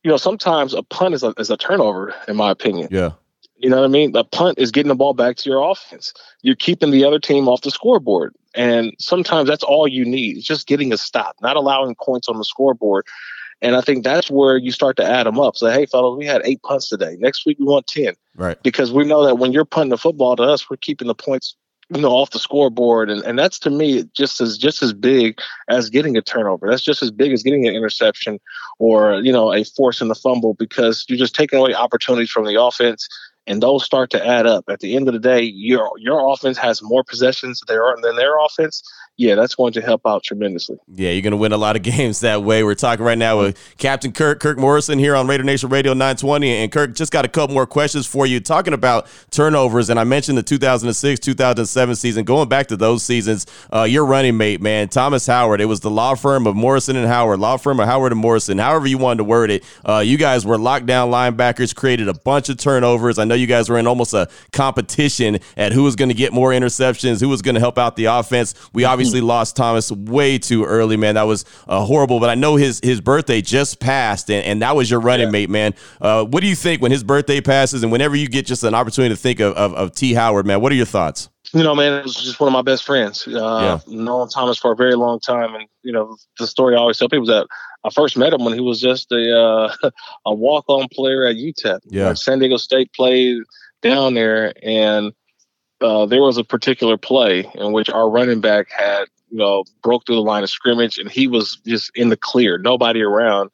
you 0.05 0.11
know, 0.11 0.17
sometimes 0.17 0.75
a 0.75 0.83
punt 0.83 1.15
is 1.15 1.23
a, 1.23 1.35
is 1.39 1.51
a 1.51 1.57
turnover, 1.57 2.15
in 2.29 2.37
my 2.37 2.51
opinion. 2.51 2.89
Yeah. 2.91 3.13
You 3.63 3.71
know 3.71 3.77
what 3.77 3.85
I 3.85 3.89
mean? 3.89 4.13
The 4.13 4.25
punt 4.25 4.59
is 4.59 4.73
getting 4.73 4.89
the 4.89 4.97
ball 4.97 5.15
back 5.15 5.37
to 5.37 5.49
your 5.49 5.63
offense. 5.63 6.13
You're 6.43 6.57
keeping 6.57 6.91
the 6.91 7.05
other 7.05 7.21
team 7.21 7.49
off 7.49 7.61
the 7.61 7.71
scoreboard. 7.71 8.35
And 8.55 8.93
sometimes 8.99 9.49
that's 9.49 9.63
all 9.63 9.87
you 9.87 10.05
need. 10.05 10.39
It's 10.39 10.47
just 10.47 10.67
getting 10.67 10.93
a 10.93 10.99
stop, 10.99 11.37
not 11.41 11.57
allowing 11.57 11.95
points 11.95 12.29
on 12.29 12.39
the 12.39 12.45
scoreboard. 12.45 13.07
And 13.63 13.77
I 13.77 13.81
think 13.81 14.03
that's 14.03 14.29
where 14.29 14.57
you 14.57 14.73
start 14.73 14.97
to 14.97 15.05
add 15.05 15.27
them 15.27 15.39
up. 15.39 15.57
So, 15.57 15.71
hey, 15.71 15.87
fellas, 15.87 16.19
we 16.19 16.27
had 16.27 16.43
eight 16.45 16.61
punts 16.63 16.89
today. 16.89 17.17
Next 17.21 17.47
week 17.47 17.59
we 17.61 17.65
want 17.65 17.87
10. 17.87 18.15
Right. 18.35 18.61
Because 18.65 18.93
we 18.93 19.05
know 19.05 19.25
that 19.25 19.37
when 19.37 19.53
you're 19.53 19.65
punting 19.65 19.91
the 19.91 19.99
football 19.99 20.35
to 20.35 20.43
us, 20.43 20.69
we're 20.69 20.77
keeping 20.77 21.07
the 21.07 21.15
points 21.15 21.55
you 21.95 22.01
know 22.01 22.11
off 22.11 22.31
the 22.31 22.39
scoreboard 22.39 23.11
and, 23.11 23.23
and 23.25 23.39
that's 23.39 23.59
to 23.59 23.71
me 23.71 24.05
just 24.15 24.41
as 24.41 24.57
just 24.57 24.83
as 24.83 24.93
big 24.93 25.39
as 25.69 25.91
getting 25.91 26.17
a 26.17 26.23
turnover 26.23 26.69
that's 26.69 26.83
just 26.83 27.03
as 27.03 27.11
big 27.11 27.33
as 27.33 27.43
getting 27.43 27.67
an 27.67 27.75
interception 27.75 28.39
or 28.79 29.21
you 29.21 29.33
know 29.33 29.53
a 29.53 29.65
force 29.65 30.01
in 30.01 30.09
the 30.09 30.15
fumble 30.15 30.55
because 30.55 31.05
you're 31.09 31.19
just 31.19 31.35
taking 31.35 31.59
away 31.59 31.75
opportunities 31.75 32.31
from 32.31 32.47
the 32.47 32.61
offense 32.61 33.09
and 33.47 33.63
those 33.63 33.85
start 33.85 34.11
to 34.11 34.27
add 34.27 34.47
up. 34.47 34.65
At 34.69 34.81
the 34.81 34.97
end 34.97 35.09
of 35.09 35.15
the 35.15 35.21
day, 35.21 35.43
your 35.43 35.91
your 35.99 36.33
offense 36.33 36.59
has 36.59 36.83
more 36.83 37.05
possessions 37.05 37.61
than 37.67 38.17
their 38.17 38.39
offense, 38.39 38.83
yeah, 39.19 39.35
that's 39.35 39.55
going 39.55 39.75
to 39.75 39.83
help 39.83 40.03
out 40.07 40.23
tremendously. 40.23 40.79
Yeah, 40.95 41.11
you're 41.11 41.23
going 41.23 41.33
to 41.33 41.37
win 41.37 41.53
a 41.53 41.59
lot 41.59 41.77
of 41.77 41.83
games 41.83 42.21
that 42.21 42.43
way. 42.43 42.65
We're 42.65 42.75
talking 42.75 43.05
right 43.05 43.19
now 43.19 43.41
with 43.41 43.59
Captain 43.77 44.11
Kirk, 44.11 44.41
Kirk 44.41 44.59
Morrison 44.59 44.99
here 44.99 45.15
on 45.15 45.27
Raider 45.27 45.45
Nation 45.45 45.69
Radio 45.69 45.93
920. 45.93 46.51
And 46.51 46.73
Kirk, 46.73 46.95
just 46.95 47.13
got 47.13 47.25
a 47.25 47.29
couple 47.29 47.55
more 47.55 47.67
questions 47.67 48.07
for 48.07 48.27
you. 48.27 48.41
Talking 48.41 48.73
about 48.73 49.07
turnovers, 49.31 49.91
and 49.91 50.01
I 50.01 50.05
mentioned 50.05 50.39
the 50.39 50.43
2006, 50.43 51.21
2007 51.21 51.95
season. 51.95 52.25
Going 52.25 52.49
back 52.49 52.69
to 52.69 52.77
those 52.77 53.03
seasons, 53.03 53.47
uh, 53.73 53.83
your 53.83 54.07
running 54.07 54.37
mate, 54.37 54.61
man, 54.63 54.89
Thomas 54.89 55.27
Howard. 55.27 55.61
It 55.61 55.67
was 55.67 55.81
the 55.81 55.91
law 55.91 56.15
firm 56.15 56.47
of 56.47 56.57
Morrison 56.57 56.97
and 56.97 57.07
Howard, 57.07 57.39
law 57.39 57.59
firm 57.59 57.81
of 57.81 57.87
Howard 57.87 58.13
and 58.13 58.21
Morrison. 58.21 58.59
However 58.59 58.87
you 58.87 58.99
wanted 58.99 59.19
to 59.19 59.25
word 59.25 59.51
it, 59.51 59.63
uh, 59.87 59.99
you 59.99 60.17
guys 60.17 60.47
were 60.47 60.57
lockdown 60.57 61.11
linebackers, 61.11 61.75
created 61.75 62.09
a 62.09 62.15
bunch 62.15 62.49
of 62.49 62.57
turnovers. 62.57 63.19
I 63.19 63.25
know 63.25 63.32
you 63.35 63.47
guys 63.47 63.69
were 63.69 63.79
in 63.79 63.87
almost 63.87 64.15
a 64.15 64.29
competition 64.53 65.39
at 65.57 65.73
who 65.73 65.83
was 65.83 65.97
going 65.97 66.09
to 66.09 66.15
get 66.15 66.33
more 66.33 66.51
interceptions, 66.51 67.21
who 67.21 67.29
was 67.29 67.43
going 67.43 67.55
to 67.55 67.61
help 67.61 67.79
out 67.79 67.97
the 67.97 68.07
offense. 68.07 68.55
We 68.73 68.85
obviously 68.85 69.03
obviously 69.03 69.27
lost 69.27 69.57
Thomas 69.57 69.91
way 69.91 70.39
too 70.39 70.65
early, 70.65 70.97
man. 70.97 71.17
That 71.17 71.25
was 71.25 71.45
uh, 71.67 71.85
horrible. 71.85 72.21
But 72.21 72.31
I 72.31 72.35
know 72.35 72.57
his 72.57 72.81
his 72.83 73.01
birthday 73.01 73.41
just 73.41 73.81
passed, 73.81 74.31
and, 74.31 74.45
and 74.45 74.63
that 74.63 74.77
was 74.77 74.91
your 74.91 75.01
running 75.01 75.27
yeah. 75.27 75.33
mate, 75.33 75.51
man. 75.51 75.75
Uh, 76.01 76.25
what 76.25 76.41
do 76.41 76.47
you 76.47 76.55
think 76.55 76.81
when 76.81 76.93
his 76.93 77.05
birthday 77.05 77.41
passes, 77.41 77.83
and 77.83 77.91
whenever 77.91 78.17
you 78.17 78.29
get 78.29 78.47
just 78.47 78.63
an 78.65 78.75
opportunity 78.75 79.15
to 79.15 79.21
think 79.21 79.41
of, 79.41 79.55
of, 79.55 79.75
of 79.75 79.93
T. 79.93 80.15
Howard, 80.15 80.47
man? 80.47 80.61
What 80.61 80.73
are 80.73 80.77
your 80.77 80.87
thoughts? 80.87 81.29
You 81.55 81.63
know, 81.63 81.75
man, 81.75 81.93
it 81.93 82.05
was 82.05 82.15
just 82.15 82.41
one 82.41 82.49
of 82.49 82.53
my 82.53 82.63
best 82.63 82.85
friends. 82.85 83.27
Uh, 83.27 83.81
yeah. 83.87 83.95
Known 83.95 84.29
Thomas 84.29 84.59
for 84.59 84.73
a 84.73 84.77
very 84.77 84.95
long 84.95 85.21
time, 85.21 85.55
and 85.55 85.69
you 85.83 85.93
know, 85.93 86.17
the 86.39 86.47
story 86.47 86.75
I 86.75 86.79
always 86.79 86.99
tell 86.99 87.09
people 87.09 87.25
is 87.25 87.29
that 87.29 87.47
I 87.85 87.91
first 87.91 88.17
met 88.17 88.33
him 88.33 88.45
when 88.45 88.55
he 88.55 88.61
was 88.61 88.81
just 88.81 89.13
a 89.13 89.39
uh, 89.39 89.91
a 90.27 90.35
walk 90.35 90.65
on 90.69 90.89
player 90.91 91.27
at 91.27 91.37
UTEP. 91.37 91.81
Yeah, 91.85 92.15
San 92.15 92.39
Diego 92.39 92.57
State 92.57 92.93
played 92.95 93.43
down 93.83 94.15
there, 94.15 94.55
and 94.63 95.13
uh, 95.83 96.07
there 96.07 96.23
was 96.23 96.39
a 96.39 96.45
particular 96.45 96.97
play 96.97 97.51
in 97.55 97.73
which 97.73 97.91
our 97.91 98.09
running 98.09 98.41
back 98.41 98.71
had, 98.71 99.05
you 99.31 99.39
know, 99.39 99.65
broke 99.83 100.07
through 100.07 100.15
the 100.15 100.23
line 100.23 100.43
of 100.43 100.51
scrimmage 100.51 100.99
and 100.99 101.11
he 101.11 101.27
was 101.27 101.59
just 101.67 101.91
in 101.95 102.09
the 102.09 102.17
clear, 102.17 102.59
nobody 102.59 103.03
around. 103.03 103.51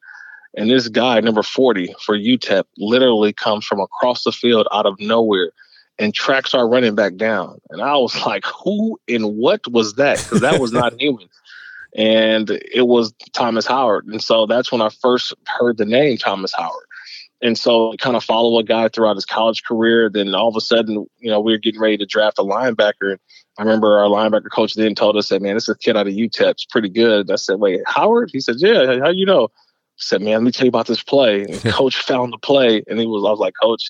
And 0.55 0.69
this 0.69 0.87
guy, 0.87 1.19
number 1.19 1.43
40 1.43 1.93
for 2.05 2.17
UTEP, 2.17 2.63
literally 2.77 3.33
comes 3.33 3.65
from 3.65 3.79
across 3.79 4.23
the 4.23 4.31
field 4.31 4.67
out 4.71 4.85
of 4.85 4.99
nowhere 4.99 5.51
and 5.99 6.13
tracks 6.13 6.53
our 6.53 6.67
running 6.67 6.95
back 6.95 7.15
down. 7.17 7.59
And 7.69 7.81
I 7.81 7.95
was 7.97 8.15
like, 8.25 8.45
who 8.45 8.99
and 9.07 9.37
what 9.37 9.67
was 9.67 9.95
that? 9.95 10.17
Because 10.17 10.41
that 10.41 10.59
was 10.59 10.71
not 10.71 10.93
human. 10.99 11.27
And 11.95 12.49
it 12.49 12.87
was 12.87 13.13
Thomas 13.33 13.65
Howard. 13.65 14.05
And 14.05 14.23
so 14.23 14.45
that's 14.45 14.71
when 14.71 14.81
I 14.81 14.89
first 14.89 15.33
heard 15.45 15.77
the 15.77 15.85
name 15.85 16.17
Thomas 16.17 16.53
Howard 16.53 16.85
and 17.41 17.57
so 17.57 17.93
kind 17.97 18.15
of 18.15 18.23
follow 18.23 18.59
a 18.59 18.63
guy 18.63 18.89
throughout 18.89 19.15
his 19.15 19.25
college 19.25 19.63
career. 19.63 20.09
Then 20.09 20.35
all 20.35 20.49
of 20.49 20.55
a 20.55 20.61
sudden, 20.61 21.07
you 21.19 21.31
know, 21.31 21.39
we 21.39 21.53
were 21.53 21.57
getting 21.57 21.81
ready 21.81 21.97
to 21.97 22.05
draft 22.05 22.37
a 22.37 22.43
linebacker. 22.43 23.17
I 23.57 23.63
remember 23.63 23.97
our 23.97 24.07
linebacker 24.07 24.51
coach 24.51 24.75
then 24.75 24.93
told 24.93 25.17
us 25.17 25.29
that, 25.29 25.41
man, 25.41 25.55
this 25.55 25.63
is 25.63 25.75
a 25.75 25.77
kid 25.77 25.97
out 25.97 26.07
of 26.07 26.13
UTEP. 26.13 26.51
It's 26.51 26.65
pretty 26.65 26.89
good. 26.89 27.31
I 27.31 27.35
said, 27.35 27.59
wait, 27.59 27.81
Howard? 27.87 28.29
He 28.31 28.39
said, 28.39 28.57
yeah. 28.59 28.99
How 28.99 29.09
you 29.09 29.25
know? 29.25 29.49
said, 30.01 30.21
"Man, 30.21 30.33
let 30.33 30.43
me 30.43 30.51
tell 30.51 30.65
you 30.65 30.69
about 30.69 30.87
this 30.87 31.03
play." 31.03 31.43
And 31.43 31.61
coach 31.65 31.97
found 31.97 32.33
the 32.33 32.37
play, 32.37 32.83
and 32.87 32.99
he 32.99 33.05
was, 33.05 33.23
I 33.25 33.31
was 33.31 33.39
like, 33.39 33.53
"Coach." 33.61 33.89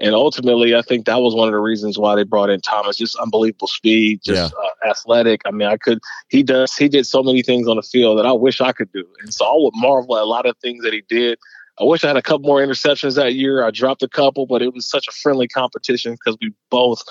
And 0.00 0.14
ultimately, 0.14 0.74
I 0.74 0.82
think 0.82 1.04
that 1.06 1.20
was 1.20 1.34
one 1.34 1.46
of 1.46 1.52
the 1.52 1.60
reasons 1.60 1.98
why 1.98 2.16
they 2.16 2.24
brought 2.24 2.48
in 2.48 2.60
Thomas. 2.60 2.96
Just 2.96 3.16
unbelievable 3.16 3.68
speed, 3.68 4.20
just 4.24 4.52
yeah. 4.52 4.58
uh, 4.58 4.90
athletic. 4.90 5.42
I 5.44 5.50
mean, 5.50 5.68
I 5.68 5.76
could. 5.76 5.98
He 6.28 6.42
does. 6.42 6.74
He 6.74 6.88
did 6.88 7.06
so 7.06 7.22
many 7.22 7.42
things 7.42 7.68
on 7.68 7.76
the 7.76 7.82
field 7.82 8.18
that 8.18 8.26
I 8.26 8.32
wish 8.32 8.60
I 8.60 8.72
could 8.72 8.90
do. 8.92 9.06
And 9.20 9.32
so 9.32 9.44
I 9.44 9.52
would 9.54 9.74
marvel 9.76 10.16
at 10.16 10.22
a 10.22 10.26
lot 10.26 10.46
of 10.46 10.56
things 10.58 10.82
that 10.84 10.94
he 10.94 11.02
did. 11.08 11.38
I 11.80 11.84
wish 11.84 12.04
I 12.04 12.08
had 12.08 12.16
a 12.16 12.22
couple 12.22 12.46
more 12.46 12.60
interceptions 12.60 13.16
that 13.16 13.34
year. 13.34 13.64
I 13.64 13.70
dropped 13.70 14.02
a 14.02 14.08
couple, 14.08 14.46
but 14.46 14.60
it 14.60 14.74
was 14.74 14.88
such 14.88 15.08
a 15.08 15.12
friendly 15.12 15.48
competition 15.48 16.12
because 16.12 16.36
we 16.40 16.52
both 16.70 17.02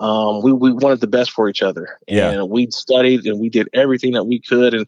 um, 0.00 0.42
we 0.42 0.52
we 0.52 0.72
wanted 0.72 1.00
the 1.00 1.06
best 1.06 1.30
for 1.30 1.48
each 1.48 1.62
other, 1.62 1.98
and 2.08 2.16
yeah. 2.16 2.42
we 2.42 2.68
studied 2.70 3.24
and 3.24 3.40
we 3.40 3.48
did 3.48 3.68
everything 3.72 4.12
that 4.12 4.24
we 4.24 4.40
could, 4.40 4.74
and 4.74 4.86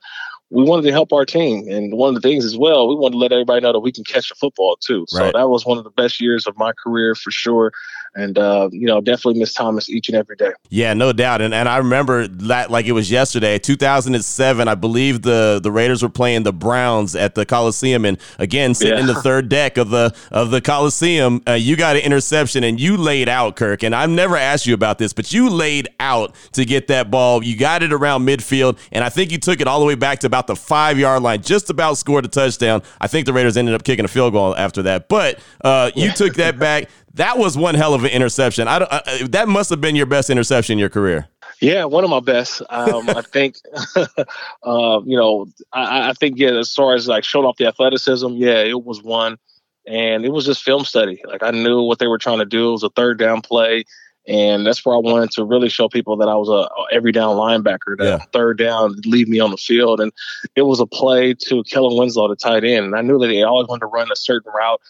we 0.50 0.64
wanted 0.64 0.82
to 0.82 0.92
help 0.92 1.12
our 1.12 1.24
team. 1.24 1.68
And 1.68 1.94
one 1.94 2.14
of 2.14 2.22
the 2.22 2.26
things 2.26 2.44
as 2.44 2.56
well, 2.56 2.88
we 2.88 2.94
wanted 2.94 3.12
to 3.12 3.18
let 3.18 3.32
everybody 3.32 3.60
know 3.60 3.72
that 3.72 3.80
we 3.80 3.92
can 3.92 4.04
catch 4.04 4.28
the 4.28 4.34
football 4.34 4.76
too. 4.80 5.04
So 5.08 5.24
right. 5.24 5.34
that 5.34 5.48
was 5.48 5.66
one 5.66 5.78
of 5.78 5.84
the 5.84 5.90
best 5.90 6.20
years 6.20 6.46
of 6.46 6.56
my 6.56 6.72
career 6.72 7.14
for 7.14 7.30
sure 7.30 7.72
and 8.14 8.38
uh, 8.38 8.68
you 8.72 8.86
know 8.86 9.00
definitely 9.00 9.38
miss 9.38 9.54
Thomas 9.54 9.88
each 9.88 10.08
and 10.08 10.16
every 10.16 10.36
day. 10.36 10.52
Yeah, 10.68 10.94
no 10.94 11.12
doubt. 11.12 11.40
And 11.40 11.54
and 11.54 11.68
I 11.68 11.78
remember 11.78 12.26
that 12.26 12.70
like 12.70 12.86
it 12.86 12.92
was 12.92 13.10
yesterday, 13.10 13.58
2007. 13.58 14.68
I 14.68 14.74
believe 14.74 15.22
the 15.22 15.60
the 15.62 15.70
Raiders 15.70 16.02
were 16.02 16.08
playing 16.08 16.42
the 16.42 16.52
Browns 16.52 17.14
at 17.14 17.34
the 17.34 17.44
Coliseum, 17.44 18.04
and 18.04 18.18
again 18.38 18.74
sitting 18.74 18.94
yeah. 18.94 19.00
in 19.00 19.06
the 19.06 19.14
third 19.22 19.48
deck 19.48 19.76
of 19.76 19.90
the 19.90 20.14
of 20.30 20.50
the 20.50 20.60
Coliseum, 20.60 21.42
uh, 21.46 21.52
you 21.52 21.76
got 21.76 21.96
an 21.96 22.02
interception 22.02 22.64
and 22.64 22.80
you 22.80 22.96
laid 22.96 23.28
out, 23.28 23.56
Kirk. 23.56 23.82
And 23.82 23.94
I've 23.94 24.10
never 24.10 24.36
asked 24.36 24.66
you 24.66 24.74
about 24.74 24.98
this, 24.98 25.12
but 25.12 25.32
you 25.32 25.50
laid 25.50 25.88
out 26.00 26.34
to 26.52 26.64
get 26.64 26.88
that 26.88 27.10
ball. 27.10 27.42
You 27.42 27.56
got 27.56 27.82
it 27.82 27.92
around 27.92 28.26
midfield, 28.26 28.78
and 28.92 29.04
I 29.04 29.08
think 29.08 29.32
you 29.32 29.38
took 29.38 29.60
it 29.60 29.66
all 29.66 29.80
the 29.80 29.86
way 29.86 29.94
back 29.94 30.20
to 30.20 30.26
about 30.26 30.37
the 30.46 30.56
five 30.56 30.98
yard 30.98 31.22
line, 31.22 31.42
just 31.42 31.70
about 31.70 31.98
scored 31.98 32.24
a 32.24 32.28
touchdown. 32.28 32.82
I 33.00 33.06
think 33.06 33.26
the 33.26 33.32
Raiders 33.32 33.56
ended 33.56 33.74
up 33.74 33.84
kicking 33.84 34.04
a 34.04 34.08
field 34.08 34.32
goal 34.32 34.56
after 34.56 34.82
that, 34.82 35.08
but 35.08 35.38
uh, 35.64 35.90
you 35.94 36.12
took 36.12 36.34
that 36.34 36.58
back. 36.60 36.88
That 37.14 37.36
was 37.36 37.56
one 37.56 37.74
hell 37.74 37.94
of 37.94 38.04
an 38.04 38.10
interception. 38.10 38.68
I, 38.68 38.86
I, 38.90 39.26
that 39.30 39.48
must 39.48 39.70
have 39.70 39.80
been 39.80 39.96
your 39.96 40.06
best 40.06 40.30
interception 40.30 40.74
in 40.74 40.78
your 40.78 40.88
career. 40.88 41.28
Yeah, 41.60 41.84
one 41.84 42.04
of 42.04 42.10
my 42.10 42.20
best. 42.20 42.62
Um, 42.70 43.08
I 43.10 43.22
think, 43.22 43.56
uh, 43.96 44.06
you 45.04 45.16
know, 45.16 45.48
I, 45.72 46.10
I, 46.10 46.12
think 46.12 46.38
yeah, 46.38 46.52
as 46.52 46.72
far 46.72 46.94
as 46.94 47.08
like 47.08 47.24
showing 47.24 47.46
off 47.46 47.56
the 47.56 47.66
athleticism, 47.66 48.28
yeah, 48.34 48.60
it 48.60 48.84
was 48.84 49.02
one, 49.02 49.38
and 49.86 50.24
it 50.24 50.28
was 50.28 50.46
just 50.46 50.62
film 50.62 50.84
study. 50.84 51.20
Like 51.26 51.42
I 51.42 51.50
knew 51.50 51.82
what 51.82 51.98
they 51.98 52.06
were 52.06 52.18
trying 52.18 52.38
to 52.38 52.44
do. 52.44 52.68
It 52.68 52.72
was 52.72 52.82
a 52.84 52.90
third 52.90 53.18
down 53.18 53.40
play, 53.40 53.84
and 54.28 54.66
that's 54.66 54.84
where 54.84 54.94
I 54.94 54.98
wanted 54.98 55.30
to 55.32 55.44
really 55.44 55.68
show 55.68 55.88
people 55.88 56.16
that 56.18 56.28
I 56.28 56.34
was 56.34 56.48
a, 56.48 56.68
every 56.94 57.12
down 57.12 57.36
linebacker. 57.36 57.96
That 57.96 58.04
yeah. 58.04 58.24
third 58.32 58.58
down 58.58 58.94
leave 59.06 59.28
me 59.28 59.40
on 59.40 59.50
the 59.50 59.56
field, 59.56 60.00
and 60.00 60.12
it 60.54 60.62
was 60.62 60.80
a 60.80 60.86
play 60.86 61.34
to 61.34 61.64
Kellen 61.64 61.96
Winslow, 61.96 62.28
the 62.28 62.36
tight 62.36 62.64
end. 62.64 62.86
And 62.86 62.96
I 62.96 63.00
knew 63.00 63.18
that 63.18 63.26
they 63.26 63.42
always 63.42 63.66
wanted 63.68 63.80
to 63.80 63.86
run 63.86 64.12
a 64.12 64.16
certain 64.16 64.52
route 64.52 64.80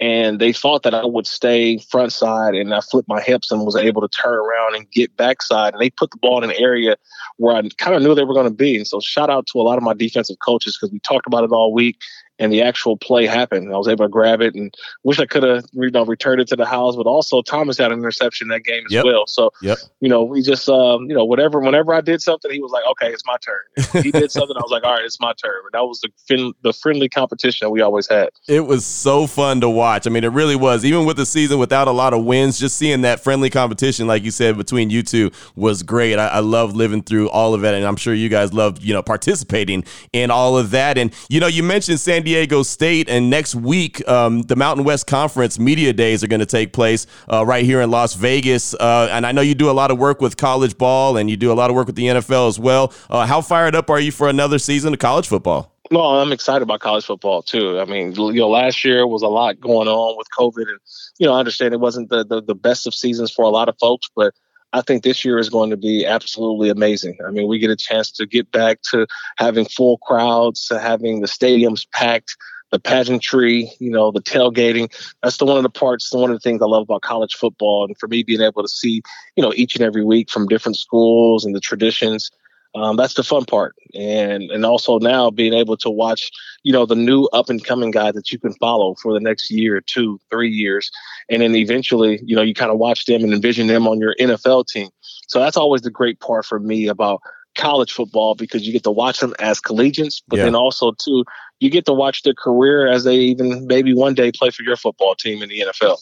and 0.00 0.40
they 0.40 0.52
thought 0.52 0.84
that 0.84 0.94
I 0.94 1.04
would 1.04 1.26
stay 1.26 1.78
front 1.78 2.12
side 2.12 2.54
and 2.54 2.72
I 2.72 2.80
flipped 2.80 3.08
my 3.08 3.20
hips 3.20 3.50
and 3.50 3.64
was 3.64 3.74
able 3.74 4.00
to 4.00 4.08
turn 4.08 4.34
around 4.34 4.76
and 4.76 4.88
get 4.90 5.16
backside. 5.16 5.74
And 5.74 5.80
they 5.80 5.90
put 5.90 6.12
the 6.12 6.18
ball 6.18 6.42
in 6.42 6.50
an 6.50 6.56
area 6.56 6.96
where 7.36 7.56
I 7.56 7.62
kind 7.78 7.96
of 7.96 8.02
knew 8.02 8.14
they 8.14 8.24
were 8.24 8.34
going 8.34 8.46
to 8.46 8.54
be. 8.54 8.76
And 8.76 8.86
so 8.86 9.00
shout 9.00 9.28
out 9.28 9.48
to 9.48 9.60
a 9.60 9.62
lot 9.62 9.76
of 9.76 9.82
my 9.82 9.94
defensive 9.94 10.36
coaches 10.38 10.76
because 10.76 10.92
we 10.92 11.00
talked 11.00 11.26
about 11.26 11.42
it 11.42 11.50
all 11.50 11.72
week 11.72 11.98
and 12.38 12.52
the 12.52 12.62
actual 12.62 12.96
play 12.96 13.26
happened. 13.26 13.72
I 13.72 13.76
was 13.76 13.88
able 13.88 14.04
to 14.04 14.08
grab 14.08 14.40
it 14.40 14.54
and 14.54 14.74
wish 15.04 15.18
I 15.18 15.26
could 15.26 15.42
have 15.42 15.64
you 15.72 15.90
know 15.90 16.04
returned 16.04 16.40
it 16.40 16.48
to 16.48 16.56
the 16.56 16.66
house. 16.66 16.96
But 16.96 17.06
also 17.06 17.42
Thomas 17.42 17.78
had 17.78 17.92
an 17.92 17.98
interception 17.98 18.48
that 18.48 18.64
game 18.64 18.84
as 18.86 18.92
yep. 18.92 19.04
well. 19.04 19.26
So 19.26 19.50
yep. 19.62 19.78
you 20.00 20.08
know 20.08 20.24
we 20.24 20.42
just 20.42 20.68
um, 20.68 21.02
you 21.08 21.14
know 21.14 21.24
whatever 21.24 21.60
whenever 21.60 21.94
I 21.94 22.00
did 22.00 22.22
something, 22.22 22.50
he 22.50 22.60
was 22.60 22.72
like, 22.72 22.84
okay, 22.92 23.12
it's 23.12 23.24
my 23.26 23.36
turn. 23.38 24.02
He 24.02 24.12
did 24.12 24.30
something, 24.30 24.56
I 24.56 24.60
was 24.60 24.70
like, 24.70 24.84
all 24.84 24.94
right, 24.94 25.04
it's 25.04 25.20
my 25.20 25.32
turn. 25.32 25.60
But 25.64 25.78
that 25.78 25.84
was 25.84 26.00
the 26.00 26.10
fin- 26.26 26.54
the 26.62 26.72
friendly 26.72 27.08
competition 27.08 27.66
that 27.66 27.70
we 27.70 27.80
always 27.80 28.08
had. 28.08 28.30
It 28.46 28.60
was 28.60 28.86
so 28.86 29.26
fun 29.26 29.60
to 29.60 29.68
watch. 29.68 30.06
I 30.06 30.10
mean, 30.10 30.24
it 30.24 30.32
really 30.32 30.56
was. 30.56 30.84
Even 30.84 31.04
with 31.04 31.16
the 31.16 31.26
season 31.26 31.58
without 31.58 31.88
a 31.88 31.92
lot 31.92 32.14
of 32.14 32.24
wins, 32.24 32.58
just 32.58 32.76
seeing 32.76 33.02
that 33.02 33.20
friendly 33.20 33.50
competition, 33.50 34.06
like 34.06 34.22
you 34.22 34.30
said, 34.30 34.56
between 34.56 34.90
you 34.90 35.02
two 35.02 35.30
was 35.56 35.82
great. 35.82 36.18
I, 36.18 36.28
I 36.28 36.38
love 36.40 36.74
living 36.74 37.02
through 37.02 37.28
all 37.30 37.54
of 37.54 37.64
it, 37.64 37.74
and 37.74 37.84
I'm 37.84 37.96
sure 37.96 38.14
you 38.14 38.28
guys 38.28 38.52
loved 38.52 38.82
you 38.82 38.94
know 38.94 39.02
participating 39.02 39.84
in 40.12 40.30
all 40.30 40.56
of 40.56 40.70
that. 40.70 40.98
And 40.98 41.12
you 41.28 41.40
know, 41.40 41.46
you 41.46 41.62
mentioned 41.62 42.00
San 42.00 42.22
Diego 42.28 42.62
State 42.62 43.08
and 43.08 43.30
next 43.30 43.54
week, 43.54 44.06
um, 44.06 44.42
the 44.42 44.54
Mountain 44.54 44.84
West 44.84 45.06
Conference 45.06 45.58
Media 45.58 45.94
Days 45.94 46.22
are 46.22 46.26
going 46.26 46.40
to 46.40 46.46
take 46.46 46.74
place 46.74 47.06
uh, 47.32 47.42
right 47.46 47.64
here 47.64 47.80
in 47.80 47.90
Las 47.90 48.12
Vegas. 48.12 48.74
Uh, 48.74 49.08
and 49.10 49.24
I 49.24 49.32
know 49.32 49.40
you 49.40 49.54
do 49.54 49.70
a 49.70 49.72
lot 49.72 49.90
of 49.90 49.96
work 49.96 50.20
with 50.20 50.36
college 50.36 50.76
ball 50.76 51.16
and 51.16 51.30
you 51.30 51.38
do 51.38 51.50
a 51.50 51.54
lot 51.54 51.70
of 51.70 51.76
work 51.76 51.86
with 51.86 51.96
the 51.96 52.04
NFL 52.04 52.46
as 52.48 52.58
well. 52.58 52.92
Uh, 53.08 53.24
how 53.24 53.40
fired 53.40 53.74
up 53.74 53.88
are 53.88 53.98
you 53.98 54.12
for 54.12 54.28
another 54.28 54.58
season 54.58 54.92
of 54.92 54.98
college 54.98 55.26
football? 55.26 55.74
No, 55.90 56.02
I'm 56.02 56.32
excited 56.32 56.60
about 56.60 56.80
college 56.80 57.06
football 57.06 57.40
too. 57.40 57.80
I 57.80 57.86
mean, 57.86 58.12
you 58.14 58.34
know, 58.34 58.50
last 58.50 58.84
year 58.84 59.06
was 59.06 59.22
a 59.22 59.28
lot 59.28 59.58
going 59.58 59.88
on 59.88 60.18
with 60.18 60.26
COVID, 60.38 60.68
and 60.68 60.78
you 61.18 61.26
know, 61.26 61.32
I 61.32 61.38
understand 61.38 61.72
it 61.72 61.80
wasn't 61.80 62.10
the, 62.10 62.26
the, 62.26 62.42
the 62.42 62.54
best 62.54 62.86
of 62.86 62.92
seasons 62.92 63.30
for 63.30 63.46
a 63.46 63.48
lot 63.48 63.70
of 63.70 63.78
folks, 63.78 64.10
but 64.14 64.34
I 64.72 64.82
think 64.82 65.02
this 65.02 65.24
year 65.24 65.38
is 65.38 65.48
going 65.48 65.70
to 65.70 65.76
be 65.76 66.04
absolutely 66.04 66.68
amazing. 66.68 67.16
I 67.26 67.30
mean, 67.30 67.48
we 67.48 67.58
get 67.58 67.70
a 67.70 67.76
chance 67.76 68.10
to 68.12 68.26
get 68.26 68.50
back 68.52 68.82
to 68.90 69.06
having 69.36 69.64
full 69.64 69.98
crowds, 69.98 70.66
to 70.68 70.78
having 70.78 71.20
the 71.20 71.26
stadiums 71.26 71.86
packed 71.92 72.36
the 72.70 72.78
pageantry, 72.78 73.70
you 73.78 73.90
know, 73.90 74.10
the 74.10 74.20
tailgating. 74.20 74.92
That's 75.22 75.38
the 75.38 75.46
one 75.46 75.56
of 75.56 75.62
the 75.62 75.70
parts, 75.70 76.12
one 76.12 76.30
of 76.30 76.36
the 76.36 76.40
things 76.40 76.60
I 76.60 76.66
love 76.66 76.82
about 76.82 77.02
college 77.02 77.34
football. 77.34 77.84
And 77.86 77.96
for 77.98 78.08
me, 78.08 78.22
being 78.22 78.42
able 78.42 78.62
to 78.62 78.68
see, 78.68 79.02
you 79.36 79.42
know, 79.42 79.52
each 79.56 79.74
and 79.74 79.84
every 79.84 80.04
week 80.04 80.30
from 80.30 80.46
different 80.48 80.76
schools 80.76 81.44
and 81.44 81.54
the 81.54 81.60
traditions, 81.60 82.30
um, 82.78 82.96
that's 82.96 83.14
the 83.14 83.24
fun 83.24 83.44
part. 83.44 83.74
And 83.94 84.50
and 84.50 84.64
also 84.64 84.98
now 84.98 85.30
being 85.30 85.54
able 85.54 85.76
to 85.78 85.90
watch, 85.90 86.30
you 86.62 86.72
know, 86.72 86.86
the 86.86 86.94
new 86.94 87.24
up 87.32 87.50
and 87.50 87.64
coming 87.64 87.90
guy 87.90 88.12
that 88.12 88.30
you 88.30 88.38
can 88.38 88.54
follow 88.54 88.94
for 89.02 89.12
the 89.12 89.20
next 89.20 89.50
year, 89.50 89.80
two, 89.80 90.18
three 90.30 90.50
years, 90.50 90.90
and 91.28 91.42
then 91.42 91.54
eventually, 91.54 92.20
you 92.24 92.36
know, 92.36 92.42
you 92.42 92.54
kind 92.54 92.70
of 92.70 92.78
watch 92.78 93.06
them 93.06 93.22
and 93.24 93.32
envision 93.32 93.66
them 93.66 93.86
on 93.86 93.98
your 93.98 94.14
NFL 94.20 94.66
team. 94.66 94.88
So 95.28 95.40
that's 95.40 95.56
always 95.56 95.82
the 95.82 95.90
great 95.90 96.20
part 96.20 96.44
for 96.46 96.58
me 96.58 96.86
about 96.86 97.20
college 97.56 97.92
football 97.92 98.34
because 98.34 98.66
you 98.66 98.72
get 98.72 98.84
to 98.84 98.90
watch 98.90 99.18
them 99.20 99.34
as 99.40 99.60
collegians, 99.60 100.22
but 100.28 100.38
yeah. 100.38 100.44
then 100.44 100.54
also 100.54 100.92
too 100.92 101.24
you 101.60 101.70
get 101.70 101.86
to 101.86 101.92
watch 101.92 102.22
their 102.22 102.34
career 102.34 102.86
as 102.86 103.04
they 103.04 103.16
even 103.16 103.66
maybe 103.66 103.94
one 103.94 104.14
day 104.14 104.30
play 104.30 104.50
for 104.50 104.62
your 104.62 104.76
football 104.76 105.14
team 105.14 105.42
in 105.42 105.48
the 105.48 105.60
NFL. 105.60 105.98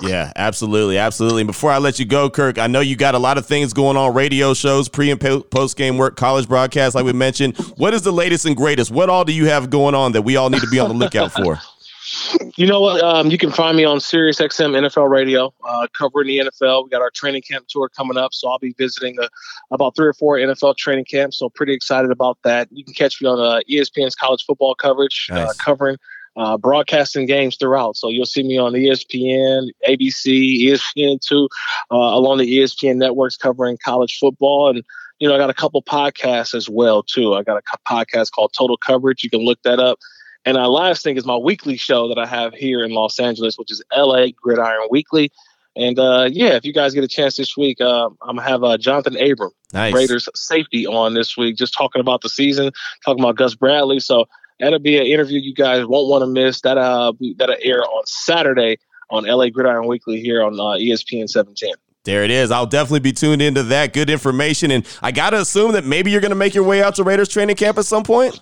Yeah, 0.00 0.32
absolutely, 0.36 0.96
absolutely. 0.96 1.42
And 1.42 1.48
before 1.48 1.72
I 1.72 1.78
let 1.78 1.98
you 1.98 2.04
go, 2.04 2.30
Kirk, 2.30 2.58
I 2.58 2.68
know 2.68 2.80
you 2.80 2.94
got 2.94 3.14
a 3.14 3.18
lot 3.18 3.36
of 3.36 3.46
things 3.46 3.72
going 3.72 3.96
on: 3.96 4.14
radio 4.14 4.54
shows, 4.54 4.88
pre 4.88 5.10
and 5.10 5.20
post 5.20 5.76
game 5.76 5.98
work, 5.98 6.16
college 6.16 6.48
broadcasts, 6.48 6.94
like 6.94 7.04
we 7.04 7.12
mentioned. 7.12 7.56
What 7.76 7.92
is 7.92 8.02
the 8.02 8.12
latest 8.12 8.46
and 8.46 8.56
greatest? 8.56 8.90
What 8.90 9.10
all 9.10 9.24
do 9.24 9.32
you 9.32 9.46
have 9.46 9.68
going 9.68 9.94
on 9.94 10.12
that 10.12 10.22
we 10.22 10.36
all 10.36 10.50
need 10.50 10.60
to 10.60 10.68
be 10.68 10.78
on 10.78 10.88
the 10.88 10.94
lookout 10.94 11.32
for? 11.32 11.58
You 12.56 12.66
know 12.66 12.80
what? 12.80 13.02
Um, 13.02 13.30
you 13.30 13.36
can 13.36 13.50
find 13.50 13.76
me 13.76 13.84
on 13.84 14.00
Sirius 14.00 14.40
XM 14.40 14.70
NFL 14.86 15.10
Radio, 15.10 15.52
uh, 15.68 15.88
covering 15.92 16.28
the 16.28 16.38
NFL. 16.38 16.84
We 16.84 16.90
got 16.90 17.02
our 17.02 17.10
training 17.10 17.42
camp 17.42 17.66
tour 17.68 17.88
coming 17.88 18.16
up, 18.16 18.32
so 18.32 18.48
I'll 18.48 18.60
be 18.60 18.74
visiting 18.78 19.18
uh, 19.20 19.28
about 19.72 19.96
three 19.96 20.06
or 20.06 20.12
four 20.14 20.36
NFL 20.36 20.76
training 20.76 21.04
camps. 21.04 21.38
So 21.38 21.48
pretty 21.48 21.72
excited 21.74 22.10
about 22.10 22.38
that. 22.44 22.68
You 22.70 22.84
can 22.84 22.94
catch 22.94 23.20
me 23.20 23.28
on 23.28 23.40
uh, 23.40 23.60
ESPN's 23.68 24.14
college 24.14 24.44
football 24.44 24.74
coverage, 24.74 25.28
uh, 25.32 25.46
nice. 25.46 25.56
covering 25.56 25.96
uh, 26.36 26.56
broadcasting 26.58 27.26
games 27.26 27.56
throughout. 27.56 27.96
So 27.96 28.08
you'll 28.08 28.26
see 28.26 28.42
me 28.42 28.58
on 28.58 28.72
ESPN, 28.72 29.70
ABC, 29.88 30.62
ESPN2, 30.64 31.48
uh, 31.90 31.96
along 31.96 32.38
the 32.38 32.58
ESPN 32.58 32.96
networks 32.96 33.36
covering 33.36 33.78
college 33.82 34.18
football. 34.18 34.70
And, 34.70 34.84
you 35.18 35.28
know, 35.28 35.34
I 35.34 35.38
got 35.38 35.50
a 35.50 35.54
couple 35.54 35.82
podcasts 35.82 36.54
as 36.54 36.68
well, 36.68 37.02
too. 37.02 37.34
I 37.34 37.42
got 37.42 37.56
a 37.56 37.78
podcast 37.88 38.32
called 38.32 38.52
Total 38.56 38.76
Coverage. 38.76 39.24
You 39.24 39.30
can 39.30 39.40
look 39.40 39.62
that 39.62 39.80
up. 39.80 39.98
And 40.44 40.56
our 40.56 40.68
last 40.68 41.02
thing 41.02 41.16
is 41.16 41.24
my 41.24 41.36
weekly 41.36 41.76
show 41.76 42.08
that 42.08 42.18
I 42.18 42.26
have 42.26 42.54
here 42.54 42.84
in 42.84 42.92
Los 42.92 43.18
Angeles, 43.18 43.58
which 43.58 43.72
is 43.72 43.82
LA 43.94 44.28
Gridiron 44.40 44.88
Weekly. 44.90 45.32
And 45.74 45.98
uh, 45.98 46.28
yeah, 46.30 46.54
if 46.54 46.64
you 46.64 46.72
guys 46.72 46.94
get 46.94 47.04
a 47.04 47.08
chance 47.08 47.36
this 47.36 47.56
week, 47.56 47.80
uh, 47.80 48.08
I'm 48.22 48.36
gonna 48.36 48.48
have 48.48 48.64
uh, 48.64 48.78
Johnathan 48.78 49.30
Abram, 49.30 49.50
nice. 49.74 49.92
Raiders 49.92 50.26
safety, 50.34 50.86
on 50.86 51.12
this 51.12 51.36
week, 51.36 51.56
just 51.56 51.74
talking 51.74 52.00
about 52.00 52.22
the 52.22 52.30
season, 52.30 52.70
talking 53.04 53.22
about 53.22 53.36
Gus 53.36 53.54
Bradley. 53.54 54.00
So 54.00 54.26
that'll 54.60 54.78
be 54.78 54.96
an 54.98 55.06
interview 55.06 55.40
you 55.40 55.54
guys 55.54 55.86
won't 55.86 56.08
want 56.08 56.22
to 56.22 56.26
miss. 56.26 56.60
That 56.62 56.78
uh, 56.78 57.12
that'll 57.36 57.56
air 57.62 57.82
on 57.82 58.06
Saturday 58.06 58.78
on 59.10 59.24
LA 59.24 59.48
Gridiron 59.48 59.86
Weekly 59.86 60.20
here 60.20 60.42
on 60.42 60.54
uh, 60.54 60.74
ESPN 60.78 61.28
710. 61.28 61.70
There 62.04 62.22
it 62.22 62.30
is. 62.30 62.50
I'll 62.50 62.66
definitely 62.66 63.00
be 63.00 63.12
tuned 63.12 63.42
into 63.42 63.64
that. 63.64 63.92
Good 63.92 64.10
information, 64.10 64.70
and 64.70 64.86
I 65.02 65.10
gotta 65.10 65.40
assume 65.40 65.72
that 65.72 65.84
maybe 65.84 66.10
you're 66.10 66.20
gonna 66.20 66.36
make 66.36 66.54
your 66.54 66.64
way 66.64 66.82
out 66.82 66.94
to 66.96 67.04
Raiders 67.04 67.28
training 67.28 67.56
camp 67.56 67.78
at 67.78 67.84
some 67.84 68.04
point. 68.04 68.40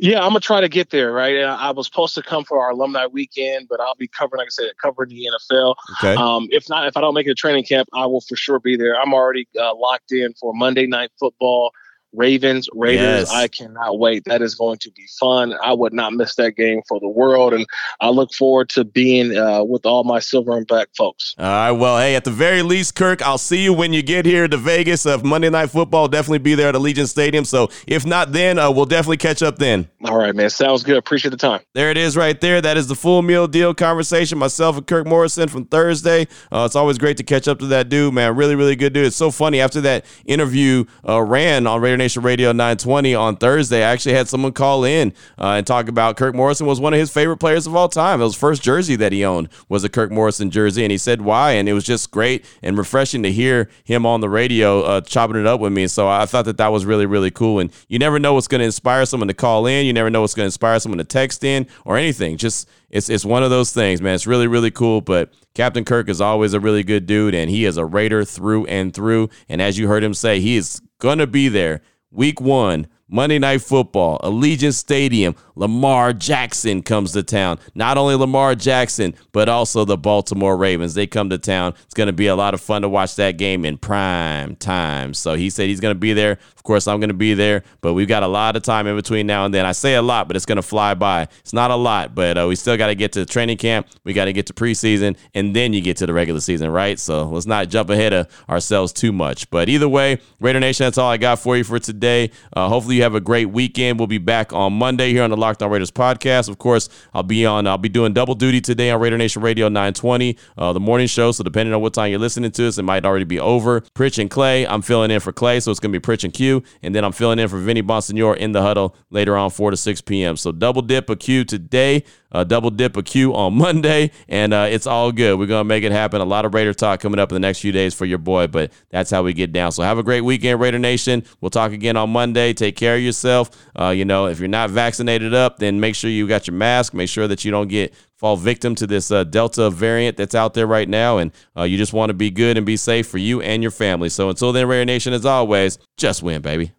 Yeah, 0.00 0.20
I'm 0.20 0.28
gonna 0.28 0.40
try 0.40 0.60
to 0.60 0.68
get 0.68 0.90
there. 0.90 1.10
Right, 1.12 1.38
I 1.38 1.70
was 1.70 1.86
supposed 1.86 2.14
to 2.16 2.22
come 2.22 2.44
for 2.44 2.60
our 2.60 2.70
alumni 2.70 3.06
weekend, 3.06 3.66
but 3.68 3.80
I'll 3.80 3.96
be 3.96 4.08
covering, 4.08 4.40
like 4.40 4.48
I 4.48 4.50
said, 4.50 4.72
covering 4.80 5.08
the 5.08 5.28
NFL. 5.50 5.74
Okay. 6.02 6.14
Um, 6.14 6.48
if 6.50 6.68
not, 6.68 6.86
if 6.86 6.98
I 6.98 7.00
don't 7.00 7.14
make 7.14 7.26
it 7.26 7.30
a 7.30 7.34
training 7.34 7.64
camp, 7.64 7.88
I 7.94 8.04
will 8.04 8.20
for 8.20 8.36
sure 8.36 8.60
be 8.60 8.76
there. 8.76 9.00
I'm 9.00 9.14
already 9.14 9.48
uh, 9.58 9.74
locked 9.74 10.12
in 10.12 10.34
for 10.34 10.52
Monday 10.52 10.86
night 10.86 11.10
football 11.18 11.72
Ravens, 12.12 12.68
Raiders. 12.72 13.28
Yes. 13.28 13.30
I 13.32 13.48
cannot 13.48 13.98
wait. 13.98 14.24
That 14.24 14.42
is 14.42 14.54
going 14.54 14.78
to 14.78 14.90
be 14.92 15.06
fun. 15.20 15.54
I 15.62 15.72
would 15.72 15.92
not 15.92 16.12
miss 16.12 16.34
that 16.36 16.56
game 16.56 16.80
for 16.88 16.98
the 17.00 17.08
world, 17.08 17.52
and 17.52 17.66
I 18.00 18.08
look 18.08 18.32
forward 18.32 18.68
to 18.70 18.84
being 18.84 19.36
uh, 19.36 19.62
with 19.64 19.84
all 19.84 20.04
my 20.04 20.18
silver 20.18 20.56
and 20.56 20.66
black 20.66 20.88
folks. 20.96 21.34
All 21.38 21.44
right. 21.44 21.70
Well, 21.70 21.98
hey, 21.98 22.16
at 22.16 22.24
the 22.24 22.30
very 22.30 22.62
least, 22.62 22.94
Kirk, 22.94 23.20
I'll 23.22 23.38
see 23.38 23.62
you 23.62 23.72
when 23.72 23.92
you 23.92 24.02
get 24.02 24.24
here 24.24 24.48
to 24.48 24.56
Vegas 24.56 25.06
of 25.06 25.24
Monday 25.24 25.50
Night 25.50 25.70
Football. 25.70 26.08
Definitely 26.08 26.38
be 26.38 26.54
there 26.54 26.68
at 26.68 26.74
Allegiant 26.74 27.08
Stadium. 27.08 27.44
So 27.44 27.68
if 27.86 28.06
not 28.06 28.32
then, 28.32 28.58
uh, 28.58 28.70
we'll 28.70 28.86
definitely 28.86 29.18
catch 29.18 29.42
up 29.42 29.58
then. 29.58 29.88
All 30.04 30.16
right, 30.16 30.34
man. 30.34 30.50
Sounds 30.50 30.82
good. 30.82 30.96
Appreciate 30.96 31.30
the 31.30 31.36
time. 31.36 31.60
There 31.74 31.90
it 31.90 31.98
is 31.98 32.16
right 32.16 32.40
there. 32.40 32.60
That 32.60 32.76
is 32.76 32.86
the 32.86 32.94
full 32.94 33.20
meal 33.22 33.46
deal 33.46 33.74
conversation. 33.74 34.38
Myself 34.38 34.76
and 34.76 34.86
Kirk 34.86 35.06
Morrison 35.06 35.48
from 35.48 35.66
Thursday. 35.66 36.26
Uh, 36.50 36.64
it's 36.64 36.76
always 36.76 36.96
great 36.96 37.18
to 37.18 37.22
catch 37.22 37.48
up 37.48 37.58
to 37.58 37.66
that 37.66 37.88
dude, 37.88 38.14
man. 38.14 38.34
Really, 38.34 38.54
really 38.54 38.76
good 38.76 38.92
dude. 38.92 39.06
It's 39.06 39.16
so 39.16 39.30
funny. 39.30 39.60
After 39.60 39.80
that 39.82 40.06
interview 40.24 40.84
uh, 41.06 41.20
ran 41.20 41.66
on 41.66 41.80
Raider 41.80 41.97
Nation 41.98 42.22
Radio 42.22 42.52
920 42.52 43.14
on 43.14 43.36
Thursday, 43.36 43.84
I 43.84 43.90
actually 43.90 44.14
had 44.14 44.28
someone 44.28 44.52
call 44.52 44.84
in 44.84 45.12
uh, 45.38 45.52
and 45.52 45.66
talk 45.66 45.88
about 45.88 46.16
Kirk 46.16 46.34
Morrison 46.34 46.66
was 46.66 46.80
one 46.80 46.94
of 46.94 47.00
his 47.00 47.10
favorite 47.10 47.36
players 47.38 47.66
of 47.66 47.76
all 47.76 47.88
time. 47.88 48.20
It 48.20 48.24
was 48.24 48.36
first 48.36 48.62
jersey 48.62 48.96
that 48.96 49.12
he 49.12 49.24
owned 49.24 49.48
was 49.68 49.84
a 49.84 49.88
Kirk 49.88 50.10
Morrison 50.10 50.50
jersey, 50.50 50.84
and 50.84 50.90
he 50.90 50.98
said 50.98 51.20
why. 51.20 51.52
And 51.52 51.68
it 51.68 51.74
was 51.74 51.84
just 51.84 52.10
great 52.10 52.44
and 52.62 52.78
refreshing 52.78 53.22
to 53.24 53.32
hear 53.32 53.68
him 53.84 54.06
on 54.06 54.20
the 54.20 54.30
radio 54.30 54.82
uh, 54.82 55.00
chopping 55.02 55.36
it 55.36 55.46
up 55.46 55.60
with 55.60 55.72
me. 55.72 55.86
So 55.86 56.08
I 56.08 56.24
thought 56.26 56.46
that 56.46 56.56
that 56.56 56.72
was 56.72 56.86
really, 56.86 57.06
really 57.06 57.30
cool. 57.30 57.58
And 57.58 57.70
you 57.88 57.98
never 57.98 58.18
know 58.18 58.34
what's 58.34 58.48
going 58.48 58.60
to 58.60 58.64
inspire 58.64 59.04
someone 59.04 59.28
to 59.28 59.34
call 59.34 59.66
in. 59.66 59.84
You 59.84 59.92
never 59.92 60.10
know 60.10 60.20
what's 60.22 60.34
going 60.34 60.44
to 60.44 60.48
inspire 60.48 60.78
someone 60.80 60.98
to 60.98 61.04
text 61.04 61.44
in 61.44 61.66
or 61.84 61.96
anything. 61.98 62.36
Just 62.36 62.68
it's 62.90 63.10
it's 63.10 63.24
one 63.24 63.42
of 63.42 63.50
those 63.50 63.72
things, 63.72 64.00
man. 64.00 64.14
It's 64.14 64.26
really 64.26 64.46
really 64.46 64.70
cool. 64.70 65.00
But 65.00 65.34
Captain 65.54 65.84
Kirk 65.84 66.08
is 66.08 66.20
always 66.20 66.54
a 66.54 66.60
really 66.60 66.82
good 66.82 67.06
dude, 67.06 67.34
and 67.34 67.50
he 67.50 67.64
is 67.64 67.76
a 67.76 67.84
Raider 67.84 68.24
through 68.24 68.66
and 68.66 68.94
through. 68.94 69.28
And 69.48 69.60
as 69.60 69.78
you 69.78 69.88
heard 69.88 70.04
him 70.04 70.14
say, 70.14 70.40
he 70.40 70.56
is 70.56 70.80
gonna 70.98 71.26
be 71.26 71.48
there 71.48 71.80
week 72.10 72.40
one. 72.40 72.86
Monday 73.10 73.38
Night 73.38 73.62
Football, 73.62 74.18
Allegiant 74.22 74.74
Stadium, 74.74 75.34
Lamar 75.54 76.12
Jackson 76.12 76.82
comes 76.82 77.12
to 77.12 77.22
town. 77.22 77.58
Not 77.74 77.96
only 77.96 78.14
Lamar 78.14 78.54
Jackson, 78.54 79.14
but 79.32 79.48
also 79.48 79.84
the 79.84 79.96
Baltimore 79.96 80.56
Ravens. 80.56 80.94
They 80.94 81.06
come 81.06 81.30
to 81.30 81.38
town. 81.38 81.74
It's 81.84 81.94
going 81.94 82.06
to 82.06 82.12
be 82.12 82.26
a 82.26 82.36
lot 82.36 82.54
of 82.54 82.60
fun 82.60 82.82
to 82.82 82.88
watch 82.88 83.16
that 83.16 83.38
game 83.38 83.64
in 83.64 83.78
prime 83.78 84.56
time. 84.56 85.14
So 85.14 85.34
he 85.34 85.50
said 85.50 85.68
he's 85.68 85.80
going 85.80 85.94
to 85.94 85.98
be 85.98 86.12
there. 86.12 86.38
Of 86.54 86.62
course, 86.62 86.86
I'm 86.86 87.00
going 87.00 87.08
to 87.08 87.14
be 87.14 87.32
there, 87.32 87.64
but 87.80 87.94
we've 87.94 88.06
got 88.06 88.22
a 88.22 88.28
lot 88.28 88.56
of 88.56 88.62
time 88.62 88.86
in 88.86 88.94
between 88.94 89.26
now 89.26 89.46
and 89.46 89.54
then. 89.54 89.64
I 89.64 89.72
say 89.72 89.94
a 89.94 90.02
lot, 90.02 90.28
but 90.28 90.36
it's 90.36 90.44
going 90.44 90.56
to 90.56 90.62
fly 90.62 90.92
by. 90.92 91.22
It's 91.40 91.54
not 91.54 91.70
a 91.70 91.76
lot, 91.76 92.14
but 92.14 92.36
uh, 92.36 92.46
we 92.46 92.56
still 92.56 92.76
got 92.76 92.88
to 92.88 92.94
get 92.94 93.12
to 93.12 93.24
training 93.24 93.56
camp. 93.56 93.88
We 94.04 94.12
got 94.12 94.26
to 94.26 94.34
get 94.34 94.46
to 94.46 94.52
preseason, 94.52 95.16
and 95.34 95.56
then 95.56 95.72
you 95.72 95.80
get 95.80 95.96
to 95.98 96.06
the 96.06 96.12
regular 96.12 96.40
season, 96.40 96.70
right? 96.70 96.98
So 96.98 97.26
let's 97.30 97.46
not 97.46 97.68
jump 97.68 97.88
ahead 97.88 98.12
of 98.12 98.28
ourselves 98.50 98.92
too 98.92 99.12
much. 99.12 99.48
But 99.50 99.70
either 99.70 99.88
way, 99.88 100.20
Raider 100.40 100.60
Nation, 100.60 100.84
that's 100.84 100.98
all 100.98 101.10
I 101.10 101.16
got 101.16 101.38
for 101.38 101.56
you 101.56 101.64
for 101.64 101.78
today. 101.78 102.30
Uh, 102.54 102.68
hopefully, 102.68 102.97
you 102.98 103.04
have 103.04 103.14
a 103.14 103.20
great 103.20 103.46
weekend. 103.46 103.98
We'll 103.98 104.08
be 104.08 104.18
back 104.18 104.52
on 104.52 104.72
Monday 104.72 105.12
here 105.12 105.22
on 105.22 105.30
the 105.30 105.36
Locked 105.36 105.62
On 105.62 105.70
Raiders 105.70 105.92
podcast. 105.92 106.48
Of 106.48 106.58
course, 106.58 106.88
I'll 107.14 107.22
be 107.22 107.46
on. 107.46 107.66
I'll 107.68 107.78
be 107.78 107.88
doing 107.88 108.12
double 108.12 108.34
duty 108.34 108.60
today 108.60 108.90
on 108.90 109.00
Raider 109.00 109.16
Nation 109.16 109.40
Radio 109.40 109.68
920, 109.68 110.36
uh, 110.58 110.72
the 110.72 110.80
morning 110.80 111.06
show. 111.06 111.30
So 111.30 111.44
depending 111.44 111.72
on 111.72 111.80
what 111.80 111.94
time 111.94 112.10
you're 112.10 112.18
listening 112.18 112.50
to 112.50 112.66
us, 112.66 112.76
it 112.76 112.82
might 112.82 113.06
already 113.06 113.24
be 113.24 113.38
over. 113.38 113.82
Pritch 113.82 114.18
and 114.18 114.28
Clay. 114.28 114.66
I'm 114.66 114.82
filling 114.82 115.12
in 115.12 115.20
for 115.20 115.32
Clay, 115.32 115.60
so 115.60 115.70
it's 115.70 115.78
gonna 115.78 115.92
be 115.92 116.00
Pritch 116.00 116.24
and 116.24 116.32
Q, 116.32 116.64
and 116.82 116.92
then 116.92 117.04
I'm 117.04 117.12
filling 117.12 117.38
in 117.38 117.46
for 117.46 117.58
Vinny 117.58 117.82
Bonsignore 117.84 118.36
in 118.36 118.50
the 118.50 118.62
huddle 118.62 118.96
later 119.10 119.36
on 119.36 119.50
4 119.50 119.70
to 119.70 119.76
6 119.76 120.00
p.m. 120.00 120.36
So 120.36 120.50
double 120.50 120.82
dip 120.82 121.08
a 121.08 121.14
Q 121.14 121.44
today, 121.44 122.02
uh, 122.32 122.44
double 122.44 122.70
dip 122.70 122.96
a 122.96 123.02
Q 123.02 123.34
on 123.34 123.54
Monday, 123.58 124.10
and 124.28 124.52
uh, 124.52 124.66
it's 124.70 124.86
all 124.86 125.12
good. 125.12 125.38
We're 125.38 125.46
gonna 125.46 125.64
make 125.64 125.84
it 125.84 125.92
happen. 125.92 126.20
A 126.20 126.24
lot 126.24 126.44
of 126.44 126.54
Raider 126.54 126.74
talk 126.74 127.00
coming 127.00 127.18
up 127.18 127.30
in 127.30 127.34
the 127.34 127.40
next 127.40 127.60
few 127.60 127.72
days 127.72 127.94
for 127.94 128.04
your 128.04 128.18
boy, 128.18 128.46
but 128.46 128.72
that's 128.90 129.10
how 129.10 129.22
we 129.22 129.32
get 129.32 129.52
down. 129.52 129.72
So 129.72 129.82
have 129.82 129.98
a 129.98 130.02
great 130.02 130.22
weekend, 130.22 130.60
Raider 130.60 130.78
Nation. 130.78 131.24
We'll 131.40 131.50
talk 131.50 131.72
again 131.72 131.96
on 131.96 132.10
Monday. 132.10 132.52
Take 132.52 132.76
care 132.76 132.96
of 132.96 133.02
yourself. 133.02 133.50
Uh, 133.78 133.90
you 133.90 134.04
know, 134.04 134.26
if 134.26 134.38
you're 134.38 134.48
not 134.48 134.70
vaccinated 134.70 135.34
up, 135.34 135.58
then 135.58 135.80
make 135.80 135.94
sure 135.94 136.10
you 136.10 136.26
got 136.26 136.46
your 136.46 136.54
mask. 136.54 136.94
Make 136.94 137.08
sure 137.08 137.28
that 137.28 137.44
you 137.44 137.50
don't 137.50 137.68
get 137.68 137.94
fall 138.18 138.36
victim 138.36 138.74
to 138.74 138.86
this 138.86 139.10
uh, 139.10 139.24
Delta 139.24 139.70
variant 139.70 140.16
that's 140.16 140.34
out 140.34 140.54
there 140.54 140.66
right 140.66 140.88
now. 140.88 141.18
And 141.18 141.32
uh, 141.56 141.62
you 141.62 141.76
just 141.76 141.92
want 141.92 142.10
to 142.10 142.14
be 142.14 142.30
good 142.30 142.56
and 142.56 142.66
be 142.66 142.76
safe 142.76 143.06
for 143.06 143.18
you 143.18 143.40
and 143.40 143.62
your 143.62 143.70
family. 143.70 144.08
So 144.08 144.28
until 144.28 144.52
then, 144.52 144.66
Raider 144.66 144.84
Nation, 144.84 145.12
as 145.12 145.24
always, 145.24 145.78
just 145.96 146.22
win, 146.22 146.42
baby. 146.42 146.72